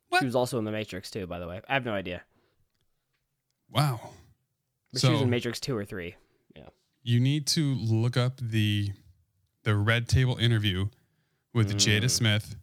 What? 0.09 0.21
She 0.21 0.25
was 0.25 0.35
also 0.35 0.59
in 0.59 0.65
The 0.65 0.73
Matrix 0.73 1.11
too, 1.11 1.27
by 1.27 1.39
the 1.39 1.47
way. 1.47 1.61
I 1.69 1.75
have 1.75 1.85
no 1.85 1.93
idea. 1.93 2.23
wow. 3.71 4.01
But 4.93 5.03
she 5.03 5.09
was 5.11 5.21
in 5.21 5.29
Matrix 5.31 5.59
2 5.61 5.77
or 5.77 5.85
3. 5.85 6.15
Yeah. 6.57 6.63
you 7.03 7.21
need 7.21 7.47
to 7.49 7.75
look 7.75 8.17
up 8.17 8.39
the 8.41 8.93
the 9.65 9.75
Red 9.77 10.09
Table 10.09 10.37
interview 10.39 10.87
with 11.55 11.75
Jada 11.77 12.09
Smith 12.11 12.57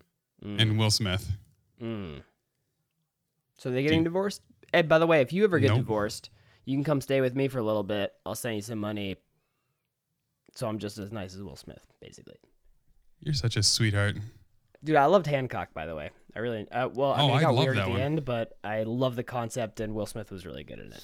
and 0.44 0.78
Will 0.80 0.92
Smith. 0.92 1.32
Mm. 1.82 2.22
So 3.58 3.70
they're 3.72 3.82
getting 3.84 4.04
divorced? 4.04 4.42
And 4.74 4.88
by 4.90 5.00
the 5.00 5.08
way, 5.08 5.22
if 5.22 5.32
you 5.34 5.44
ever 5.44 5.58
get 5.60 5.70
Nope. 5.70 5.78
divorced, 5.80 6.30
you 6.70 6.78
can 6.78 6.84
come 6.84 7.02
stay 7.02 7.20
with 7.20 7.36
me 7.36 7.48
for 7.48 7.58
a 7.58 7.64
little 7.64 7.82
bit. 7.82 8.14
I'll 8.28 8.36
send 8.36 8.56
you 8.56 8.62
some 8.62 8.78
money. 8.78 9.16
So 10.54 10.68
I'm 10.68 10.78
just 10.78 11.00
as 11.00 11.12
nice 11.12 11.34
as 11.34 11.42
Will 11.42 11.56
Smith, 11.56 11.84
basically. 12.00 12.36
You're 13.22 13.34
such 13.34 13.58
a 13.58 13.64
sweetheart. 13.64 14.18
Dude, 14.84 14.96
I 14.96 15.06
loved 15.06 15.26
Hancock, 15.26 15.74
by 15.74 15.88
the 15.88 15.96
way. 15.96 16.12
I 16.36 16.40
really, 16.40 16.70
uh, 16.72 16.88
well, 16.94 17.14
I 17.14 17.22
Oh, 17.22 17.28
mean, 17.28 17.32
it 17.32 17.38
I 17.38 17.42
got 17.42 17.56
love 17.56 17.66
weird 17.66 17.78
at 17.80 17.86
the 17.86 17.92
one. 17.92 18.00
end, 18.02 18.26
but 18.26 18.58
I 18.64 18.84
love 18.84 19.16
the 19.16 19.24
concept, 19.24 19.80
and 19.80 19.96
Will 19.96 20.06
Smith 20.06 20.30
was 20.32 20.46
really 20.46 20.64
good 20.64 20.78
in 20.80 20.94
it. 20.94 21.04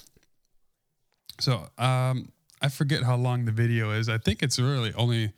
So, 1.40 1.68
um, 1.78 2.30
I 2.62 2.68
forget 2.68 3.02
how 3.02 3.16
long 3.16 3.44
the 3.44 3.52
video 3.52 3.90
is. 3.90 4.08
I 4.08 4.18
think 4.18 4.42
it's 4.44 4.58
really 4.60 4.94
only. 4.94 5.32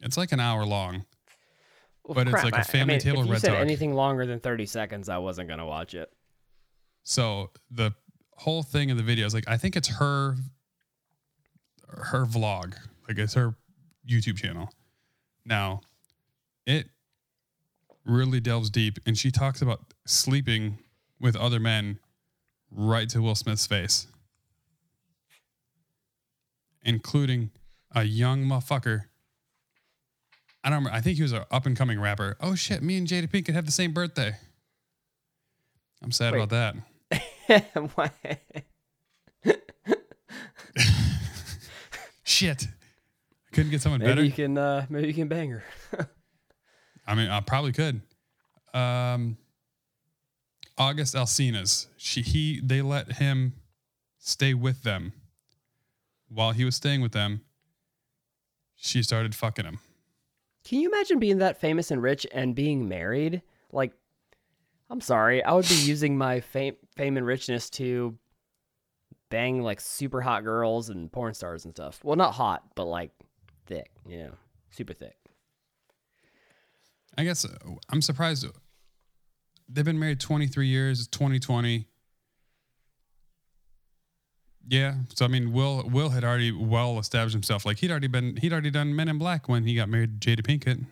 It's 0.00 0.18
like 0.18 0.32
an 0.32 0.40
hour 0.40 0.66
long. 0.66 1.06
Well, 2.04 2.14
But 2.14 2.28
it's 2.28 2.44
like 2.44 2.54
a 2.54 2.62
family 2.62 2.94
mean, 2.94 3.00
table 3.00 3.22
If 3.22 3.28
you 3.28 3.36
said 3.38 3.54
anything 3.54 3.94
longer 3.94 4.26
than 4.26 4.38
30 4.38 4.66
seconds, 4.66 5.08
I 5.08 5.16
wasn't 5.18 5.48
going 5.48 5.58
to 5.60 5.66
watch 5.66 5.94
it. 5.94 6.12
So 7.04 7.50
the 7.70 7.92
whole 8.36 8.62
thing 8.62 8.90
in 8.90 8.96
the 8.96 9.02
video 9.02 9.26
is 9.26 9.34
like 9.34 9.48
I 9.48 9.56
think 9.56 9.76
it's 9.76 9.88
her 9.88 10.36
her 11.88 12.24
vlog. 12.24 12.74
Like 13.08 13.18
it's 13.18 13.34
her 13.34 13.54
YouTube 14.08 14.36
channel. 14.36 14.70
Now, 15.44 15.80
it 16.66 16.88
really 18.04 18.40
delves 18.40 18.70
deep 18.70 18.98
and 19.06 19.16
she 19.16 19.30
talks 19.30 19.62
about 19.62 19.80
sleeping 20.06 20.78
with 21.20 21.36
other 21.36 21.58
men 21.58 21.98
right 22.70 23.08
to 23.10 23.22
Will 23.22 23.34
Smith's 23.34 23.66
face. 23.66 24.06
Including 26.84 27.50
a 27.94 28.04
young 28.04 28.44
motherfucker. 28.44 29.04
I 30.62 30.70
don't 30.70 30.78
remember. 30.78 30.96
I 30.96 31.00
think 31.00 31.16
he 31.16 31.22
was 31.22 31.32
an 31.32 31.44
up 31.50 31.66
and 31.66 31.76
coming 31.76 32.00
rapper. 32.00 32.36
Oh 32.40 32.54
shit, 32.54 32.82
me 32.82 32.96
and 32.96 33.06
Jada 33.06 33.28
Pinkett 33.28 33.54
have 33.54 33.66
the 33.66 33.72
same 33.72 33.92
birthday. 33.92 34.36
I'm 36.02 36.12
sad 36.12 36.32
Wait. 36.32 36.38
about 36.38 36.50
that. 36.50 36.76
Shit. 42.24 42.66
I 42.66 43.54
couldn't 43.54 43.70
get 43.70 43.82
someone 43.82 44.00
maybe 44.00 44.10
better. 44.10 44.24
you 44.24 44.32
can, 44.32 44.58
uh, 44.58 44.86
maybe 44.88 45.08
you 45.08 45.14
can 45.14 45.28
bang 45.28 45.50
her. 45.50 45.64
I 47.06 47.14
mean, 47.14 47.28
I 47.28 47.40
probably 47.40 47.72
could. 47.72 48.00
Um, 48.74 49.36
August 50.78 51.14
Alsina. 51.14 51.86
She 51.96 52.22
he 52.22 52.60
they 52.62 52.82
let 52.82 53.12
him 53.12 53.54
stay 54.18 54.54
with 54.54 54.82
them. 54.82 55.12
While 56.28 56.52
he 56.52 56.64
was 56.64 56.74
staying 56.74 57.00
with 57.00 57.12
them, 57.12 57.42
she 58.74 59.02
started 59.02 59.34
fucking 59.34 59.64
him. 59.64 59.78
Can 60.64 60.80
you 60.80 60.88
imagine 60.88 61.20
being 61.20 61.38
that 61.38 61.60
famous 61.60 61.92
and 61.92 62.02
rich 62.02 62.26
and 62.32 62.54
being 62.54 62.88
married? 62.88 63.42
Like, 63.70 63.92
I'm 64.88 65.00
sorry, 65.00 65.42
I 65.42 65.52
would 65.52 65.68
be 65.68 65.74
using 65.74 66.16
my 66.16 66.40
fame, 66.40 66.76
fame 66.96 67.16
and 67.16 67.26
richness 67.26 67.70
to 67.70 68.16
bang 69.30 69.62
like 69.62 69.80
super 69.80 70.20
hot 70.20 70.44
girls 70.44 70.90
and 70.90 71.10
porn 71.10 71.34
stars 71.34 71.64
and 71.64 71.74
stuff. 71.74 72.00
Well, 72.04 72.16
not 72.16 72.34
hot, 72.34 72.62
but 72.74 72.84
like 72.84 73.10
thick, 73.66 73.90
you 74.08 74.18
know, 74.18 74.32
super 74.70 74.92
thick. 74.92 75.16
I 77.18 77.24
guess 77.24 77.44
uh, 77.44 77.48
I'm 77.90 78.02
surprised. 78.02 78.46
They've 79.68 79.84
been 79.84 79.98
married 79.98 80.20
23 80.20 80.68
years. 80.68 81.00
It's 81.00 81.08
2020. 81.08 81.86
Yeah. 84.68 84.94
So 85.14 85.24
I 85.24 85.28
mean, 85.28 85.52
Will 85.52 85.88
Will 85.90 86.10
had 86.10 86.24
already 86.24 86.52
well 86.52 86.98
established 86.98 87.34
himself. 87.34 87.64
Like 87.64 87.78
he'd 87.78 87.90
already 87.90 88.08
been 88.08 88.36
he'd 88.36 88.52
already 88.52 88.70
done 88.70 88.94
Men 88.94 89.08
in 89.08 89.18
Black 89.18 89.48
when 89.48 89.64
he 89.64 89.74
got 89.74 89.88
married 89.88 90.20
to 90.20 90.36
Jada 90.36 90.44
Pinkett. 90.44 90.84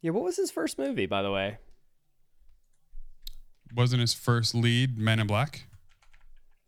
Yeah, 0.00 0.12
what 0.12 0.24
was 0.24 0.36
his 0.36 0.50
first 0.50 0.78
movie, 0.78 1.06
by 1.06 1.22
the 1.22 1.30
way? 1.30 1.58
Wasn't 3.74 4.00
his 4.00 4.14
first 4.14 4.54
lead 4.54 4.98
Men 4.98 5.20
in 5.20 5.26
Black? 5.26 5.66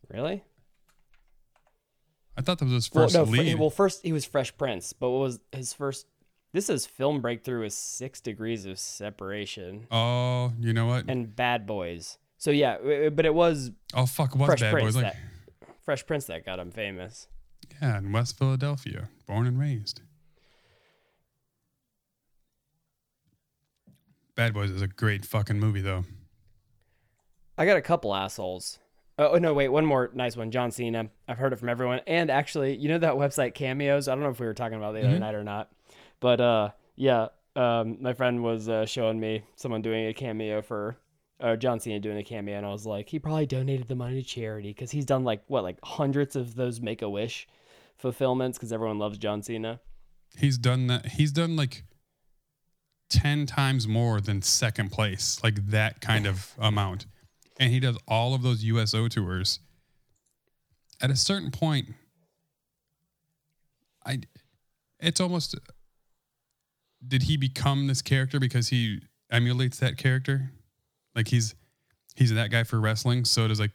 Really? 0.08 0.44
I 2.36 2.42
thought 2.42 2.58
that 2.58 2.64
was 2.66 2.74
his 2.74 2.90
Well, 2.92 3.04
first 3.04 3.14
no, 3.14 3.26
fr- 3.26 3.32
lead. 3.32 3.58
well, 3.58 3.70
first 3.70 4.02
he 4.02 4.12
was 4.12 4.24
Fresh 4.24 4.56
Prince, 4.56 4.92
but 4.92 5.10
what 5.10 5.20
was 5.20 5.40
his 5.52 5.72
first? 5.72 6.06
This 6.52 6.68
is 6.68 6.84
film 6.86 7.20
breakthrough 7.20 7.62
is 7.64 7.74
Six 7.74 8.20
Degrees 8.20 8.66
of 8.66 8.78
Separation 8.78 9.86
oh, 9.90 10.52
you 10.58 10.72
know 10.72 10.86
what? 10.86 11.04
and 11.08 11.34
Bad 11.34 11.66
Boys. 11.66 12.18
So 12.38 12.50
yeah, 12.50 13.08
but 13.10 13.24
it 13.26 13.34
was 13.34 13.70
oh 13.94 14.06
fuck, 14.06 14.34
was 14.34 14.46
Fresh 14.46 14.60
Bad 14.60 14.72
Prince 14.72 14.84
Boys 14.86 14.96
like 14.96 15.12
that 15.12 15.16
Fresh 15.84 16.06
Prince 16.06 16.24
that 16.26 16.44
got 16.44 16.58
him 16.58 16.70
famous. 16.70 17.28
yeah, 17.80 17.98
in 17.98 18.10
West 18.12 18.36
Philadelphia, 18.38 19.08
born 19.26 19.46
and 19.46 19.58
raised. 19.60 20.00
Bad 24.34 24.54
Boys 24.54 24.70
is 24.70 24.82
a 24.82 24.88
great 24.88 25.24
fucking 25.24 25.58
movie 25.60 25.82
though. 25.82 26.04
I 27.60 27.66
got 27.66 27.76
a 27.76 27.82
couple 27.82 28.14
assholes. 28.14 28.78
Oh 29.18 29.36
no, 29.36 29.52
wait, 29.52 29.68
one 29.68 29.84
more 29.84 30.10
nice 30.14 30.34
one. 30.34 30.50
John 30.50 30.70
Cena. 30.70 31.10
I've 31.28 31.36
heard 31.36 31.52
it 31.52 31.56
from 31.58 31.68
everyone. 31.68 32.00
And 32.06 32.30
actually, 32.30 32.76
you 32.76 32.88
know 32.88 32.96
that 32.96 33.14
website 33.14 33.52
Cameos? 33.52 34.08
I 34.08 34.14
don't 34.14 34.24
know 34.24 34.30
if 34.30 34.40
we 34.40 34.46
were 34.46 34.54
talking 34.54 34.78
about 34.78 34.96
it 34.96 35.02
the 35.02 35.08
other 35.08 35.16
Mhm. 35.18 35.20
night 35.20 35.34
or 35.34 35.44
not. 35.44 35.70
But 36.20 36.40
uh 36.40 36.70
yeah, 36.96 37.28
um 37.54 37.98
my 38.00 38.14
friend 38.14 38.42
was 38.42 38.70
uh, 38.70 38.86
showing 38.86 39.20
me 39.20 39.42
someone 39.56 39.82
doing 39.82 40.06
a 40.06 40.14
cameo 40.14 40.62
for 40.62 40.96
uh, 41.38 41.56
John 41.56 41.80
Cena 41.80 42.00
doing 42.00 42.16
a 42.16 42.22
cameo 42.24 42.56
and 42.56 42.64
I 42.64 42.70
was 42.70 42.86
like, 42.86 43.10
he 43.10 43.18
probably 43.18 43.44
donated 43.46 43.88
the 43.88 43.94
money 43.94 44.22
to 44.22 44.26
charity 44.26 44.72
cuz 44.72 44.90
he's 44.90 45.04
done 45.04 45.24
like 45.24 45.42
what, 45.48 45.62
like 45.62 45.76
hundreds 45.84 46.36
of 46.36 46.54
those 46.54 46.80
make 46.80 47.02
a 47.02 47.10
wish 47.10 47.46
fulfillments 47.98 48.56
cuz 48.58 48.72
everyone 48.72 48.98
loves 48.98 49.18
John 49.18 49.42
Cena. 49.42 49.80
He's 50.38 50.56
done 50.56 50.86
that. 50.86 51.04
He's 51.06 51.32
done 51.32 51.56
like 51.56 51.84
10 53.10 53.44
times 53.46 53.86
more 53.88 54.20
than 54.20 54.40
second 54.40 54.90
place, 54.92 55.40
like 55.42 55.56
that 55.66 56.00
kind 56.00 56.26
of 56.26 56.54
amount. 56.58 57.04
And 57.60 57.72
he 57.72 57.78
does 57.78 57.96
all 58.08 58.34
of 58.34 58.42
those 58.42 58.64
USO 58.64 59.06
tours. 59.06 59.60
At 61.00 61.10
a 61.10 61.16
certain 61.16 61.52
point, 61.52 61.90
I 64.04 64.20
it's 64.98 65.20
almost 65.20 65.54
did 67.06 67.22
he 67.24 67.36
become 67.36 67.86
this 67.86 68.02
character 68.02 68.40
because 68.40 68.68
he 68.68 69.00
emulates 69.30 69.78
that 69.78 69.96
character? 69.96 70.50
Like 71.14 71.28
he's 71.28 71.54
he's 72.16 72.34
that 72.34 72.50
guy 72.50 72.64
for 72.64 72.80
wrestling, 72.80 73.24
so 73.24 73.46
does 73.46 73.60
like 73.60 73.70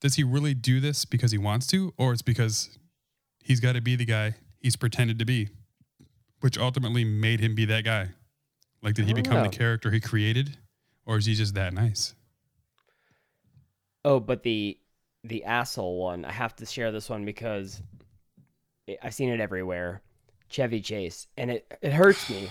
does 0.00 0.14
he 0.14 0.24
really 0.24 0.54
do 0.54 0.80
this 0.80 1.04
because 1.04 1.32
he 1.32 1.38
wants 1.38 1.66
to 1.68 1.92
or 1.98 2.12
it's 2.12 2.22
because 2.22 2.78
he's 3.42 3.60
got 3.60 3.74
to 3.74 3.80
be 3.80 3.96
the 3.96 4.06
guy 4.06 4.34
he's 4.64 4.76
pretended 4.76 5.18
to 5.18 5.24
be, 5.24 5.48
which 6.40 6.58
ultimately 6.58 7.04
made 7.04 7.40
him 7.40 7.54
be 7.54 7.64
that 7.66 7.84
guy. 7.84 8.08
Like, 8.82 8.94
did 8.94 9.06
he 9.06 9.14
become 9.14 9.42
the 9.42 9.48
character 9.48 9.90
he 9.90 10.00
created, 10.00 10.58
or 11.06 11.16
is 11.16 11.26
he 11.26 11.34
just 11.34 11.54
that 11.54 11.72
nice? 11.72 12.14
Oh, 14.04 14.20
but 14.20 14.42
the 14.42 14.78
the 15.24 15.44
asshole 15.44 15.98
one, 15.98 16.24
I 16.24 16.32
have 16.32 16.54
to 16.56 16.66
share 16.66 16.92
this 16.92 17.08
one 17.08 17.24
because 17.24 17.82
I've 19.02 19.14
seen 19.14 19.30
it 19.30 19.40
everywhere. 19.40 20.02
Chevy 20.48 20.80
Chase, 20.80 21.26
and 21.36 21.50
it 21.50 21.78
it 21.82 21.92
hurts 21.92 22.28
me. 22.30 22.50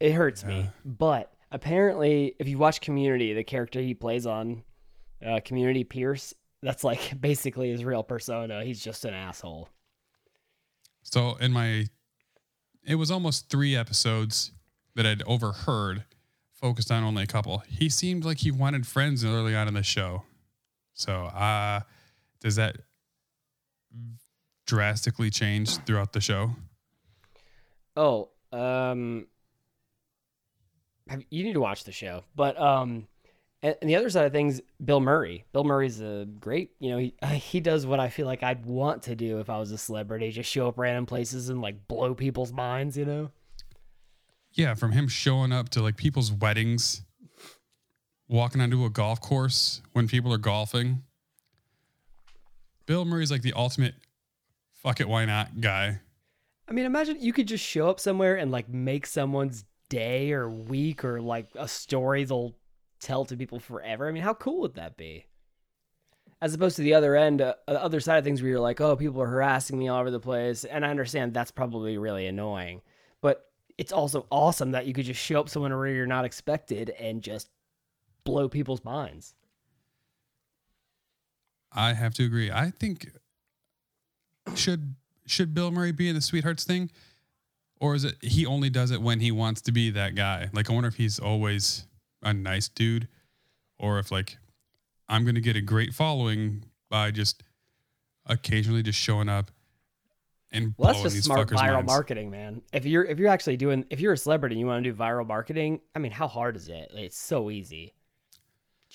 It 0.00 0.12
hurts 0.12 0.44
me. 0.44 0.68
But 0.84 1.32
apparently, 1.52 2.34
if 2.38 2.48
you 2.48 2.58
watch 2.58 2.80
Community, 2.80 3.32
the 3.32 3.44
character 3.44 3.80
he 3.80 3.94
plays 3.94 4.26
on 4.26 4.62
uh, 5.24 5.40
Community, 5.44 5.84
Pierce, 5.84 6.34
that's 6.62 6.84
like 6.84 7.12
basically 7.20 7.70
his 7.70 7.84
real 7.84 8.02
persona. 8.02 8.64
He's 8.64 8.82
just 8.82 9.04
an 9.04 9.14
asshole. 9.14 9.68
So, 11.02 11.36
in 11.36 11.52
my, 11.52 11.86
it 12.86 12.96
was 12.96 13.10
almost 13.10 13.50
three 13.50 13.76
episodes 13.76 14.52
that 14.96 15.06
I'd 15.06 15.22
overheard, 15.22 16.04
focused 16.52 16.90
on 16.90 17.04
only 17.04 17.22
a 17.22 17.26
couple. 17.26 17.62
He 17.68 17.88
seemed 17.88 18.24
like 18.24 18.38
he 18.38 18.50
wanted 18.50 18.86
friends 18.86 19.24
early 19.24 19.54
on 19.54 19.68
in 19.68 19.74
the 19.74 19.82
show. 19.82 20.22
So, 20.94 21.26
uh, 21.26 21.80
does 22.40 22.56
that 22.56 22.76
drastically 24.66 25.30
change 25.30 25.76
throughout 25.84 26.12
the 26.12 26.20
show? 26.20 26.50
Oh, 27.96 28.30
um, 28.52 29.26
you 31.30 31.44
need 31.44 31.52
to 31.52 31.60
watch 31.60 31.84
the 31.84 31.92
show. 31.92 32.24
But 32.34 32.58
um, 32.60 33.06
and, 33.62 33.76
the 33.82 33.96
other 33.96 34.10
side 34.10 34.26
of 34.26 34.32
things, 34.32 34.60
Bill 34.84 35.00
Murray. 35.00 35.44
Bill 35.52 35.64
Murray's 35.64 36.00
a 36.00 36.26
great. 36.38 36.72
You 36.78 36.90
know, 36.90 36.98
he 36.98 37.14
he 37.36 37.60
does 37.60 37.86
what 37.86 38.00
I 38.00 38.08
feel 38.08 38.26
like 38.26 38.42
I'd 38.42 38.66
want 38.66 39.02
to 39.04 39.16
do 39.16 39.40
if 39.40 39.48
I 39.48 39.58
was 39.58 39.70
a 39.72 39.78
celebrity, 39.78 40.30
just 40.30 40.50
show 40.50 40.68
up 40.68 40.78
random 40.78 41.06
places 41.06 41.48
and 41.48 41.60
like 41.60 41.88
blow 41.88 42.14
people's 42.14 42.52
minds. 42.52 42.96
You 42.96 43.04
know. 43.04 43.30
Yeah, 44.52 44.74
from 44.74 44.92
him 44.92 45.08
showing 45.08 45.50
up 45.50 45.70
to 45.70 45.82
like 45.82 45.96
people's 45.96 46.30
weddings, 46.30 47.02
walking 48.28 48.60
onto 48.60 48.84
a 48.84 48.90
golf 48.90 49.20
course 49.20 49.82
when 49.92 50.08
people 50.08 50.32
are 50.32 50.38
golfing. 50.38 51.02
Bill 52.86 53.04
Murray's 53.04 53.30
like 53.30 53.42
the 53.42 53.52
ultimate 53.54 53.94
fuck 54.72 55.00
it, 55.00 55.08
why 55.08 55.24
not 55.24 55.60
guy. 55.60 56.00
I 56.68 56.72
mean, 56.72 56.84
imagine 56.84 57.16
you 57.20 57.32
could 57.32 57.48
just 57.48 57.64
show 57.64 57.88
up 57.88 58.00
somewhere 58.00 58.36
and 58.36 58.50
like 58.50 58.68
make 58.68 59.06
someone's 59.06 59.64
day 59.88 60.32
or 60.32 60.48
week 60.48 61.04
or 61.04 61.20
like 61.20 61.48
a 61.54 61.68
story 61.68 62.24
they'll 62.24 62.54
tell 63.00 63.24
to 63.26 63.36
people 63.36 63.60
forever. 63.60 64.08
I 64.08 64.12
mean, 64.12 64.22
how 64.22 64.34
cool 64.34 64.60
would 64.60 64.74
that 64.74 64.96
be? 64.96 65.26
As 66.40 66.54
opposed 66.54 66.76
to 66.76 66.82
the 66.82 66.94
other 66.94 67.16
end, 67.16 67.40
uh, 67.40 67.54
the 67.66 67.82
other 67.82 68.00
side 68.00 68.18
of 68.18 68.24
things 68.24 68.42
where 68.42 68.50
you're 68.50 68.60
like, 68.60 68.80
oh, 68.80 68.96
people 68.96 69.22
are 69.22 69.26
harassing 69.26 69.78
me 69.78 69.88
all 69.88 70.00
over 70.00 70.10
the 70.10 70.20
place. 70.20 70.64
And 70.64 70.84
I 70.84 70.90
understand 70.90 71.32
that's 71.32 71.50
probably 71.50 71.96
really 71.96 72.26
annoying. 72.26 72.82
But 73.20 73.46
it's 73.78 73.92
also 73.92 74.26
awesome 74.30 74.72
that 74.72 74.86
you 74.86 74.92
could 74.92 75.06
just 75.06 75.20
show 75.20 75.40
up 75.40 75.48
somewhere 75.48 75.76
where 75.76 75.88
you're 75.88 76.06
not 76.06 76.24
expected 76.24 76.90
and 76.90 77.22
just 77.22 77.48
blow 78.24 78.48
people's 78.48 78.84
minds. 78.84 79.34
I 81.72 81.92
have 81.92 82.14
to 82.14 82.24
agree. 82.24 82.50
I 82.50 82.70
think 82.70 83.10
should 84.54 84.94
should 85.26 85.54
Bill 85.54 85.70
Murray 85.70 85.92
be 85.92 86.08
in 86.08 86.14
the 86.14 86.20
sweethearts 86.20 86.64
thing, 86.64 86.90
or 87.80 87.94
is 87.94 88.04
it 88.04 88.16
he 88.22 88.46
only 88.46 88.70
does 88.70 88.90
it 88.90 89.02
when 89.02 89.20
he 89.20 89.30
wants 89.32 89.60
to 89.62 89.72
be 89.72 89.90
that 89.90 90.14
guy? 90.14 90.48
Like 90.52 90.70
I 90.70 90.72
wonder 90.72 90.88
if 90.88 90.96
he's 90.96 91.18
always 91.18 91.86
a 92.22 92.32
nice 92.32 92.68
dude, 92.68 93.08
or 93.78 93.98
if 93.98 94.10
like 94.12 94.38
I'm 95.08 95.24
gonna 95.24 95.40
get 95.40 95.56
a 95.56 95.60
great 95.60 95.94
following 95.94 96.64
by 96.88 97.10
just 97.10 97.42
occasionally 98.26 98.82
just 98.82 98.98
showing 98.98 99.28
up 99.28 99.50
and 100.52 100.74
Well, 100.78 100.92
blowing 100.92 100.92
that's 100.92 101.02
just 101.02 101.14
these 101.16 101.24
smart 101.24 101.48
viral 101.48 101.74
minds. 101.74 101.86
marketing, 101.88 102.30
man. 102.30 102.62
If 102.72 102.86
you're 102.86 103.04
if 103.04 103.18
you're 103.18 103.28
actually 103.28 103.56
doing 103.56 103.84
if 103.90 103.98
you're 104.00 104.12
a 104.12 104.16
celebrity 104.18 104.54
and 104.54 104.60
you 104.60 104.66
want 104.66 104.84
to 104.84 104.90
do 104.92 104.96
viral 104.96 105.26
marketing, 105.26 105.80
I 105.94 105.98
mean, 105.98 106.12
how 106.12 106.28
hard 106.28 106.54
is 106.54 106.68
it? 106.68 106.92
It's 106.94 107.18
so 107.18 107.50
easy. 107.50 107.94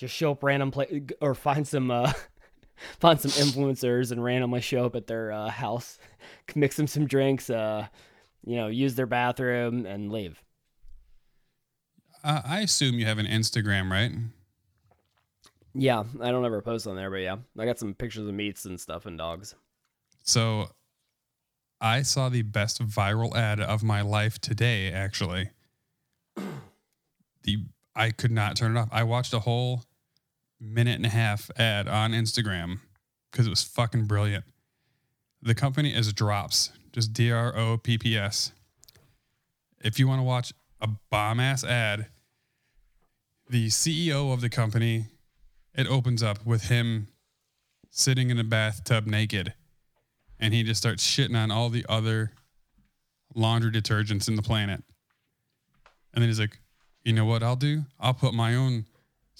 Just 0.00 0.14
show 0.14 0.32
up 0.32 0.42
random 0.42 0.70
play 0.70 1.02
or 1.20 1.34
find 1.34 1.68
some 1.68 1.90
uh 1.90 2.10
find 3.00 3.20
some 3.20 3.32
influencers 3.32 4.12
and 4.12 4.24
randomly 4.24 4.62
show 4.62 4.86
up 4.86 4.96
at 4.96 5.06
their 5.06 5.30
uh, 5.30 5.50
house, 5.50 5.98
mix 6.54 6.76
them 6.76 6.86
some 6.86 7.06
drinks, 7.06 7.50
uh, 7.50 7.86
you 8.42 8.56
know, 8.56 8.68
use 8.68 8.94
their 8.94 9.04
bathroom 9.04 9.84
and 9.84 10.10
leave. 10.10 10.42
Uh, 12.24 12.40
I 12.42 12.60
assume 12.60 12.98
you 12.98 13.04
have 13.04 13.18
an 13.18 13.26
Instagram, 13.26 13.90
right? 13.90 14.10
Yeah, 15.74 16.04
I 16.18 16.30
don't 16.30 16.46
ever 16.46 16.62
post 16.62 16.86
on 16.86 16.96
there, 16.96 17.10
but 17.10 17.18
yeah, 17.18 17.36
I 17.58 17.66
got 17.66 17.78
some 17.78 17.92
pictures 17.92 18.26
of 18.26 18.32
meats 18.32 18.64
and 18.64 18.80
stuff 18.80 19.04
and 19.04 19.18
dogs. 19.18 19.54
So 20.24 20.70
I 21.78 22.00
saw 22.00 22.30
the 22.30 22.40
best 22.40 22.82
viral 22.82 23.36
ad 23.36 23.60
of 23.60 23.82
my 23.82 24.00
life 24.00 24.40
today, 24.40 24.90
actually. 24.90 25.50
The 27.42 27.58
I 27.94 28.12
could 28.12 28.30
not 28.30 28.56
turn 28.56 28.78
it 28.78 28.80
off. 28.80 28.88
I 28.90 29.02
watched 29.02 29.34
a 29.34 29.40
whole 29.40 29.84
minute 30.60 30.96
and 30.96 31.06
a 31.06 31.10
half 31.10 31.50
ad 31.56 31.88
on 31.88 32.12
Instagram 32.12 32.80
because 33.30 33.46
it 33.46 33.50
was 33.50 33.62
fucking 33.62 34.04
brilliant. 34.04 34.44
The 35.42 35.54
company 35.54 35.94
is 35.94 36.12
Dropps, 36.12 36.70
just 36.92 37.12
D 37.12 37.32
R 37.32 37.56
O 37.56 37.78
P 37.78 37.96
P 37.96 38.16
S. 38.16 38.52
If 39.82 39.98
you 39.98 40.06
want 40.06 40.18
to 40.18 40.24
watch 40.24 40.52
a 40.80 40.88
bomb 41.10 41.40
ass 41.40 41.64
ad, 41.64 42.06
the 43.48 43.68
CEO 43.68 44.32
of 44.32 44.42
the 44.42 44.50
company, 44.50 45.06
it 45.74 45.86
opens 45.86 46.22
up 46.22 46.44
with 46.44 46.64
him 46.64 47.08
sitting 47.90 48.30
in 48.30 48.38
a 48.38 48.44
bathtub 48.44 49.06
naked 49.06 49.54
and 50.40 50.54
he 50.54 50.62
just 50.62 50.80
starts 50.80 51.06
shitting 51.06 51.36
on 51.36 51.50
all 51.50 51.68
the 51.68 51.84
other 51.88 52.32
laundry 53.34 53.70
detergents 53.70 54.28
in 54.28 54.36
the 54.36 54.42
planet. 54.42 54.82
And 56.12 56.22
then 56.22 56.28
he's 56.28 56.40
like, 56.40 56.58
you 57.04 57.12
know 57.12 57.24
what 57.24 57.42
I'll 57.42 57.56
do? 57.56 57.84
I'll 58.00 58.14
put 58.14 58.34
my 58.34 58.54
own 58.54 58.86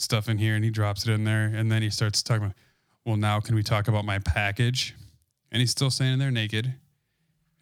stuff 0.01 0.29
in 0.29 0.39
here 0.39 0.55
and 0.55 0.65
he 0.65 0.71
drops 0.71 1.07
it 1.07 1.13
in 1.13 1.25
there. 1.25 1.45
And 1.45 1.71
then 1.71 1.83
he 1.83 1.91
starts 1.91 2.23
talking 2.23 2.45
about, 2.45 2.57
well, 3.05 3.17
now 3.17 3.41
can 3.41 3.55
we 3.55 3.63
talk 3.63 3.89
about 3.89 4.05
my 4.05 4.19
package? 4.19 4.95
And 5.53 5.61
he's 5.61 5.71
still 5.71 5.91
standing 5.91 6.19
there 6.19 6.31
naked. 6.31 6.75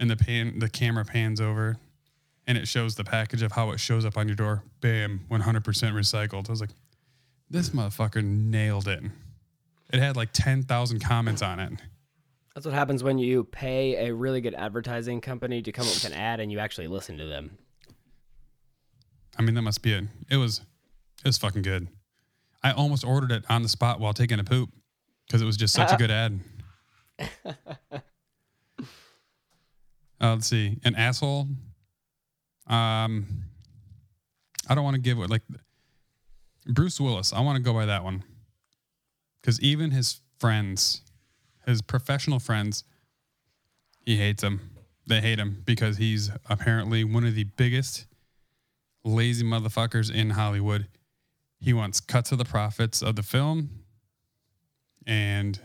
And 0.01 0.11
the 0.11 0.17
pan 0.17 0.59
the 0.61 0.69
camera 0.69 1.05
pans 1.05 1.41
over 1.41 1.77
and 2.47 2.57
it 2.57 2.67
shows 2.67 2.95
the 2.95 3.05
package 3.05 3.43
of 3.43 3.53
how 3.53 3.71
it 3.73 3.81
shows 3.81 4.05
up 4.05 4.17
on 4.17 4.29
your 4.29 4.37
door. 4.37 4.63
Bam, 4.81 5.27
100% 5.31 5.63
recycled. 5.63 6.49
I 6.49 6.53
was 6.53 6.61
like, 6.61 6.71
this 7.51 7.71
motherfucker 7.71 8.25
nailed 8.25 8.89
it. 8.89 9.03
It 9.93 10.01
had 10.01 10.17
like 10.17 10.31
10,000 10.33 11.01
comments 11.01 11.43
on 11.43 11.61
it. 11.61 11.73
That's 12.55 12.67
what 12.67 12.75
happens 12.75 13.03
when 13.05 13.19
you 13.19 13.45
pay 13.45 14.09
a 14.09 14.15
really 14.15 14.41
good 14.41 14.55
advertising 14.55 15.21
company 15.21 15.63
to 15.63 15.73
come 15.73 15.87
up 15.87 15.95
with 15.95 16.07
an 16.07 16.13
ad 16.13 16.41
and 16.41 16.51
you 16.51 16.59
actually 16.59 16.89
listen 16.89 17.19
to 17.19 17.27
them. 17.27 17.57
I 19.39 19.43
mean, 19.43 19.55
that 19.55 19.63
must 19.63 19.83
be 19.83 19.93
it. 19.93 20.05
It 20.31 20.37
was, 20.37 20.63
it 21.25 21.29
was 21.29 21.39
fucking 21.39 21.63
good. 21.63 21.89
I 22.63 22.73
almost 22.73 23.05
ordered 23.05 23.33
it 23.33 23.45
on 23.49 23.63
the 23.63 23.69
spot 23.69 24.01
while 24.01 24.13
taking 24.13 24.41
a 24.41 24.45
poop 24.45 24.71
because 25.27 25.43
it 25.43 25.45
was 25.45 25.57
just 25.57 25.75
such 25.75 25.93
a 25.93 25.97
good 25.97 26.11
ad. 26.11 26.41
Uh, 30.21 30.31
let's 30.31 30.49
see, 30.49 30.77
an 30.85 30.97
asshole. 30.97 31.47
Um, 32.67 33.27
I 34.69 34.75
don't 34.75 34.83
want 34.83 34.97
to 34.97 35.01
give 35.01 35.19
it 35.19 35.31
like 35.31 35.43
Bruce 36.67 37.01
Willis. 37.01 37.33
I 37.33 37.41
want 37.41 37.57
to 37.57 37.63
go 37.63 37.73
by 37.73 37.87
that 37.87 38.03
one 38.03 38.25
because 39.41 39.61
even 39.61 39.93
his 39.93 40.21
friends, 40.39 41.03
his 41.67 41.83
professional 41.83 42.41
friends, 42.41 42.85
he 44.05 44.17
hates 44.17 44.43
him. 44.43 44.71
They 45.07 45.21
hate 45.21 45.39
him 45.39 45.63
because 45.65 45.97
he's 45.97 46.31
apparently 46.51 47.05
one 47.05 47.25
of 47.25 47.35
the 47.35 47.45
biggest 47.45 48.07
lazy 49.05 49.45
motherfuckers 49.45 50.13
in 50.13 50.31
Hollywood. 50.31 50.89
He 51.61 51.73
wants 51.73 52.01
cuts 52.01 52.33
of 52.33 52.39
the 52.39 52.45
profits 52.45 53.03
of 53.03 53.17
the 53.17 53.23
film, 53.23 53.85
and 55.07 55.59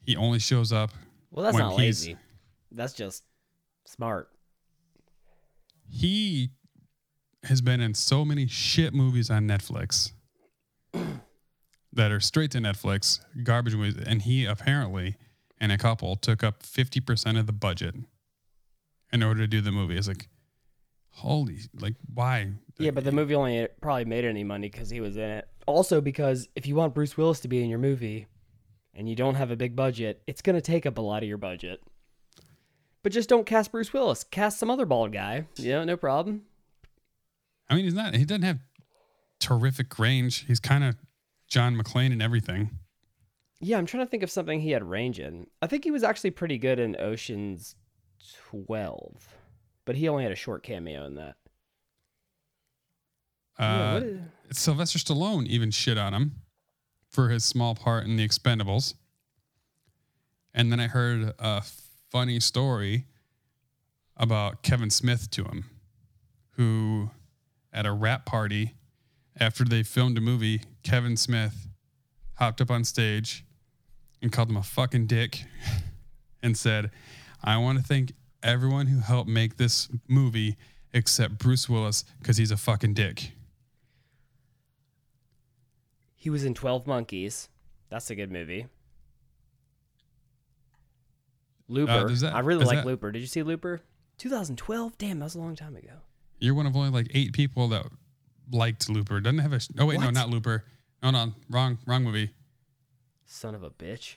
he 0.00 0.16
only 0.16 0.38
shows 0.38 0.72
up. 0.72 0.90
Well, 1.30 1.44
that's 1.44 1.56
not 1.56 1.76
lazy. 1.76 2.16
That's 2.72 2.92
just 2.92 3.22
smart. 3.86 4.28
He 5.88 6.50
has 7.44 7.60
been 7.60 7.80
in 7.80 7.94
so 7.94 8.24
many 8.24 8.46
shit 8.46 8.92
movies 8.92 9.30
on 9.30 9.46
Netflix 9.46 10.12
that 11.92 12.10
are 12.10 12.20
straight 12.20 12.50
to 12.52 12.58
Netflix, 12.58 13.20
garbage 13.44 13.76
movies, 13.76 14.02
and 14.04 14.22
he 14.22 14.44
apparently, 14.44 15.16
and 15.60 15.70
a 15.70 15.78
couple, 15.78 16.16
took 16.16 16.42
up 16.42 16.62
fifty 16.64 17.00
percent 17.00 17.38
of 17.38 17.46
the 17.46 17.52
budget 17.52 17.94
in 19.12 19.22
order 19.22 19.40
to 19.42 19.46
do 19.46 19.60
the 19.60 19.70
movie. 19.70 19.96
It's 19.96 20.08
like, 20.08 20.28
holy, 21.14 21.58
like 21.80 21.94
why? 22.12 22.52
Yeah, 22.78 22.90
but 22.90 23.04
the 23.04 23.12
movie 23.12 23.34
only 23.34 23.68
probably 23.80 24.04
made 24.04 24.24
any 24.24 24.44
money 24.44 24.68
because 24.68 24.90
he 24.90 25.00
was 25.00 25.16
in 25.16 25.30
it. 25.30 25.48
Also, 25.66 26.00
because 26.00 26.48
if 26.54 26.66
you 26.66 26.74
want 26.74 26.94
Bruce 26.94 27.16
Willis 27.16 27.40
to 27.40 27.48
be 27.48 27.62
in 27.62 27.70
your 27.70 27.78
movie 27.78 28.26
and 28.94 29.08
you 29.08 29.16
don't 29.16 29.36
have 29.36 29.50
a 29.50 29.56
big 29.56 29.74
budget, 29.74 30.22
it's 30.26 30.42
going 30.42 30.56
to 30.56 30.62
take 30.62 30.86
up 30.86 30.98
a 30.98 31.00
lot 31.00 31.22
of 31.22 31.28
your 31.28 31.38
budget. 31.38 31.80
But 33.02 33.12
just 33.12 33.28
don't 33.28 33.46
cast 33.46 33.72
Bruce 33.72 33.92
Willis. 33.92 34.24
Cast 34.24 34.58
some 34.58 34.70
other 34.70 34.86
bald 34.86 35.12
guy. 35.12 35.46
Yeah, 35.56 35.84
no 35.84 35.96
problem. 35.96 36.42
I 37.68 37.74
mean, 37.74 37.84
he's 37.84 37.94
not. 37.94 38.14
He 38.14 38.24
doesn't 38.24 38.42
have 38.42 38.60
terrific 39.40 39.98
range. 39.98 40.46
He's 40.46 40.60
kind 40.60 40.84
of 40.84 40.96
John 41.48 41.76
McClane 41.76 42.12
and 42.12 42.22
everything. 42.22 42.70
Yeah, 43.60 43.78
I'm 43.78 43.86
trying 43.86 44.04
to 44.04 44.10
think 44.10 44.22
of 44.22 44.30
something 44.30 44.60
he 44.60 44.72
had 44.72 44.82
range 44.82 45.18
in. 45.20 45.46
I 45.62 45.66
think 45.66 45.84
he 45.84 45.90
was 45.90 46.02
actually 46.02 46.30
pretty 46.30 46.58
good 46.58 46.78
in 46.78 46.96
Ocean's 46.98 47.76
12, 48.50 49.28
but 49.84 49.96
he 49.96 50.08
only 50.08 50.22
had 50.22 50.32
a 50.32 50.36
short 50.36 50.62
cameo 50.62 51.04
in 51.06 51.14
that. 51.16 51.36
Yeah, 53.58 53.66
Uh, 53.66 53.94
what 53.94 54.02
is- 54.02 54.58
Sylvester 54.58 54.98
Stallone 54.98 55.46
even 55.46 55.70
shit 55.70 55.98
on 55.98 56.12
him 56.14 56.42
for 57.08 57.28
his 57.30 57.44
small 57.44 57.74
part 57.74 58.04
in 58.04 58.16
The 58.16 58.26
Expendables. 58.26 58.94
And 60.52 60.70
then 60.70 60.80
I 60.80 60.86
heard 60.86 61.32
a 61.38 61.62
funny 62.10 62.38
story 62.40 63.06
about 64.16 64.62
Kevin 64.62 64.90
Smith 64.90 65.30
to 65.32 65.44
him, 65.44 65.70
who 66.52 67.10
at 67.72 67.86
a 67.86 67.92
rap 67.92 68.24
party 68.26 68.74
after 69.36 69.64
they 69.64 69.82
filmed 69.82 70.16
a 70.16 70.20
movie, 70.20 70.62
Kevin 70.84 71.16
Smith 71.16 71.66
hopped 72.34 72.60
up 72.60 72.70
on 72.70 72.84
stage 72.84 73.44
and 74.22 74.30
called 74.32 74.48
him 74.50 74.56
a 74.56 74.62
fucking 74.62 75.06
dick 75.08 75.44
and 76.42 76.56
said, 76.56 76.90
I 77.42 77.56
want 77.58 77.78
to 77.78 77.84
thank 77.84 78.12
everyone 78.44 78.86
who 78.86 79.00
helped 79.00 79.28
make 79.28 79.56
this 79.56 79.88
movie 80.06 80.56
except 80.92 81.38
Bruce 81.38 81.68
Willis 81.68 82.04
because 82.20 82.36
he's 82.36 82.50
a 82.52 82.56
fucking 82.56 82.94
dick. 82.94 83.32
He 86.14 86.30
was 86.30 86.44
in 86.44 86.54
12 86.54 86.86
Monkeys. 86.86 87.48
That's 87.90 88.08
a 88.10 88.14
good 88.14 88.30
movie. 88.30 88.66
Looper. 91.68 92.06
there's 92.06 92.20
that- 92.20 92.34
I 92.34 92.40
really 92.40 92.64
like 92.64 92.78
that- 92.78 92.86
Looper. 92.86 93.10
Did 93.10 93.20
you 93.20 93.26
see 93.26 93.42
Looper? 93.42 93.80
2012? 94.18 94.96
Damn, 94.98 95.18
that 95.18 95.24
was 95.24 95.34
a 95.34 95.40
long 95.40 95.56
time 95.56 95.76
ago. 95.76 96.00
You're 96.38 96.54
one 96.54 96.66
of 96.66 96.76
only 96.76 96.90
like 96.90 97.08
eight 97.14 97.32
people 97.32 97.68
that 97.68 97.86
liked 98.52 98.88
Looper. 98.88 99.20
Doesn't 99.20 99.38
have 99.38 99.52
a. 99.52 99.60
Oh 99.78 99.86
wait, 99.86 99.98
no, 100.00 100.10
not 100.10 100.28
Looper. 100.28 100.64
No, 101.02 101.10
no, 101.10 101.32
wrong, 101.48 101.78
wrong 101.86 102.04
movie. 102.04 102.30
Son 103.24 103.54
of 103.54 103.62
a 103.62 103.70
bitch. 103.70 104.16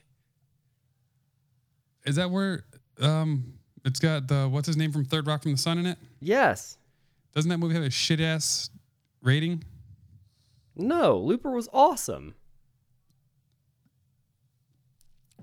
Is 2.06 2.16
that 2.18 2.30
where 2.30 2.66
um 3.00 3.57
it's 3.88 4.00
got 4.00 4.28
the 4.28 4.48
what's 4.48 4.68
his 4.68 4.78
name 4.78 4.92
from 4.92 5.06
Third 5.06 5.26
Rock 5.28 5.44
from 5.44 5.54
the 5.54 5.58
Sun 5.58 5.80
in 5.80 5.86
it? 5.88 5.98
Yes. 6.20 6.78
Doesn't 7.34 7.50
that 7.50 7.58
movie 7.58 7.74
have 7.76 7.84
a 7.84 7.90
shit 7.90 8.20
ass 8.20 8.70
rating? 9.22 9.64
No, 10.76 11.18
Looper 11.18 11.52
was 11.52 11.68
awesome. 11.74 12.36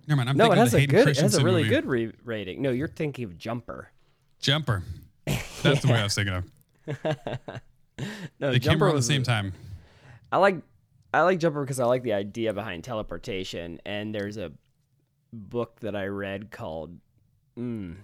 Never 0.07 0.19
mind. 0.19 0.31
I'm 0.31 0.37
no, 0.37 0.53
it 0.53 0.59
has 0.59 0.75
a 0.75 0.87
good, 0.87 1.09
it 1.09 1.17
has 1.19 1.35
a 1.35 1.45
really 1.45 1.63
movie. 1.63 1.75
good 1.75 1.87
re- 1.87 2.13
rating. 2.25 2.61
No, 2.63 2.71
you're 2.71 2.89
thinking 2.89 3.25
of 3.25 3.39
Jumper. 3.39 3.89
Jumper. 4.41 4.83
That's 5.63 5.81
the 5.83 5.89
way 5.89 5.99
I 6.01 6.05
was 6.05 6.15
thinking 6.15 6.35
of. 6.35 7.07
No, 8.41 8.51
They 8.51 8.59
came 8.59 8.73
Jumper 8.73 8.87
around 8.87 8.97
the 8.97 9.03
same 9.03 9.23
time. 9.23 9.53
I 10.33 10.39
like 10.39 10.57
I 11.15 11.21
like 11.23 11.39
Jumper 11.39 11.63
because 11.63 11.79
I 11.79 11.85
like 11.85 12.03
the 12.03 12.13
idea 12.13 12.53
behind 12.53 12.83
teleportation. 12.83 13.81
And 13.87 14.13
there's 14.13 14.37
a 14.37 14.51
book 15.33 15.79
that 15.81 15.95
I 15.95 16.07
read 16.07 16.51
called 16.51 16.99
mm, 17.57 17.95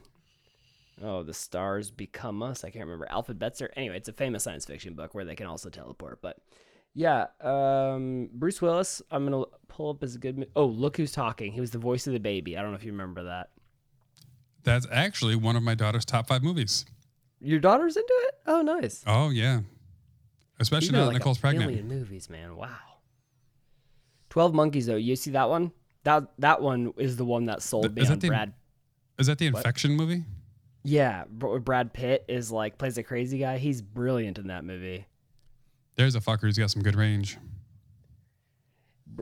Oh, 1.03 1.23
the 1.23 1.33
stars 1.35 1.91
become 1.91 2.43
us. 2.43 2.63
I 2.65 2.71
can't 2.71 2.85
remember. 2.85 3.07
Alfred 3.11 3.39
Bester. 3.39 3.71
Anyway, 3.77 3.97
it's 3.97 4.09
a 4.09 4.13
famous 4.13 4.45
science 4.45 4.67
fiction 4.67 4.95
book 4.95 5.15
where 5.15 5.25
they 5.25 5.35
can 5.35 5.47
also 5.47 5.71
teleport. 5.71 6.21
But 6.21 6.37
yeah, 6.95 7.27
um, 7.41 8.29
Bruce 8.35 8.61
Willis. 8.61 9.01
I'm 9.11 9.25
gonna 9.25 9.45
pull 9.69 9.91
up 9.91 10.03
his 10.03 10.17
good. 10.19 10.49
Oh, 10.55 10.67
look 10.67 10.97
who's 10.97 11.13
talking. 11.13 11.53
He 11.53 11.61
was 11.61 11.71
the 11.71 11.79
voice 11.79 12.07
of 12.07 12.13
the 12.13 12.21
baby. 12.21 12.59
I 12.59 12.63
don't 12.63 12.71
know 12.73 12.77
if 12.77 12.85
you 12.85 12.93
remember 12.93 13.25
that. 13.25 13.51
That's 14.63 14.87
actually 14.93 15.37
one 15.37 15.57
of 15.57 15.63
my 15.63 15.75
daughter's 15.75 16.05
top 16.05 16.29
five 16.29 16.43
movies. 16.43 16.85
Your 17.41 17.61
daughter's 17.61 17.97
into 17.97 18.13
it. 18.27 18.35
Oh, 18.47 18.61
nice. 18.61 19.03
Oh 19.07 19.31
yeah, 19.31 19.61
especially 20.59 20.89
You 20.89 20.93
know, 20.93 20.99
now 20.99 21.05
that 21.07 21.13
like 21.13 21.21
Nicole's 21.21 21.39
a 21.39 21.41
pregnant. 21.41 21.71
million 21.71 21.89
movies, 21.89 22.29
man. 22.29 22.57
Wow. 22.57 22.69
Twelve 24.29 24.53
Monkeys, 24.55 24.87
though. 24.87 24.97
You 24.97 25.17
see 25.17 25.31
that 25.31 25.49
one? 25.49 25.73
That 26.05 26.25
that 26.39 26.61
one 26.61 26.93
is 26.99 27.17
the 27.17 27.25
one 27.25 27.47
that 27.47 27.63
sold 27.63 27.95
Th- 27.95 28.07
me 28.09 28.13
on 28.13 28.19
the- 28.19 28.29
Brad. 28.29 28.53
Is 29.19 29.27
that 29.29 29.39
the 29.39 29.47
infection 29.47 29.93
movie? 29.93 30.25
Yeah, 30.83 31.25
Brad 31.29 31.93
Pitt 31.93 32.25
is 32.29 32.51
like 32.51 32.79
plays 32.79 32.97
a 32.99 33.03
crazy 33.03 33.39
guy. 33.39 33.59
He's 33.59 33.83
brilliant 33.83 34.39
in 34.39 34.47
that 34.47 34.65
movie. 34.65 35.07
There's 35.97 36.15
a 36.15 36.21
fucker 36.21 36.43
who's 36.43 36.57
got 36.57 36.71
some 36.71 36.83
good 36.83 36.97
range. 36.97 37.37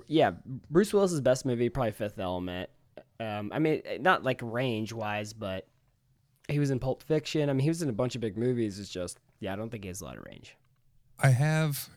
Yeah, 0.06 0.32
Bruce 0.70 0.92
Willis's 0.92 1.20
best 1.20 1.44
movie 1.44 1.68
probably 1.68 1.92
Fifth 1.92 2.18
Element. 2.18 2.70
Um, 3.18 3.50
I 3.52 3.58
mean, 3.58 3.82
not 4.00 4.22
like 4.22 4.40
range 4.42 4.92
wise, 4.92 5.32
but 5.32 5.66
he 6.48 6.58
was 6.60 6.70
in 6.70 6.78
Pulp 6.78 7.02
Fiction. 7.02 7.50
I 7.50 7.52
mean, 7.52 7.60
he 7.60 7.68
was 7.68 7.82
in 7.82 7.88
a 7.88 7.92
bunch 7.92 8.14
of 8.14 8.20
big 8.20 8.36
movies. 8.36 8.78
It's 8.78 8.88
just, 8.88 9.18
yeah, 9.40 9.52
I 9.52 9.56
don't 9.56 9.70
think 9.70 9.84
he 9.84 9.88
has 9.88 10.00
a 10.00 10.04
lot 10.04 10.16
of 10.16 10.24
range. 10.24 10.56
I 11.18 11.30
have 11.30 11.88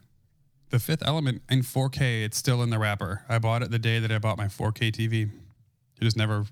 the 0.70 0.80
Fifth 0.80 1.04
Element 1.06 1.44
in 1.50 1.62
4K. 1.62 2.24
It's 2.24 2.38
still 2.38 2.64
in 2.64 2.72
the 2.72 2.80
wrapper. 2.80 3.24
I 3.30 3.38
bought 3.38 3.62
it 3.62 3.70
the 3.70 3.80
day 3.80 4.00
that 4.00 4.12
I 4.12 4.18
bought 4.18 4.38
my 4.38 4.46
4K 4.46 4.92
TV. 4.92 5.30
It 5.30 6.04
just 6.04 6.18
never, 6.18 6.46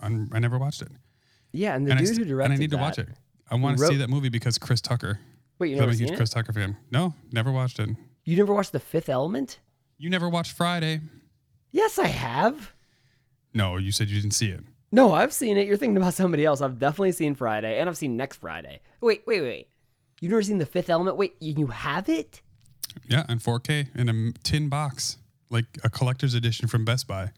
I 0.00 0.08
never 0.08 0.58
watched 0.58 0.82
it. 0.82 0.88
Yeah, 1.52 1.74
and 1.76 1.86
the 1.86 1.90
and, 1.92 2.00
I, 2.00 2.02
dude 2.02 2.08
who 2.10 2.14
st- 2.16 2.28
directed 2.28 2.52
and 2.52 2.58
I 2.58 2.60
need 2.60 2.70
to 2.70 2.76
watch 2.78 2.98
it. 2.98 3.08
I 3.50 3.54
want 3.56 3.76
to 3.76 3.82
wrote- 3.82 3.90
see 3.90 3.96
that 3.98 4.08
movie 4.10 4.28
because 4.30 4.58
Chris 4.58 4.80
Tucker. 4.80 5.20
Wait, 5.58 5.70
you 5.70 5.76
'Cause 5.76 5.82
I'm 5.82 5.88
never 5.88 5.94
a 5.94 5.98
huge 5.98 6.10
it? 6.12 6.16
Chris 6.16 6.30
Tucker 6.30 6.52
fan. 6.52 6.76
No, 6.90 7.14
never 7.30 7.52
watched 7.52 7.78
it. 7.78 7.90
You 8.24 8.36
never 8.36 8.52
watched 8.54 8.72
The 8.72 8.80
Fifth 8.80 9.08
Element? 9.08 9.58
You 9.98 10.10
never 10.10 10.28
watched 10.28 10.52
Friday? 10.52 11.00
Yes, 11.70 11.98
I 11.98 12.06
have. 12.08 12.72
No, 13.54 13.76
you 13.76 13.92
said 13.92 14.08
you 14.08 14.20
didn't 14.20 14.34
see 14.34 14.48
it. 14.48 14.64
No, 14.90 15.12
I've 15.12 15.32
seen 15.32 15.56
it. 15.56 15.66
You're 15.66 15.76
thinking 15.76 15.96
about 15.96 16.14
somebody 16.14 16.44
else. 16.44 16.60
I've 16.60 16.78
definitely 16.78 17.12
seen 17.12 17.34
Friday, 17.34 17.78
and 17.78 17.88
I've 17.88 17.96
seen 17.96 18.16
Next 18.16 18.36
Friday. 18.38 18.80
Wait, 19.00 19.22
wait, 19.26 19.40
wait. 19.42 19.68
You've 20.20 20.30
never 20.30 20.42
seen 20.42 20.58
The 20.58 20.66
Fifth 20.66 20.90
Element? 20.90 21.16
Wait, 21.16 21.34
you 21.40 21.54
you 21.56 21.66
have 21.68 22.08
it? 22.08 22.42
Yeah, 23.08 23.24
in 23.28 23.38
4K 23.38 23.88
in 23.94 24.08
a 24.08 24.32
tin 24.42 24.68
box, 24.68 25.16
like 25.50 25.64
a 25.82 25.88
collector's 25.90 26.34
edition 26.34 26.68
from 26.68 26.84
Best 26.84 27.06
Buy. 27.06 27.30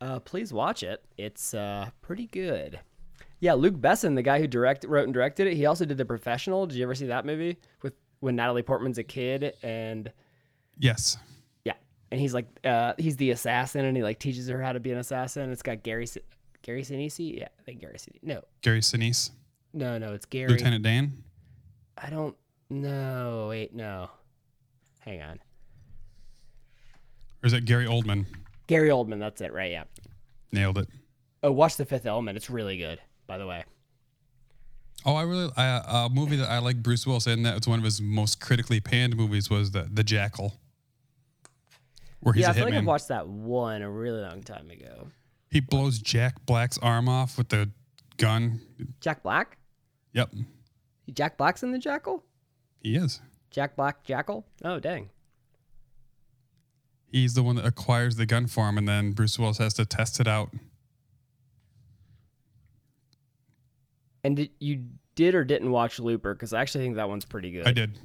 Uh, 0.00 0.18
please 0.18 0.52
watch 0.52 0.82
it. 0.82 1.04
It's 1.16 1.54
uh 1.54 1.90
pretty 2.00 2.26
good. 2.26 2.80
Yeah, 3.42 3.54
Luc 3.54 3.74
Besson, 3.74 4.14
the 4.14 4.22
guy 4.22 4.38
who 4.38 4.46
direct 4.46 4.84
wrote 4.84 5.02
and 5.02 5.12
directed 5.12 5.48
it, 5.48 5.54
he 5.56 5.66
also 5.66 5.84
did 5.84 5.98
The 5.98 6.04
Professional. 6.04 6.64
Did 6.64 6.76
you 6.76 6.84
ever 6.84 6.94
see 6.94 7.06
that 7.06 7.26
movie 7.26 7.56
with 7.82 7.92
when 8.20 8.36
Natalie 8.36 8.62
Portman's 8.62 8.98
a 8.98 9.02
kid 9.02 9.54
and 9.64 10.12
Yes. 10.78 11.16
yeah, 11.64 11.72
and 12.12 12.20
he's 12.20 12.32
like 12.34 12.46
uh 12.64 12.92
he's 12.98 13.16
the 13.16 13.32
assassin 13.32 13.84
and 13.84 13.96
he 13.96 14.02
like 14.04 14.20
teaches 14.20 14.46
her 14.48 14.62
how 14.62 14.72
to 14.72 14.78
be 14.78 14.92
an 14.92 14.98
assassin. 14.98 15.50
It's 15.50 15.60
got 15.62 15.82
Gary 15.82 16.06
Si- 16.06 16.20
Gary 16.62 16.82
Sinise. 16.82 17.36
Yeah, 17.36 17.48
I 17.58 17.62
think 17.64 17.80
Gary 17.80 17.96
Sinise. 17.98 18.22
No, 18.22 18.42
Gary 18.62 18.78
Sinise, 18.80 19.30
no, 19.72 19.98
no. 19.98 20.12
It's 20.14 20.24
Gary. 20.26 20.48
Lieutenant 20.48 20.84
Dan. 20.84 21.24
I 21.98 22.10
don't 22.10 22.36
know. 22.70 23.48
Wait, 23.50 23.74
no. 23.74 24.08
Hang 25.00 25.20
on. 25.20 25.40
Or 27.42 27.48
is 27.48 27.52
it 27.54 27.64
Gary 27.64 27.86
Oldman? 27.86 28.26
Gary 28.68 28.90
Oldman. 28.90 29.18
That's 29.18 29.40
it, 29.40 29.52
right? 29.52 29.72
Yeah. 29.72 29.84
Nailed 30.52 30.78
it. 30.78 30.88
Oh, 31.42 31.50
watch 31.50 31.76
The 31.76 31.84
Fifth 31.84 32.06
Element. 32.06 32.36
It's 32.36 32.48
really 32.48 32.78
good, 32.78 33.00
by 33.26 33.38
the 33.38 33.46
way. 33.46 33.64
Oh, 35.04 35.14
I 35.14 35.22
really 35.22 35.50
I, 35.56 36.04
a 36.06 36.08
movie 36.08 36.36
that 36.36 36.48
I 36.48 36.58
like 36.58 36.82
Bruce 36.82 37.06
Willis 37.06 37.26
in 37.26 37.42
that 37.42 37.54
was 37.56 37.66
one 37.66 37.78
of 37.78 37.84
his 37.84 38.00
most 38.00 38.40
critically 38.40 38.78
panned 38.80 39.16
movies 39.16 39.50
was 39.50 39.72
the 39.72 39.88
the 39.92 40.04
Jackal, 40.04 40.54
where 42.20 42.32
he's 42.34 42.42
yeah, 42.42 42.48
I 42.48 42.50
a 42.52 42.54
feel 42.54 42.64
like 42.66 42.74
I've 42.74 42.82
hitman. 42.82 42.86
watched 42.86 43.08
that 43.08 43.26
one 43.26 43.82
a 43.82 43.90
really 43.90 44.20
long 44.20 44.42
time 44.42 44.70
ago. 44.70 45.08
he 45.50 45.58
blows 45.60 45.98
Jack 45.98 46.46
Black's 46.46 46.78
arm 46.78 47.08
off 47.08 47.36
with 47.36 47.48
the 47.48 47.70
gun. 48.16 48.60
Jack 49.00 49.22
Black? 49.24 49.58
Yep, 50.12 50.32
Jack 51.12 51.36
Black's 51.36 51.62
in 51.64 51.72
the 51.72 51.78
Jackal? 51.78 52.22
he 52.80 52.94
is. 52.96 53.20
Jack 53.50 53.74
Black 53.76 54.04
Jackal? 54.04 54.46
Oh, 54.64 54.78
dang. 54.78 55.10
He's 57.10 57.34
the 57.34 57.42
one 57.42 57.56
that 57.56 57.66
acquires 57.66 58.16
the 58.16 58.24
gun 58.24 58.46
for 58.46 58.68
him, 58.68 58.78
and 58.78 58.88
then 58.88 59.12
Bruce 59.12 59.38
Willis 59.38 59.58
has 59.58 59.74
to 59.74 59.84
test 59.84 60.18
it 60.20 60.26
out. 60.28 60.50
And 64.24 64.36
did, 64.36 64.50
you 64.60 64.84
did 65.14 65.34
or 65.34 65.44
didn't 65.44 65.70
watch 65.70 65.98
Looper? 65.98 66.34
Because 66.34 66.52
I 66.52 66.60
actually 66.60 66.84
think 66.84 66.96
that 66.96 67.08
one's 67.08 67.24
pretty 67.24 67.50
good. 67.50 67.66
I 67.66 67.72
did 67.72 67.98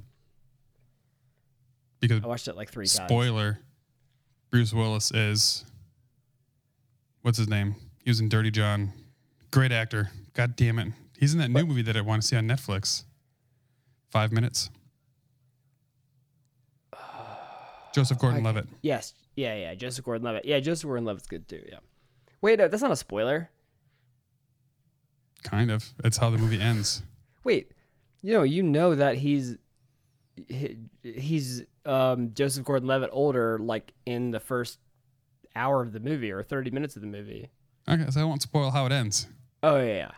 because 2.00 2.24
I 2.24 2.28
watched 2.28 2.48
it 2.48 2.56
like 2.56 2.70
three 2.70 2.86
times. 2.86 3.10
spoiler, 3.10 3.60
Bruce 4.52 4.74
Willis 4.74 5.12
is 5.12 5.66
what's 7.22 7.38
his 7.38 7.50
name? 7.50 7.76
He 8.04 8.10
was 8.10 8.20
in 8.20 8.30
Dirty 8.30 8.52
John. 8.52 8.94
Great 9.52 9.72
actor. 9.72 10.12
God 10.34 10.56
damn 10.56 10.80
it. 10.80 10.90
He's 11.18 11.34
in 11.34 11.40
that 11.40 11.50
new 11.50 11.66
movie 11.66 11.82
that 11.84 11.98
I 11.98 12.02
want 12.02 12.22
to 12.22 12.28
see 12.28 12.36
on 12.36 12.48
Netflix. 12.48 13.04
Five 14.12 14.32
minutes. 14.32 14.70
Joseph 17.94 18.20
Gordon 18.20 18.44
Levitt. 18.44 18.68
Yes. 18.82 19.14
Yeah, 19.36 19.56
yeah. 19.56 19.76
Joseph 19.76 20.06
Gordon 20.06 20.26
Levitt. 20.26 20.46
Yeah, 20.46 20.60
Joseph 20.60 20.88
Gordon 20.88 21.06
Levitt's 21.06 21.28
good 21.28 21.48
too. 21.48 21.64
Yeah. 21.68 21.80
Wait, 22.42 22.60
no, 22.60 22.68
that's 22.68 22.84
not 22.84 22.92
a 22.92 22.96
spoiler. 22.96 23.50
Kind 25.44 25.72
of. 25.72 25.94
It's 26.04 26.18
how 26.18 26.30
the 26.30 26.38
movie 26.38 26.60
ends. 26.60 27.04
Wait, 27.44 27.72
you 28.22 28.34
know, 28.34 28.44
you 28.44 28.64
know 28.64 28.96
that 28.96 29.16
he's 29.16 29.58
he- 30.48 30.78
he's 31.04 31.64
um, 31.86 32.34
Joseph 32.34 32.66
Gordon-Levitt 32.66 33.10
older, 33.14 33.58
like 33.60 33.94
in 34.06 34.32
the 34.32 34.40
first 34.40 34.80
hour 35.56 35.82
of 35.82 35.94
the 35.94 36.00
movie 36.00 36.32
or 36.32 36.44
thirty 36.44 36.70
minutes 36.72 36.96
of 36.96 37.02
the 37.02 37.08
movie. 37.08 37.50
Okay, 37.88 38.06
so 38.10 38.20
I 38.22 38.24
won't 38.24 38.42
spoil 38.42 38.72
how 38.72 38.86
it 38.86 38.92
ends. 38.92 39.28
Oh 39.64 39.78
yeah, 39.78 40.12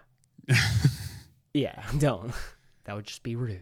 yeah, 0.47 0.55
yeah. 1.53 1.83
Don't. 1.99 2.33
That 2.85 2.95
would 2.95 3.05
just 3.05 3.21
be 3.23 3.35
rude. 3.35 3.61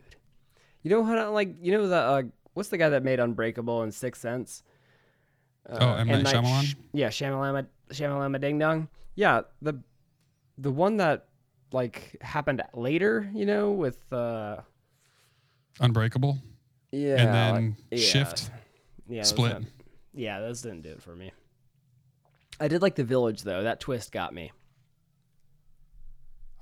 You 0.83 0.91
know 0.91 1.03
how 1.03 1.31
like 1.31 1.55
you 1.61 1.71
know 1.73 1.87
the 1.87 1.95
uh, 1.95 2.23
what's 2.53 2.69
the 2.69 2.77
guy 2.77 2.89
that 2.89 3.03
made 3.03 3.19
Unbreakable 3.19 3.81
and 3.81 3.93
Sixth 3.93 4.21
Sense? 4.21 4.63
Uh, 5.69 5.77
Oh, 5.81 5.93
M. 5.95 6.07
Night 6.07 6.25
Shyamalan? 6.25 6.63
Sh- 6.63 6.75
yeah, 6.93 7.09
Shyamalama, 7.09 7.67
Shyamalama 7.91 8.39
Ding 8.39 8.57
Dong. 8.57 8.87
Yeah, 9.15 9.41
the 9.61 9.81
the 10.57 10.71
one 10.71 10.97
that 10.97 11.25
like 11.71 12.17
happened 12.21 12.61
later, 12.73 13.29
you 13.33 13.45
know, 13.45 13.71
with 13.71 13.97
uh 14.11 14.57
Unbreakable. 15.79 16.37
yeah, 16.91 17.15
and 17.21 17.33
then 17.33 17.77
like- 17.91 17.99
Shift. 18.01 18.49
yeah, 19.07 19.23
Split. 19.23 19.53
not- 19.53 19.61
yeah, 20.13 20.39
those 20.39 20.61
didn't 20.61 20.81
do 20.81 20.89
it 20.89 21.01
for 21.03 21.15
me. 21.15 21.31
I 22.59 22.67
did 22.67 22.81
like 22.81 22.95
the 22.95 23.03
Village 23.03 23.43
though. 23.43 23.63
That 23.63 23.79
twist 23.79 24.11
got 24.11 24.33
me. 24.33 24.51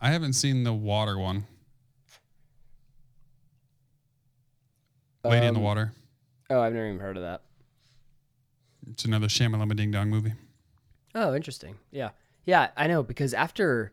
I 0.02 0.12
haven't 0.12 0.34
seen 0.34 0.64
the 0.64 0.74
water 0.74 1.18
one. 1.18 1.48
Lady 5.24 5.48
in 5.48 5.54
the 5.54 5.60
Um, 5.60 5.64
Water. 5.64 5.94
Oh, 6.50 6.60
I've 6.62 6.74
never 6.74 6.88
even 6.88 7.00
heard 7.00 7.18
of 7.18 7.24
that. 7.24 7.42
It's 8.92 9.06
another 9.06 9.28
Shamalama 9.28 9.76
Ding 9.76 9.90
Dong 9.90 10.10
movie. 10.10 10.34
Oh, 11.16 11.34
interesting. 11.34 11.78
Yeah. 11.92 12.12
Yeah, 12.46 12.70
I 12.78 12.86
know 12.86 13.02
because 13.02 13.34
after 13.34 13.92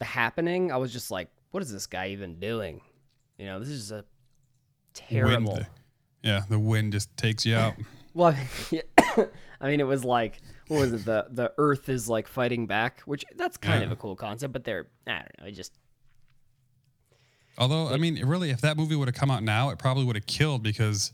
the 0.00 0.04
happening, 0.04 0.72
I 0.72 0.76
was 0.76 0.92
just 0.92 1.12
like, 1.12 1.28
what 1.52 1.62
is 1.62 1.72
this 1.72 1.86
guy 1.86 2.08
even 2.08 2.40
doing? 2.40 2.80
You 3.38 3.46
know, 3.46 3.60
this 3.60 3.68
is 3.68 3.92
a 3.92 4.04
terrible. 4.92 5.52
Wind. 5.52 5.66
Yeah, 6.22 6.42
the 6.48 6.58
wind 6.58 6.92
just 6.92 7.16
takes 7.16 7.46
you 7.46 7.56
out. 7.56 7.74
Well, 8.12 8.34
I 9.60 9.68
mean, 9.68 9.78
it 9.78 9.86
was 9.86 10.04
like, 10.04 10.40
what 10.66 10.80
was 10.80 10.92
it? 10.92 11.04
The 11.04 11.26
the 11.30 11.52
Earth 11.58 11.88
is 11.88 12.08
like 12.08 12.26
fighting 12.26 12.66
back, 12.66 13.02
which 13.02 13.24
that's 13.36 13.56
kind 13.56 13.84
of 13.84 13.92
a 13.92 13.96
cool 13.96 14.16
concept, 14.16 14.52
but 14.52 14.64
they're 14.64 14.88
I 15.06 15.18
don't 15.18 15.40
know, 15.40 15.46
it 15.46 15.52
just 15.52 15.78
Although, 17.56 17.88
I 17.88 17.98
mean, 17.98 18.24
really, 18.24 18.50
if 18.50 18.62
that 18.62 18.76
movie 18.76 18.96
would 18.96 19.06
have 19.06 19.14
come 19.14 19.30
out 19.30 19.42
now, 19.42 19.68
it 19.70 19.78
probably 19.78 20.04
would 20.04 20.16
have 20.16 20.26
killed 20.26 20.62
because, 20.62 21.12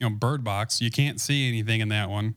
you 0.00 0.08
know, 0.08 0.14
Bird 0.14 0.42
Box, 0.42 0.80
you 0.80 0.90
can't 0.90 1.20
see 1.20 1.48
anything 1.48 1.80
in 1.80 1.88
that 1.88 2.10
one. 2.10 2.34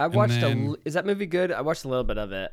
I 0.00 0.06
watched 0.06 0.40
then- 0.40 0.74
a. 0.84 0.88
Is 0.88 0.94
that 0.94 1.06
movie 1.06 1.26
good? 1.26 1.52
I 1.52 1.60
watched 1.60 1.84
a 1.84 1.88
little 1.88 2.04
bit 2.04 2.18
of 2.18 2.32
it. 2.32 2.50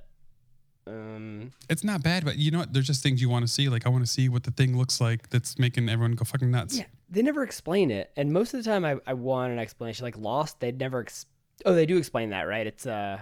Um, 0.87 1.51
It's 1.69 1.83
not 1.83 2.01
bad, 2.03 2.25
but 2.25 2.37
you 2.37 2.49
know 2.51 2.59
what? 2.59 2.73
There's 2.73 2.87
just 2.87 3.03
things 3.03 3.21
you 3.21 3.29
want 3.29 3.45
to 3.45 3.51
see. 3.51 3.69
Like, 3.69 3.85
I 3.85 3.89
want 3.89 4.03
to 4.05 4.11
see 4.11 4.29
what 4.29 4.43
the 4.43 4.51
thing 4.51 4.77
looks 4.77 4.99
like 4.99 5.29
that's 5.29 5.59
making 5.59 5.89
everyone 5.89 6.13
go 6.13 6.25
fucking 6.25 6.49
nuts. 6.49 6.77
yeah, 6.77 6.85
they 7.09 7.21
never 7.21 7.43
explain 7.43 7.91
it, 7.91 8.11
and 8.15 8.31
most 8.33 8.53
of 8.53 8.63
the 8.63 8.69
time, 8.69 8.83
I 8.85 8.97
I 9.05 9.13
want 9.13 9.51
an 9.53 9.59
explanation. 9.59 10.03
Like 10.05 10.17
Lost, 10.17 10.59
they'd 10.59 10.79
never. 10.79 11.01
Ex- 11.01 11.25
oh, 11.65 11.73
they 11.73 11.85
do 11.85 11.97
explain 11.97 12.31
that, 12.31 12.43
right? 12.43 12.65
It's 12.65 12.85
uh, 12.87 13.21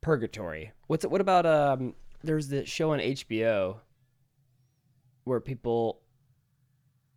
purgatory. 0.00 0.72
What's 0.88 1.04
it? 1.04 1.10
What 1.10 1.20
about 1.20 1.46
um? 1.46 1.94
There's 2.24 2.48
the 2.48 2.64
show 2.66 2.92
on 2.92 2.98
HBO 2.98 3.76
where 5.24 5.40
people. 5.40 6.00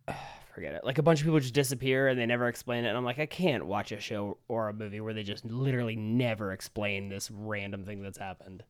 Forget 0.54 0.72
it. 0.74 0.84
Like 0.84 0.96
a 0.96 1.02
bunch 1.02 1.20
of 1.20 1.26
people 1.26 1.38
just 1.38 1.52
disappear 1.52 2.08
and 2.08 2.18
they 2.18 2.24
never 2.24 2.48
explain 2.48 2.86
it. 2.86 2.88
And 2.88 2.96
I'm 2.96 3.04
like, 3.04 3.18
I 3.18 3.26
can't 3.26 3.66
watch 3.66 3.92
a 3.92 4.00
show 4.00 4.38
or 4.48 4.70
a 4.70 4.72
movie 4.72 5.02
where 5.02 5.12
they 5.12 5.22
just 5.22 5.44
literally 5.44 5.96
never 5.96 6.50
explain 6.52 7.10
this 7.10 7.30
random 7.30 7.84
thing 7.84 8.00
that's 8.02 8.16
happened. 8.16 8.64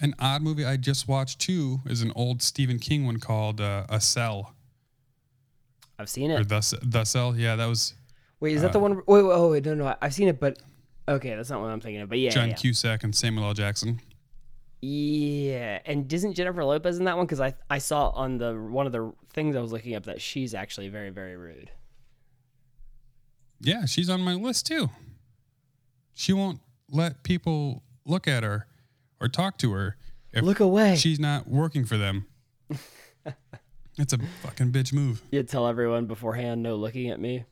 An 0.00 0.14
odd 0.18 0.42
movie 0.42 0.64
I 0.64 0.76
just 0.76 1.08
watched 1.08 1.38
too 1.40 1.80
is 1.86 2.02
an 2.02 2.12
old 2.14 2.42
Stephen 2.42 2.78
King 2.78 3.06
one 3.06 3.18
called 3.18 3.60
uh, 3.60 3.86
A 3.88 4.00
Cell 4.00 4.54
I've 5.98 6.08
seen 6.10 6.30
or 6.30 6.40
it. 6.40 6.48
the 6.48 6.60
C- 6.60 6.78
the 6.82 7.04
Cell. 7.04 7.34
Yeah, 7.36 7.56
that 7.56 7.66
was 7.66 7.94
Wait, 8.40 8.54
is 8.54 8.62
that 8.62 8.72
the 8.72 8.78
one? 8.78 8.96
Wait, 8.96 9.22
wait, 9.22 9.32
oh, 9.32 9.50
wait, 9.52 9.64
no, 9.64 9.74
no, 9.74 9.96
I've 10.02 10.12
seen 10.12 10.28
it, 10.28 10.38
but 10.38 10.58
okay, 11.08 11.34
that's 11.34 11.48
not 11.48 11.62
what 11.62 11.70
I'm 11.70 11.80
thinking 11.80 12.02
of. 12.02 12.10
But 12.10 12.18
yeah, 12.18 12.28
John 12.30 12.50
yeah, 12.50 12.54
Cusack 12.56 13.02
and 13.02 13.14
Samuel 13.14 13.46
L. 13.46 13.54
Jackson. 13.54 14.00
yeah. 14.82 15.78
And 15.86 16.12
isn't 16.12 16.34
Jennifer 16.34 16.62
Lopez 16.62 16.98
in 16.98 17.04
that 17.06 17.16
one? 17.16 17.24
Because 17.24 17.40
I 17.40 17.54
I 17.70 17.78
saw 17.78 18.10
on 18.10 18.36
the 18.36 18.54
one 18.54 18.84
of 18.84 18.92
the 18.92 19.10
things 19.32 19.56
I 19.56 19.60
was 19.60 19.72
looking 19.72 19.94
up 19.94 20.04
that 20.04 20.20
she's 20.20 20.54
actually 20.54 20.88
very 20.90 21.08
very 21.08 21.36
rude. 21.36 21.70
Yeah, 23.60 23.86
she's 23.86 24.10
on 24.10 24.20
my 24.20 24.34
list 24.34 24.66
too. 24.66 24.90
She 26.12 26.34
won't 26.34 26.60
let 26.90 27.22
people 27.22 27.82
look 28.04 28.28
at 28.28 28.42
her 28.42 28.66
or 29.20 29.28
talk 29.28 29.58
to 29.58 29.72
her 29.72 29.96
if 30.32 30.42
Look 30.42 30.60
away. 30.60 30.96
she's 30.96 31.18
not 31.18 31.48
working 31.48 31.84
for 31.84 31.96
them. 31.96 32.26
it's 33.98 34.12
a 34.12 34.18
fucking 34.42 34.72
bitch 34.72 34.92
move. 34.92 35.22
You 35.30 35.42
tell 35.42 35.66
everyone 35.66 36.06
beforehand, 36.06 36.62
no 36.62 36.76
looking 36.76 37.10
at 37.10 37.20
me. 37.20 37.44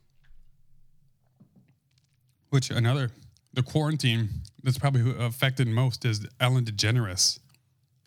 Which 2.49 2.69
another 2.69 3.11
the 3.53 3.63
quarantine 3.63 4.29
that's 4.63 4.77
probably 4.77 5.01
who 5.01 5.11
affected 5.11 5.67
most 5.67 6.05
is 6.05 6.25
Ellen 6.39 6.65
DeGeneres. 6.65 7.39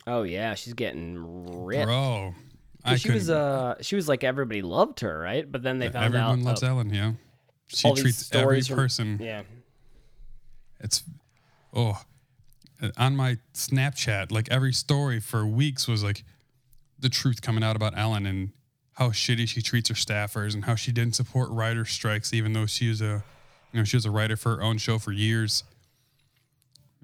Oh 0.06 0.22
yeah, 0.22 0.54
she's 0.54 0.74
getting 0.74 1.64
ripped. 1.64 1.86
Bro, 1.86 2.34
I 2.84 2.96
she 2.96 3.10
was 3.10 3.28
uh 3.28 3.74
she 3.80 3.96
was 3.96 4.08
like 4.08 4.24
everybody 4.24 4.62
loved 4.62 5.00
her, 5.00 5.18
right? 5.18 5.50
But 5.50 5.62
then 5.62 5.78
they 5.78 5.88
found 5.88 6.14
everyone 6.14 6.40
out 6.40 6.44
loves 6.44 6.62
oh, 6.62 6.68
Ellen. 6.68 6.90
Yeah, 6.90 7.12
she 7.66 7.88
all 7.88 7.94
these 7.94 8.04
treats 8.04 8.30
every 8.32 8.62
stories 8.62 8.68
from- 8.68 8.76
person. 8.76 9.18
Yeah. 9.20 9.42
It's 10.80 11.02
oh, 11.74 12.00
on 12.96 13.16
my 13.16 13.38
Snapchat, 13.54 14.30
like 14.30 14.48
every 14.50 14.72
story 14.72 15.20
for 15.20 15.46
weeks 15.46 15.88
was 15.88 16.02
like 16.02 16.24
the 16.98 17.08
truth 17.08 17.42
coming 17.42 17.62
out 17.64 17.76
about 17.76 17.96
Ellen 17.96 18.26
and 18.26 18.50
how 18.94 19.10
shitty 19.10 19.48
she 19.48 19.62
treats 19.62 19.88
her 19.88 19.94
staffers 19.94 20.54
and 20.54 20.64
how 20.64 20.74
she 20.74 20.90
didn't 20.92 21.14
support 21.14 21.48
writer 21.50 21.84
strikes 21.84 22.32
even 22.32 22.52
though 22.52 22.66
she 22.66 22.88
was 22.88 23.00
a 23.00 23.22
you 23.72 23.78
know 23.78 23.84
she 23.84 23.96
was 23.96 24.04
a 24.04 24.10
writer 24.10 24.36
for 24.36 24.56
her 24.56 24.62
own 24.62 24.76
show 24.78 24.98
for 24.98 25.12
years 25.12 25.62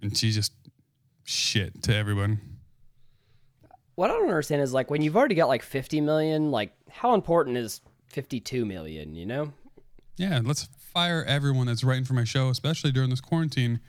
and 0.03 0.17
she 0.17 0.31
just 0.31 0.53
shit 1.25 1.83
to 1.85 1.95
everyone. 1.95 2.41
What 3.95 4.11
I 4.11 4.15
don't 4.15 4.25
understand 4.29 4.63
is 4.63 4.73
like 4.73 4.91
when 4.91 5.03
you've 5.03 5.17
already 5.17 5.35
got 5.35 5.49
like 5.49 5.63
50 5.63 6.01
million, 6.01 6.51
like 6.51 6.73
how 6.91 7.15
important 7.15 7.57
is 7.57 7.81
52 8.09 8.65
million? 8.65 9.15
You 9.15 9.27
know? 9.27 9.53
Yeah, 10.17 10.41
let's 10.45 10.69
fire 10.79 11.25
everyone 11.27 11.67
that's 11.67 11.83
writing 11.83 12.05
for 12.05 12.15
my 12.15 12.25
show, 12.25 12.49
especially 12.49 12.93
during 12.93 13.11
this 13.11 13.21
quarantine. 13.21 13.81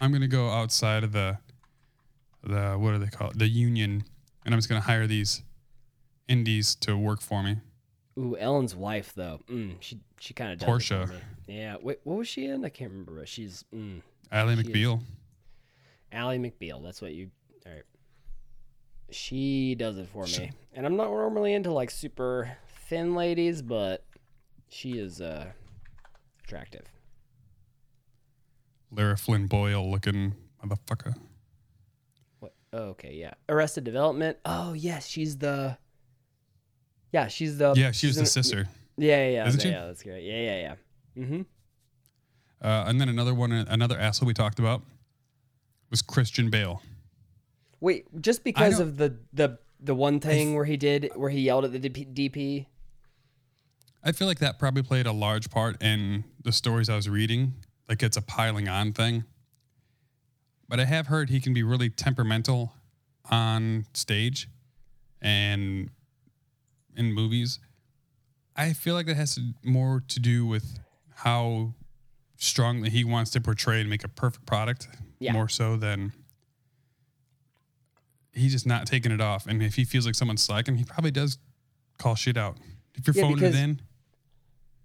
I'm 0.00 0.12
gonna 0.12 0.28
go 0.28 0.48
outside 0.50 1.04
of 1.04 1.12
the 1.12 1.38
the 2.42 2.72
what 2.78 2.92
do 2.92 2.98
they 2.98 3.06
call 3.06 3.30
it? 3.30 3.38
The 3.38 3.48
union, 3.48 4.04
and 4.44 4.54
I'm 4.54 4.58
just 4.58 4.68
gonna 4.68 4.80
hire 4.80 5.06
these 5.06 5.42
indies 6.28 6.74
to 6.76 6.96
work 6.96 7.20
for 7.20 7.42
me. 7.42 7.56
Ooh, 8.18 8.36
Ellen's 8.36 8.76
wife 8.76 9.12
though. 9.14 9.40
Mm, 9.50 9.76
she 9.80 9.98
she 10.20 10.34
kind 10.34 10.52
of 10.52 10.58
does. 10.58 10.66
it 10.66 10.70
Portia. 10.70 11.06
for 11.06 11.12
me. 11.12 11.18
Yeah. 11.58 11.76
Wait, 11.80 11.98
what 12.04 12.16
was 12.18 12.28
she 12.28 12.46
in? 12.46 12.64
I 12.64 12.68
can't 12.68 12.90
remember. 12.90 13.24
She's 13.26 13.64
mm, 13.74 14.00
She 14.30 14.36
is- 14.38 14.58
McBeal. 14.66 15.00
Ally 16.12 16.38
McBeal. 16.38 16.82
That's 16.82 17.02
what 17.02 17.12
you. 17.12 17.30
All 17.66 17.72
right. 17.72 17.82
She 19.10 19.74
does 19.74 19.98
it 19.98 20.08
for 20.08 20.24
me, 20.26 20.50
and 20.72 20.86
I'm 20.86 20.96
not 20.96 21.08
normally 21.08 21.54
into 21.54 21.72
like 21.72 21.90
super 21.90 22.56
thin 22.88 23.14
ladies, 23.14 23.62
but 23.62 24.04
she 24.68 24.92
is 24.98 25.20
uh 25.20 25.46
attractive. 26.44 26.84
Lara 28.96 29.16
Flynn 29.16 29.46
Boyle 29.46 29.90
looking 29.90 30.34
motherfucker. 30.64 31.14
What? 32.40 32.52
Oh, 32.72 32.90
okay, 32.90 33.14
yeah. 33.14 33.34
Arrested 33.48 33.84
Development. 33.84 34.36
Oh, 34.44 34.72
yes, 34.72 35.06
she's 35.06 35.38
the. 35.38 35.76
Yeah, 37.12 37.28
she's 37.28 37.58
the. 37.58 37.74
Yeah, 37.76 37.90
she 37.90 38.06
was 38.06 38.16
she's 38.16 38.16
the 38.16 38.26
sister. 38.26 38.68
Yeah, 38.96 39.16
yeah, 39.16 39.28
yeah. 39.30 39.48
Isn't 39.48 39.60
okay, 39.60 39.68
she? 39.68 39.74
Yeah, 39.74 39.86
that's 39.86 40.02
great. 40.02 40.24
Yeah, 40.24 40.40
yeah, 40.40 40.60
yeah. 41.16 41.22
Mm-hmm. 41.22 41.42
Uh, 42.62 42.84
and 42.86 43.00
then 43.00 43.08
another 43.08 43.34
one, 43.34 43.52
another 43.52 43.98
asshole 43.98 44.26
we 44.26 44.34
talked 44.34 44.58
about 44.58 44.82
was 45.90 46.02
Christian 46.02 46.50
Bale. 46.50 46.82
Wait, 47.80 48.06
just 48.22 48.42
because 48.42 48.80
of 48.80 48.96
the 48.96 49.18
the 49.32 49.58
the 49.78 49.94
one 49.94 50.18
thing 50.18 50.54
where 50.54 50.64
he 50.64 50.76
did 50.76 51.10
where 51.14 51.28
he 51.28 51.40
yelled 51.40 51.66
at 51.66 51.72
the 51.72 51.90
DP. 51.90 52.66
I 54.02 54.12
feel 54.12 54.26
like 54.26 54.38
that 54.38 54.58
probably 54.58 54.82
played 54.82 55.06
a 55.06 55.12
large 55.12 55.50
part 55.50 55.82
in 55.82 56.24
the 56.42 56.52
stories 56.52 56.88
I 56.88 56.96
was 56.96 57.08
reading. 57.08 57.54
Like 57.88 58.02
it's 58.02 58.16
a 58.16 58.22
piling 58.22 58.68
on 58.68 58.92
thing. 58.92 59.24
But 60.68 60.80
I 60.80 60.84
have 60.86 61.08
heard 61.08 61.28
he 61.30 61.40
can 61.40 61.52
be 61.52 61.62
really 61.62 61.90
temperamental 61.90 62.72
on 63.30 63.86
stage 63.92 64.48
and 65.20 65.90
in 66.96 67.12
movies. 67.12 67.58
I 68.56 68.72
feel 68.72 68.94
like 68.94 69.06
that 69.06 69.16
has 69.16 69.34
to, 69.34 69.52
more 69.62 70.02
to 70.08 70.20
do 70.20 70.46
with 70.46 70.78
how 71.16 71.74
strongly 72.36 72.88
he 72.90 73.04
wants 73.04 73.30
to 73.32 73.40
portray 73.40 73.80
and 73.80 73.90
make 73.90 74.04
a 74.04 74.08
perfect 74.08 74.46
product, 74.46 74.88
Yeah. 75.18 75.32
more 75.32 75.48
so 75.48 75.76
than 75.76 76.12
he's 78.32 78.52
just 78.52 78.66
not 78.66 78.86
taking 78.86 79.12
it 79.12 79.20
off. 79.20 79.46
And 79.46 79.62
if 79.62 79.74
he 79.74 79.84
feels 79.84 80.06
like 80.06 80.14
someone's 80.14 80.42
slacking, 80.42 80.76
he 80.76 80.84
probably 80.84 81.10
does 81.10 81.38
call 81.98 82.14
shit 82.14 82.36
out. 82.36 82.56
If 82.94 83.06
you're 83.06 83.14
Yeah, 83.16 83.22
phoning 83.22 83.44
it 83.44 83.54
in, 83.54 83.80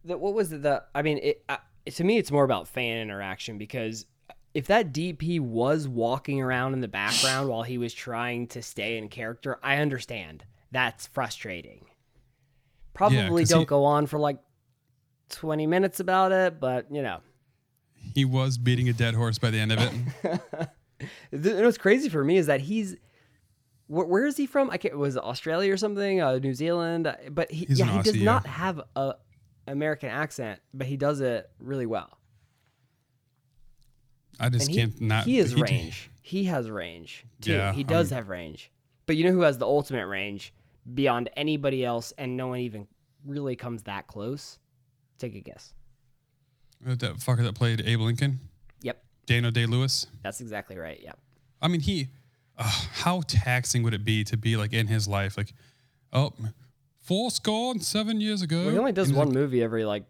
The, 0.04 0.18
what 0.18 0.34
was 0.34 0.52
it? 0.52 0.62
The 0.64 0.84
I 0.96 1.02
mean, 1.02 1.20
it, 1.22 1.44
uh, 1.50 1.58
to 1.92 2.04
me, 2.04 2.18
it's 2.18 2.32
more 2.32 2.44
about 2.44 2.68
fan 2.68 2.98
interaction 2.98 3.58
because 3.58 4.06
if 4.54 4.68
that 4.68 4.92
DP 4.94 5.40
was 5.40 5.88
walking 5.88 6.42
around 6.42 6.74
in 6.74 6.82
the 6.82 6.88
background 6.88 7.50
while 7.50 7.64
he 7.64 7.78
was 7.78 7.94
trying 7.94 8.48
to 8.48 8.62
stay 8.62 8.98
in 8.98 9.08
character, 9.10 9.60
I 9.62 9.78
understand. 9.78 10.44
That's 10.72 11.08
frustrating. 11.08 11.86
Probably 12.94 13.42
'cause 13.44 13.50
don't 13.50 13.60
he- 13.62 13.66
go 13.66 13.86
on 13.86 14.08
for 14.08 14.20
like 14.20 14.40
twenty 15.30 15.68
minutes 15.68 16.00
about 16.00 16.32
it, 16.32 16.60
but 16.60 16.88
you 16.92 17.02
know. 17.02 17.22
he 18.16 18.26
was 18.26 18.58
beating 18.58 18.90
a 18.90 18.94
dead 18.94 19.14
horse 19.14 19.38
by 19.38 19.50
the 19.52 19.60
end 19.60 19.72
of 19.72 19.80
it. 19.80 20.70
What's 21.64 21.78
crazy 21.78 22.10
for 22.10 22.24
me 22.24 22.38
is 22.38 22.48
that 22.48 22.62
he's 22.62 22.96
where, 23.88 24.06
where 24.06 24.26
is 24.26 24.36
he 24.38 24.46
from? 24.46 24.70
I 24.70 24.78
can't 24.78 24.98
was 24.98 25.16
it 25.16 25.24
Australia 25.24 25.72
or 25.74 25.78
something, 25.78 26.22
uh, 26.22 26.38
New 26.40 26.54
Zealand, 26.54 27.14
but 27.32 27.52
he 27.52 27.66
He's 27.66 27.80
yeah 27.80 27.98
he 27.98 28.02
does 28.04 28.18
yeah. 28.18 28.26
not 28.26 28.46
have 28.48 28.82
a 28.96 29.14
American 29.72 30.10
accent, 30.10 30.60
but 30.74 30.88
he 30.88 30.98
does 30.98 31.22
it 31.22 31.50
really 31.60 31.86
well. 31.86 32.18
I 34.40 34.50
just 34.50 34.68
And 34.68 34.76
he, 34.76 34.82
can't 34.82 35.02
not. 35.02 35.26
he 35.26 35.38
is 35.40 35.52
he- 35.54 35.62
range. 35.62 36.10
He 36.22 36.44
has 36.46 36.70
range 36.70 37.26
too. 37.42 37.54
Yeah, 37.54 37.74
he 37.74 37.84
does 37.84 38.12
um, 38.12 38.18
have 38.18 38.30
range. 38.30 38.72
But 39.08 39.16
you 39.16 39.24
know 39.26 39.32
who 39.32 39.42
has 39.42 39.58
the 39.58 39.66
ultimate 39.66 40.06
range 40.06 40.54
beyond 40.94 41.30
anybody 41.36 41.84
else, 41.84 42.14
and 42.18 42.38
no 42.38 42.48
one 42.50 42.60
even 42.60 42.88
really 43.26 43.56
comes 43.56 43.84
that 43.84 44.06
close? 44.08 44.60
Take 45.18 45.36
a 45.36 45.40
guess. 45.40 45.74
Uh, 46.88 46.96
That 46.96 47.16
fucker 47.18 47.44
that 47.44 47.56
played 47.56 47.82
Abe 47.86 48.00
Lincoln, 48.02 48.40
Yep, 48.84 49.04
Daniel 49.26 49.52
Day 49.52 49.66
Lewis. 49.66 50.06
that's 50.24 50.40
exactly 50.40 50.78
right. 50.78 51.00
Yep. 51.02 51.18
I 51.62 51.68
mean, 51.68 51.82
he. 51.82 52.10
Uh, 52.58 52.64
how 52.94 53.22
taxing 53.28 53.84
would 53.84 53.94
it 53.94 54.04
be 54.04 54.24
to 54.26 54.36
be 54.38 54.56
like 54.58 54.74
in 54.74 54.86
his 54.88 55.08
life, 55.08 55.36
like, 55.38 55.54
oh, 56.14 56.34
four 57.10 57.32
score 57.32 57.72
and 57.72 57.84
seven 57.84 58.22
years 58.22 58.44
ago. 58.44 58.58
Well, 58.66 58.70
he 58.70 58.78
only 58.78 58.92
does 58.92 59.12
one 59.12 59.32
movie 59.32 59.64
every 59.64 59.84
like 59.84 60.04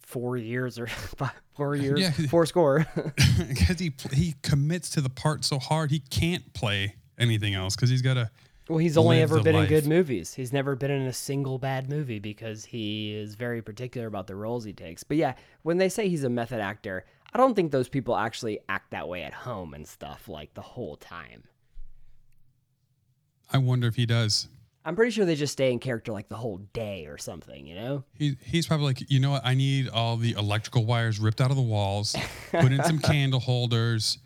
four 0.00 0.36
years 0.36 0.78
or 0.78 0.86
five, 1.16 1.32
four 1.56 1.74
years, 1.74 1.98
Yeah. 1.98 2.10
four 2.30 2.44
score. 2.44 2.86
because 3.48 3.78
he 3.78 3.94
he 4.12 4.34
commits 4.42 4.90
to 4.90 5.00
the 5.00 5.08
part 5.08 5.46
so 5.46 5.58
hard 5.58 5.90
he 5.90 6.00
can't 6.00 6.52
play 6.52 6.96
anything 7.18 7.54
else 7.54 7.74
because 7.74 7.88
he's 7.88 8.02
got 8.02 8.14
to. 8.14 8.30
Well, 8.68 8.78
he's 8.78 8.98
only 8.98 9.22
ever 9.22 9.40
been 9.42 9.54
in 9.54 9.66
good 9.66 9.86
movies. 9.86 10.34
He's 10.34 10.52
never 10.52 10.76
been 10.76 10.90
in 10.90 11.06
a 11.06 11.12
single 11.12 11.56
bad 11.56 11.88
movie 11.88 12.18
because 12.18 12.66
he 12.66 13.14
is 13.14 13.34
very 13.36 13.62
particular 13.62 14.06
about 14.08 14.26
the 14.26 14.34
roles 14.34 14.64
he 14.64 14.72
takes. 14.74 15.04
But 15.04 15.16
yeah, 15.16 15.34
when 15.62 15.78
they 15.78 15.88
say 15.88 16.08
he's 16.08 16.24
a 16.24 16.28
method 16.28 16.60
actor, 16.60 17.06
I 17.32 17.38
don't 17.38 17.54
think 17.54 17.70
those 17.70 17.88
people 17.88 18.16
actually 18.16 18.58
act 18.68 18.90
that 18.90 19.08
way 19.08 19.22
at 19.22 19.32
home 19.32 19.72
and 19.72 19.86
stuff 19.86 20.28
like 20.28 20.52
the 20.54 20.62
whole 20.62 20.96
time. 20.96 21.44
I 23.52 23.58
wonder 23.58 23.86
if 23.86 23.94
he 23.94 24.04
does. 24.04 24.48
I'm 24.86 24.94
pretty 24.94 25.10
sure 25.10 25.24
they 25.24 25.34
just 25.34 25.52
stay 25.52 25.72
in 25.72 25.80
character 25.80 26.12
like 26.12 26.28
the 26.28 26.36
whole 26.36 26.58
day 26.72 27.06
or 27.06 27.18
something, 27.18 27.66
you 27.66 27.74
know? 27.74 28.04
He, 28.14 28.36
he's 28.40 28.68
probably 28.68 28.86
like, 28.86 29.10
you 29.10 29.18
know 29.18 29.32
what? 29.32 29.44
I 29.44 29.54
need 29.54 29.88
all 29.88 30.16
the 30.16 30.30
electrical 30.38 30.86
wires 30.86 31.18
ripped 31.18 31.40
out 31.40 31.50
of 31.50 31.56
the 31.56 31.62
walls, 31.62 32.14
put 32.52 32.70
in 32.70 32.80
some 32.84 32.98
candle 33.00 33.40
holders. 33.40 34.18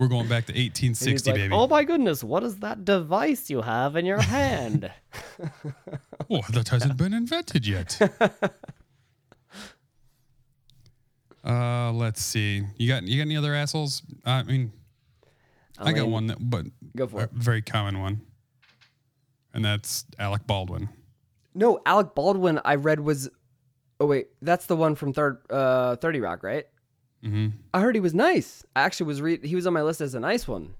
We're 0.00 0.08
going 0.08 0.26
back 0.26 0.46
to 0.46 0.52
1860, 0.52 1.30
like, 1.30 1.40
baby. 1.40 1.54
oh 1.54 1.68
my 1.68 1.84
goodness, 1.84 2.24
what 2.24 2.42
is 2.42 2.56
that 2.56 2.84
device 2.84 3.48
you 3.48 3.62
have 3.62 3.94
in 3.94 4.04
your 4.04 4.20
hand? 4.20 4.90
Oh, 6.28 6.40
that 6.50 6.68
hasn't 6.70 6.96
been 6.96 7.14
invented 7.14 7.64
yet. 7.64 7.96
uh, 11.44 11.92
let's 11.92 12.20
see. 12.20 12.64
You 12.76 12.88
got 12.88 13.04
you 13.04 13.18
got 13.18 13.22
any 13.22 13.36
other 13.36 13.54
assholes? 13.54 14.02
I 14.24 14.42
mean, 14.42 14.72
I, 15.78 15.92
got 15.92 16.02
mean, 16.02 16.10
one 16.10 16.26
that, 16.26 16.38
but 16.40 16.66
Go 16.96 17.06
for 17.06 17.20
a 17.20 17.24
it. 17.24 17.30
very 17.30 17.62
common 17.62 18.00
one, 18.00 18.22
and 19.54 19.64
that's 19.64 20.04
Alec 20.18 20.46
Baldwin. 20.46 20.88
No, 21.54 21.80
Alec 21.86 22.14
Baldwin 22.14 22.60
I 22.64 22.76
read 22.76 23.00
was 23.00 23.28
Oh 24.00 24.06
wait, 24.06 24.28
that's 24.40 24.66
the 24.66 24.76
one 24.76 24.94
from 24.94 25.12
third 25.12 25.38
uh 25.50 25.96
30 25.96 26.20
Rock, 26.20 26.42
right? 26.42 26.66
hmm 27.22 27.48
I 27.72 27.80
heard 27.80 27.94
he 27.94 28.00
was 28.00 28.14
nice. 28.14 28.64
I 28.74 28.82
actually 28.82 29.06
was 29.06 29.22
re- 29.22 29.46
he 29.46 29.54
was 29.54 29.66
on 29.66 29.72
my 29.72 29.82
list 29.82 30.00
as 30.00 30.14
a 30.14 30.20
nice 30.20 30.48
one. 30.48 30.74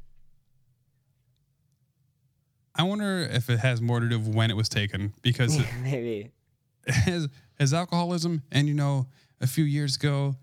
I 2.75 2.85
wonder 2.85 3.20
if 3.31 3.51
it 3.51 3.59
has 3.59 3.81
more 3.83 4.01
to 4.01 4.09
do 4.09 4.18
with 4.18 4.35
when 4.35 4.51
it 4.51 4.57
was 4.57 4.68
taken 4.68 5.12
because 5.23 5.59
Maybe. 5.83 6.33
his 6.87 7.29
his 7.59 7.75
alcoholism 7.75 8.43
and 8.51 8.66
you 8.66 8.75
know 8.75 9.07
a 9.41 9.47
few 9.47 9.64
years 9.64 9.97
ago 9.97 10.37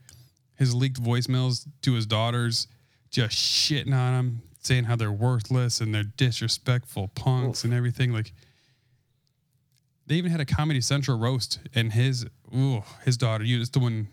his 0.55 0.75
leaked 0.75 1.01
voicemails 1.01 1.65
to 1.81 1.93
his 1.93 2.05
daughters 2.05 2.67
just 3.09 3.35
shitting 3.35 3.93
on 3.93 4.13
him 4.19 4.41
saying 4.59 4.85
how 4.85 4.95
they're 4.95 5.11
worthless 5.11 5.79
and 5.81 5.93
they're 5.93 6.03
disrespectful 6.03 7.07
punks 7.09 7.63
and 7.63 7.73
everything 7.73 8.11
like 8.11 8.33
they 10.05 10.15
even 10.15 10.31
had 10.31 10.41
a 10.41 10.45
comedy 10.45 10.81
central 10.81 11.17
roast 11.17 11.59
and 11.73 11.93
his 11.93 12.25
ooh, 12.55 12.83
his 13.05 13.17
daughter 13.17 13.43
you 13.43 13.59
it's 13.61 13.69
the 13.69 13.79
one 13.79 14.07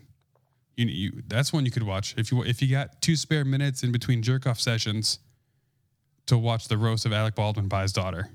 you, 0.75 0.85
you 0.87 1.23
that's 1.27 1.51
one 1.51 1.65
you 1.65 1.71
could 1.71 1.83
watch 1.83 2.13
if 2.17 2.31
you 2.31 2.43
if 2.43 2.61
you 2.61 2.69
got 2.69 3.01
two 3.01 3.15
spare 3.15 3.43
minutes 3.43 3.83
in 3.83 3.91
between 3.91 4.21
jerk 4.21 4.47
off 4.47 4.59
sessions 4.59 5.19
to 6.27 6.37
watch 6.37 6.67
the 6.67 6.77
roast 6.77 7.05
of 7.05 7.13
Alec 7.13 7.35
Baldwin 7.35 7.67
by 7.67 7.81
his 7.83 7.91
daughter 7.93 8.29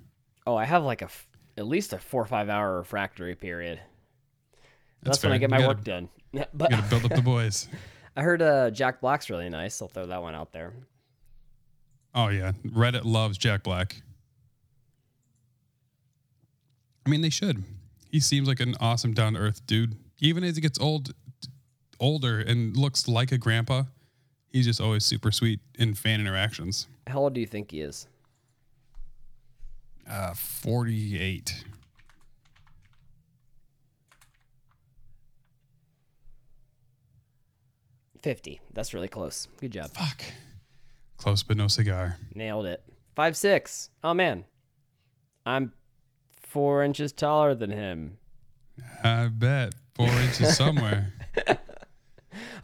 Oh, 0.44 0.56
I 0.56 0.64
have 0.64 0.82
like 0.82 1.02
a 1.02 1.08
at 1.56 1.66
least 1.66 1.92
a 1.92 1.98
4 1.98 2.22
or 2.22 2.24
5 2.24 2.48
hour 2.48 2.78
refractory 2.78 3.36
period. 3.36 3.78
That's, 5.02 5.18
That's 5.18 5.22
when 5.24 5.32
I 5.32 5.38
get 5.38 5.50
my 5.50 5.58
gotta- 5.58 5.68
work 5.68 5.84
done. 5.84 6.08
But 6.54 6.70
you 6.70 6.76
gotta 6.78 6.88
build 6.90 7.04
up 7.04 7.14
the 7.14 7.22
boys 7.22 7.68
I 8.16 8.22
heard 8.22 8.42
uh, 8.42 8.70
Jack 8.70 9.00
Black's 9.00 9.30
really 9.30 9.48
nice. 9.48 9.80
I'll 9.80 9.88
throw 9.88 10.06
that 10.06 10.20
one 10.20 10.34
out 10.34 10.52
there. 10.52 10.72
Oh 12.14 12.28
yeah, 12.28 12.52
Reddit 12.66 13.04
loves 13.04 13.38
Jack 13.38 13.62
Black. 13.62 14.02
I 17.06 17.10
mean, 17.10 17.20
they 17.20 17.30
should. 17.30 17.64
He 18.10 18.20
seems 18.20 18.46
like 18.46 18.60
an 18.60 18.74
awesome, 18.80 19.14
down 19.14 19.32
to 19.32 19.40
earth 19.40 19.66
dude. 19.66 19.96
Even 20.20 20.44
as 20.44 20.54
he 20.56 20.60
gets 20.60 20.78
old, 20.78 21.14
older 21.98 22.38
and 22.38 22.76
looks 22.76 23.08
like 23.08 23.32
a 23.32 23.38
grandpa, 23.38 23.84
he's 24.50 24.66
just 24.66 24.80
always 24.80 25.04
super 25.04 25.32
sweet 25.32 25.60
in 25.78 25.94
fan 25.94 26.20
interactions. 26.20 26.86
How 27.06 27.20
old 27.20 27.32
do 27.32 27.40
you 27.40 27.46
think 27.46 27.70
he 27.70 27.80
is? 27.80 28.06
Uh, 30.08 30.34
forty-eight. 30.34 31.64
Fifty. 38.20 38.60
That's 38.72 38.94
really 38.94 39.08
close. 39.08 39.48
Good 39.58 39.72
job. 39.72 39.90
Fuck. 39.90 40.22
Close 41.22 41.44
but 41.44 41.56
no 41.56 41.68
cigar. 41.68 42.16
Nailed 42.34 42.66
it. 42.66 42.82
Five 43.14 43.36
six. 43.36 43.90
Oh 44.02 44.12
man, 44.12 44.44
I'm 45.46 45.72
four 46.34 46.82
inches 46.82 47.12
taller 47.12 47.54
than 47.54 47.70
him. 47.70 48.18
I 49.04 49.28
bet 49.28 49.74
four 49.94 50.08
inches 50.08 50.56
somewhere. 50.56 51.12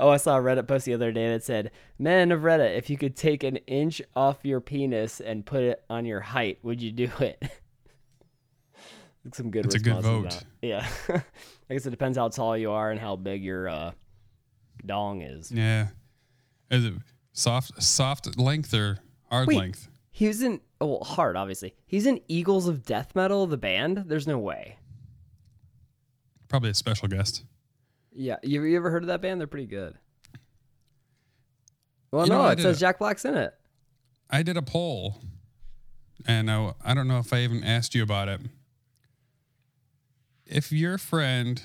Oh, 0.00 0.08
I 0.08 0.16
saw 0.16 0.38
a 0.38 0.40
Reddit 0.40 0.66
post 0.68 0.86
the 0.86 0.94
other 0.94 1.12
day 1.12 1.28
that 1.28 1.42
said, 1.42 1.72
"Men 1.98 2.32
of 2.32 2.42
Reddit, 2.42 2.78
if 2.78 2.88
you 2.88 2.96
could 2.96 3.16
take 3.16 3.42
an 3.42 3.56
inch 3.66 4.00
off 4.14 4.38
your 4.44 4.60
penis 4.60 5.20
and 5.20 5.44
put 5.44 5.62
it 5.62 5.84
on 5.90 6.04
your 6.06 6.20
height, 6.20 6.58
would 6.62 6.80
you 6.80 6.92
do 6.92 7.10
it?" 7.20 7.42
Some 9.34 9.50
good. 9.50 9.64
That's 9.64 9.74
a 9.74 9.80
good 9.80 9.96
responses 9.96 10.36
vote. 10.36 10.44
Yeah, 10.62 10.86
I 11.68 11.74
guess 11.74 11.84
it 11.84 11.90
depends 11.90 12.16
how 12.16 12.28
tall 12.28 12.56
you 12.56 12.70
are 12.70 12.90
and 12.90 12.98
how 13.00 13.16
big 13.16 13.42
your 13.42 13.68
uh, 13.68 13.90
dong 14.86 15.20
is. 15.20 15.50
Yeah. 15.50 15.88
Is 16.70 16.84
it 16.86 16.94
soft, 17.38 17.82
soft 17.82 18.38
length 18.38 18.74
or 18.74 18.98
hard 19.30 19.48
Wait. 19.48 19.56
length? 19.56 19.88
He 20.10 20.26
was 20.26 20.42
in 20.42 20.60
oh, 20.80 20.86
well, 20.86 21.04
hard, 21.04 21.36
obviously. 21.36 21.74
He's 21.86 22.06
in 22.06 22.20
Eagles 22.28 22.66
of 22.66 22.84
Death 22.84 23.14
Metal, 23.14 23.46
the 23.46 23.56
band. 23.56 24.04
There's 24.06 24.26
no 24.26 24.38
way. 24.38 24.78
Probably 26.48 26.70
a 26.70 26.74
special 26.74 27.08
guest. 27.08 27.44
Yeah, 28.12 28.36
you, 28.42 28.62
you 28.64 28.76
ever 28.76 28.90
heard 28.90 29.04
of 29.04 29.08
that 29.08 29.20
band? 29.22 29.40
They're 29.40 29.46
pretty 29.46 29.66
good. 29.66 29.96
Well, 32.10 32.24
You 32.24 32.32
no, 32.32 32.40
I 32.40 32.52
it 32.52 32.60
says 32.60 32.78
it. 32.78 32.80
Jack 32.80 32.98
Black's 32.98 33.24
in 33.24 33.36
it. 33.36 33.54
I 34.30 34.42
did 34.42 34.56
a 34.56 34.62
poll, 34.62 35.18
and 36.26 36.50
I, 36.50 36.72
I 36.84 36.94
don't 36.94 37.06
know 37.06 37.18
if 37.18 37.32
I 37.32 37.40
even 37.40 37.62
asked 37.62 37.94
you 37.94 38.02
about 38.02 38.28
it. 38.28 38.40
If 40.46 40.72
your 40.72 40.98
friend, 40.98 41.62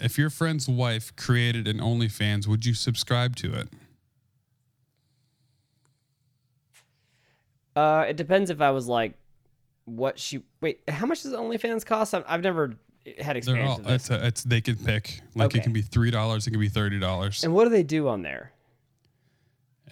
if 0.00 0.18
your 0.18 0.30
friend's 0.30 0.68
wife 0.68 1.14
created 1.16 1.68
an 1.68 1.78
OnlyFans, 1.78 2.46
would 2.46 2.64
you 2.66 2.74
subscribe 2.74 3.36
to 3.36 3.54
it? 3.54 3.68
Uh, 7.76 8.04
it 8.08 8.16
depends 8.16 8.50
if 8.50 8.60
I 8.60 8.70
was 8.70 8.88
like, 8.88 9.14
what 9.84 10.18
she 10.18 10.42
wait. 10.60 10.80
How 10.88 11.06
much 11.06 11.22
does 11.22 11.32
OnlyFans 11.32 11.84
cost? 11.84 12.14
I've, 12.14 12.24
I've 12.26 12.42
never 12.42 12.74
had 13.18 13.26
They're 13.26 13.36
experience 13.36 13.70
all 13.70 13.78
this. 13.78 13.92
it's, 13.94 14.10
a, 14.10 14.26
it's 14.26 14.42
they 14.44 14.60
can 14.60 14.76
pick 14.76 15.20
like 15.34 15.46
Okay. 15.46 15.58
it 15.58 15.62
can 15.62 15.72
be 15.72 15.82
three 15.82 16.10
dollars, 16.10 16.46
it 16.46 16.50
can 16.50 16.60
be 16.60 16.68
thirty 16.68 16.98
dollars, 16.98 17.42
and 17.44 17.54
what 17.54 17.64
do 17.64 17.70
they 17.70 17.82
do 17.82 18.08
on 18.08 18.22
there? 18.22 18.52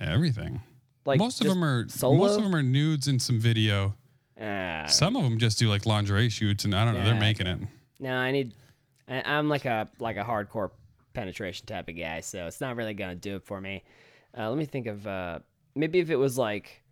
everything. 0.00 0.60
Like 1.04 1.18
most 1.18 1.40
of 1.40 1.48
them 1.48 1.64
are 1.64 1.88
solo? 1.88 2.16
most 2.18 2.36
of 2.36 2.44
them 2.44 2.54
are 2.54 2.62
nudes 2.62 3.08
and 3.08 3.20
some 3.20 3.40
video. 3.40 3.96
Ah, 4.40 4.84
Some 4.86 5.16
of 5.16 5.24
them 5.24 5.38
just 5.38 5.58
do 5.58 5.68
like 5.68 5.86
lingerie 5.86 6.28
shoots, 6.28 6.64
and 6.64 6.72
I 6.74 6.84
don't 6.84 6.94
know. 6.94 7.04
They're 7.04 7.18
making 7.18 7.48
it. 7.48 7.58
no, 7.98 8.14
I 8.14 8.30
need. 8.30 8.54
I, 9.08 9.22
I'm 9.24 9.48
like 9.48 9.64
a 9.64 9.88
like 9.98 10.16
a 10.16 10.24
hardcore 10.24 10.70
penetration 11.14 11.66
type 11.66 11.88
of 11.88 11.96
guy, 11.96 12.20
so 12.20 12.46
it's 12.46 12.60
not 12.60 12.76
really 12.76 12.94
gonna 12.94 13.14
do 13.14 13.36
it 13.36 13.44
for 13.44 13.60
me. 13.60 13.82
Uh, 14.36 14.48
let 14.48 14.58
me 14.58 14.66
think 14.66 14.86
of 14.86 15.06
uh, 15.06 15.38
maybe 15.74 15.98
if 15.98 16.10
it 16.10 16.16
was 16.16 16.36
like 16.38 16.82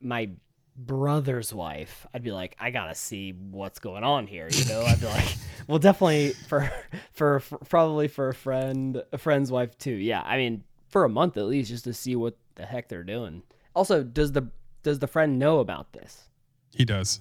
my 0.00 0.30
brother's 0.76 1.52
wife, 1.52 2.06
I'd 2.14 2.22
be 2.22 2.32
like, 2.32 2.56
I 2.58 2.70
gotta 2.70 2.94
see 2.94 3.32
what's 3.32 3.78
going 3.78 4.04
on 4.04 4.26
here. 4.26 4.48
You 4.50 4.64
know, 4.66 4.82
I'd 4.82 5.00
be 5.00 5.06
like, 5.06 5.28
well, 5.66 5.78
definitely 5.78 6.32
for, 6.48 6.70
for 7.12 7.40
for 7.40 7.58
probably 7.68 8.08
for 8.08 8.28
a 8.28 8.34
friend, 8.34 9.02
a 9.12 9.18
friend's 9.18 9.50
wife 9.52 9.76
too. 9.78 9.92
Yeah, 9.92 10.22
I 10.24 10.36
mean, 10.36 10.64
for 10.88 11.04
a 11.04 11.08
month 11.08 11.36
at 11.36 11.44
least, 11.46 11.70
just 11.70 11.84
to 11.84 11.94
see 11.94 12.16
what 12.16 12.36
the 12.56 12.66
heck 12.66 12.88
they're 12.88 13.04
doing. 13.04 13.42
Also, 13.74 14.02
does 14.02 14.32
the 14.32 14.48
does 14.82 14.98
the 14.98 15.06
friend 15.06 15.38
know 15.38 15.60
about 15.60 15.92
this? 15.92 16.28
He 16.74 16.84
does. 16.84 17.20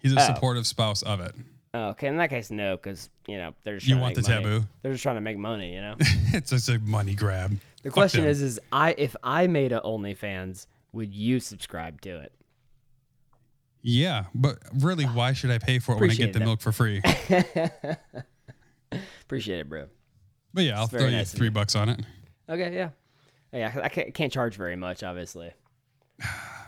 He's 0.00 0.12
a 0.12 0.20
Oh. 0.20 0.34
supportive 0.34 0.66
spouse 0.66 1.02
of 1.02 1.20
it. 1.20 1.34
Oh, 1.76 1.88
okay, 1.88 2.06
in 2.06 2.16
that 2.18 2.30
case, 2.30 2.52
no, 2.52 2.76
because 2.76 3.10
you 3.26 3.36
know 3.36 3.52
they're 3.64 3.74
just 3.74 3.88
You 3.88 3.96
trying 3.96 4.14
to 4.14 4.20
want 4.20 4.26
the 4.26 4.30
money. 4.30 4.44
taboo? 4.44 4.66
They're 4.82 4.92
just 4.92 5.02
trying 5.02 5.16
to 5.16 5.20
make 5.20 5.36
money. 5.36 5.74
You 5.74 5.80
know. 5.80 5.96
it's 6.32 6.50
just 6.50 6.68
a 6.68 6.78
money 6.78 7.16
grab. 7.16 7.50
The 7.82 7.90
Fuck 7.90 7.94
question 7.94 8.20
them. 8.22 8.30
is, 8.30 8.40
is 8.40 8.60
I 8.70 8.94
if 8.96 9.16
I 9.24 9.48
made 9.48 9.72
a 9.72 9.80
OnlyFans, 9.80 10.66
would 10.92 11.12
you 11.12 11.40
subscribe 11.40 12.00
to 12.02 12.20
it? 12.20 12.32
yeah, 13.82 14.26
but 14.34 14.58
really, 14.78 15.04
why 15.04 15.32
should 15.32 15.50
I 15.50 15.58
pay 15.58 15.80
for 15.80 15.96
it 15.96 16.00
when 16.00 16.12
I 16.12 16.14
get 16.14 16.32
the 16.32 16.38
that. 16.38 16.44
milk 16.44 16.60
for 16.60 16.70
free? 16.70 17.02
Appreciate 19.22 19.58
it, 19.58 19.68
bro. 19.68 19.86
But 20.54 20.64
yeah, 20.64 20.78
I'll 20.78 20.84
It's 20.84 20.92
throw 20.92 21.04
you 21.06 21.10
nice 21.10 21.34
three 21.34 21.48
bucks 21.48 21.74
on 21.74 21.88
it. 21.88 22.00
Okay, 22.48 22.72
yeah, 22.72 22.90
yeah. 23.52 23.80
I 23.82 23.88
can't, 23.88 24.14
can't 24.14 24.32
charge 24.32 24.56
very 24.56 24.76
much, 24.76 25.02
obviously. 25.02 25.52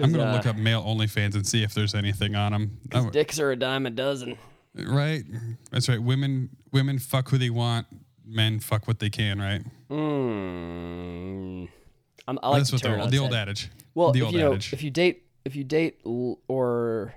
I'm 0.00 0.12
gonna 0.12 0.30
uh, 0.30 0.32
look 0.34 0.46
up 0.46 0.56
male 0.56 0.82
OnlyFans 0.82 1.34
and 1.34 1.46
see 1.46 1.62
if 1.62 1.74
there's 1.74 1.94
anything 1.94 2.34
on 2.34 2.52
them. 2.52 3.10
Dicks 3.12 3.38
are 3.38 3.50
a 3.50 3.56
dime 3.56 3.86
a 3.86 3.90
dozen. 3.90 4.38
right? 4.74 5.24
That's 5.70 5.88
right. 5.88 6.02
Women 6.02 6.50
women 6.72 6.98
fuck 6.98 7.28
who 7.30 7.38
they 7.38 7.50
want. 7.50 7.86
Men 8.24 8.60
fuck 8.60 8.86
what 8.86 8.98
they 8.98 9.10
can. 9.10 9.40
Right? 9.40 9.62
Mm. 9.90 11.68
I'm, 12.26 12.38
I 12.42 12.48
like 12.50 12.58
That's 12.60 12.72
what 12.72 12.82
the, 12.82 13.08
the 13.10 13.18
old 13.18 13.32
adage. 13.34 13.70
Well, 13.94 14.12
the 14.12 14.18
if 14.20 14.24
old 14.26 14.34
you 14.34 14.40
know, 14.40 14.52
adage. 14.52 14.72
if 14.72 14.82
you 14.82 14.90
date, 14.90 15.24
if 15.44 15.56
you 15.56 15.64
date 15.64 16.00
l- 16.04 16.38
or 16.46 17.14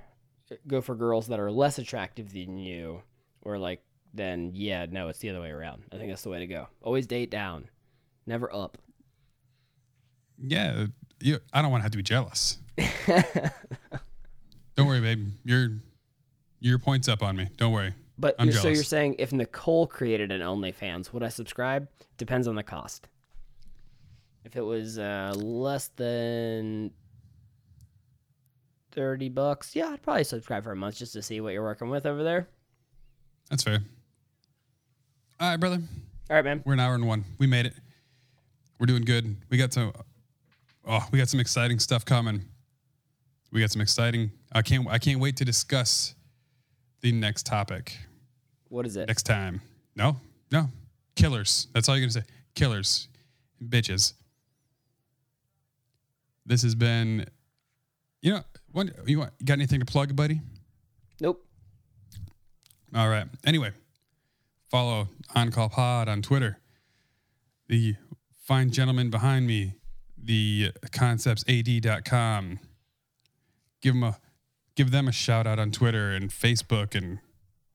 go 0.67 0.79
for 0.81 0.95
girls 0.95 1.27
that 1.27 1.39
are 1.39 1.51
less 1.51 1.77
attractive 1.77 2.31
than 2.33 2.57
you, 2.57 3.01
or 3.41 3.57
like, 3.57 3.83
then 4.13 4.51
yeah, 4.53 4.85
no, 4.89 5.09
it's 5.09 5.19
the 5.19 5.29
other 5.29 5.41
way 5.41 5.49
around. 5.49 5.83
I 5.91 5.97
think 5.97 6.09
that's 6.09 6.21
the 6.23 6.29
way 6.29 6.39
to 6.39 6.47
go. 6.47 6.67
Always 6.81 7.07
date 7.07 7.29
down, 7.29 7.67
never 8.25 8.53
up. 8.53 8.77
yeah, 10.41 10.85
you, 11.21 11.39
I 11.53 11.61
don't 11.61 11.71
want 11.71 11.81
to 11.81 11.83
have 11.83 11.91
to 11.91 11.97
be 11.97 12.03
jealous. 12.03 12.57
don't 14.75 14.87
worry, 14.87 15.01
babe. 15.01 15.27
Your 15.43 15.69
your 16.59 16.79
points 16.79 17.07
up 17.07 17.23
on 17.23 17.35
me. 17.35 17.49
Don't 17.57 17.71
worry. 17.71 17.93
But 18.17 18.35
I'm 18.37 18.47
you're, 18.47 18.55
so 18.55 18.67
you're 18.67 18.75
saying 18.75 19.13
saying 19.13 19.15
if 19.19 19.33
Nicole 19.33 19.87
created 19.87 20.31
an 20.31 20.41
OnlyFans, 20.41 21.11
would 21.11 21.23
I 21.23 21.29
subscribe? 21.29 21.87
Depends 22.17 22.47
on 22.47 22.55
the 22.55 22.63
cost. 22.63 23.07
If 24.45 24.55
it 24.55 24.61
was 24.61 24.99
uh, 24.99 25.33
less 25.35 25.89
than 25.95 26.91
thirty 28.91 29.29
bucks, 29.29 29.75
yeah, 29.75 29.89
I'd 29.89 30.01
probably 30.01 30.23
subscribe 30.23 30.63
for 30.63 30.71
a 30.71 30.75
month 30.75 30.97
just 30.97 31.13
to 31.13 31.21
see 31.21 31.41
what 31.41 31.53
you're 31.53 31.63
working 31.63 31.89
with 31.89 32.05
over 32.05 32.23
there. 32.23 32.47
That's 33.49 33.63
fair. 33.63 33.79
All 35.39 35.49
right, 35.49 35.57
brother. 35.57 35.81
All 36.29 36.35
right, 36.35 36.45
man. 36.45 36.61
We're 36.65 36.73
an 36.73 36.79
hour 36.79 36.95
and 36.95 37.07
one. 37.07 37.25
We 37.39 37.47
made 37.47 37.65
it. 37.65 37.73
We're 38.79 38.85
doing 38.85 39.03
good. 39.03 39.35
We 39.49 39.57
got 39.57 39.73
some. 39.73 39.93
Oh, 40.87 41.05
we 41.11 41.19
got 41.19 41.29
some 41.29 41.39
exciting 41.39 41.79
stuff 41.79 42.03
coming. 42.05 42.45
We 43.51 43.59
got 43.61 43.71
some 43.71 43.81
exciting. 43.81 44.31
I 44.51 44.61
can't. 44.61 44.87
I 44.89 44.97
can't 44.97 45.19
wait 45.19 45.37
to 45.37 45.45
discuss 45.45 46.15
the 47.01 47.11
next 47.11 47.45
topic 47.45 47.97
What 48.69 48.85
is 48.85 48.95
it? 48.95 49.07
next 49.07 49.23
time. 49.23 49.61
No, 49.95 50.17
no, 50.51 50.69
killers. 51.15 51.67
That's 51.73 51.87
all 51.89 51.95
you're 51.97 52.03
gonna 52.07 52.11
say. 52.11 52.23
Killers, 52.55 53.07
bitches. 53.63 54.13
This 56.45 56.63
has 56.63 56.75
been. 56.75 57.25
You 58.21 58.33
know, 58.33 58.41
what, 58.71 58.87
you 59.07 59.19
want? 59.19 59.33
You 59.39 59.45
got 59.45 59.53
anything 59.53 59.79
to 59.79 59.85
plug, 59.85 60.15
buddy? 60.15 60.41
Nope. 61.19 61.45
All 62.95 63.09
right. 63.09 63.25
Anyway, 63.45 63.71
follow 64.69 65.07
On 65.35 65.51
Call 65.51 65.69
Pod 65.69 66.07
on 66.07 66.21
Twitter. 66.21 66.57
The 67.67 67.95
fine 68.43 68.69
gentleman 68.71 69.09
behind 69.09 69.47
me, 69.47 69.75
the 70.23 70.71
conceptsad.com. 70.87 72.59
Give 73.81 73.93
them 73.93 74.03
a 74.03 74.17
give 74.75 74.91
them 74.91 75.07
a 75.07 75.11
shout 75.11 75.47
out 75.47 75.59
on 75.59 75.71
Twitter 75.71 76.11
and 76.11 76.29
Facebook 76.29 76.95
and 76.95 77.19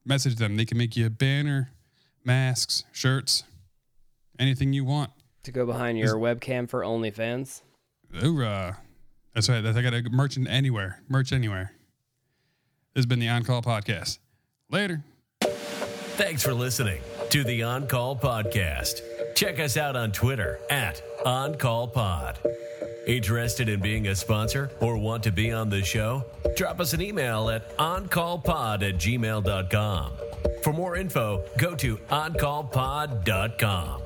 message 0.05 0.37
them. 0.37 0.57
They 0.57 0.65
can 0.65 0.79
make 0.79 0.97
you 0.97 1.07
a 1.07 1.11
banner, 1.11 1.73
masks, 2.25 2.85
shirts, 2.93 3.45
anything 4.39 4.73
you 4.73 4.85
want. 4.85 5.11
To 5.45 5.53
go 5.53 5.67
behind 5.67 5.99
your 5.99 6.17
webcam 6.17 6.69
for 6.69 6.81
OnlyFans. 6.83 7.63
Hoorah. 8.15 8.79
That's 9.35 9.49
right. 9.49 9.61
That's, 9.61 9.77
I 9.77 9.83
got 9.83 9.95
a 9.95 10.03
merchant 10.11 10.49
anywhere. 10.49 11.03
Merch 11.09 11.33
anywhere. 11.33 11.73
This 12.95 13.01
has 13.01 13.07
been 13.07 13.19
the 13.19 13.29
On 13.29 13.45
Call 13.45 13.63
Podcast. 13.63 14.19
Later. 14.71 15.05
Thanks 15.43 16.43
for 16.43 16.55
listening 16.55 17.03
to 17.29 17.45
the 17.45 17.63
On 17.63 17.87
Call 17.87 18.17
Podcast. 18.17 19.03
Check 19.35 19.61
us 19.61 19.77
out 19.77 19.95
on 19.95 20.13
Twitter 20.13 20.59
at 20.71 21.03
On 21.27 21.57
Call 21.57 21.89
Pod. 21.89 22.39
Interested 23.09 23.68
in 23.68 23.81
being 23.81 24.07
a 24.07 24.14
sponsor 24.14 24.70
or 24.81 24.97
want 24.97 25.24
to 25.24 25.33
be 25.33 25.51
on 25.51 25.68
the 25.68 25.83
show? 25.83 26.24
Drop 26.57 26.79
us 26.79 26.93
an 26.93 27.03
email 27.03 27.51
at 27.51 27.77
oncallpod 27.79 28.89
at 28.89 28.95
gmail.com. 28.95 30.12
For 30.62 30.72
more 30.72 30.95
info, 30.95 31.45
go 31.59 31.74
to 31.74 31.97
oncallpod.com. 31.97 34.03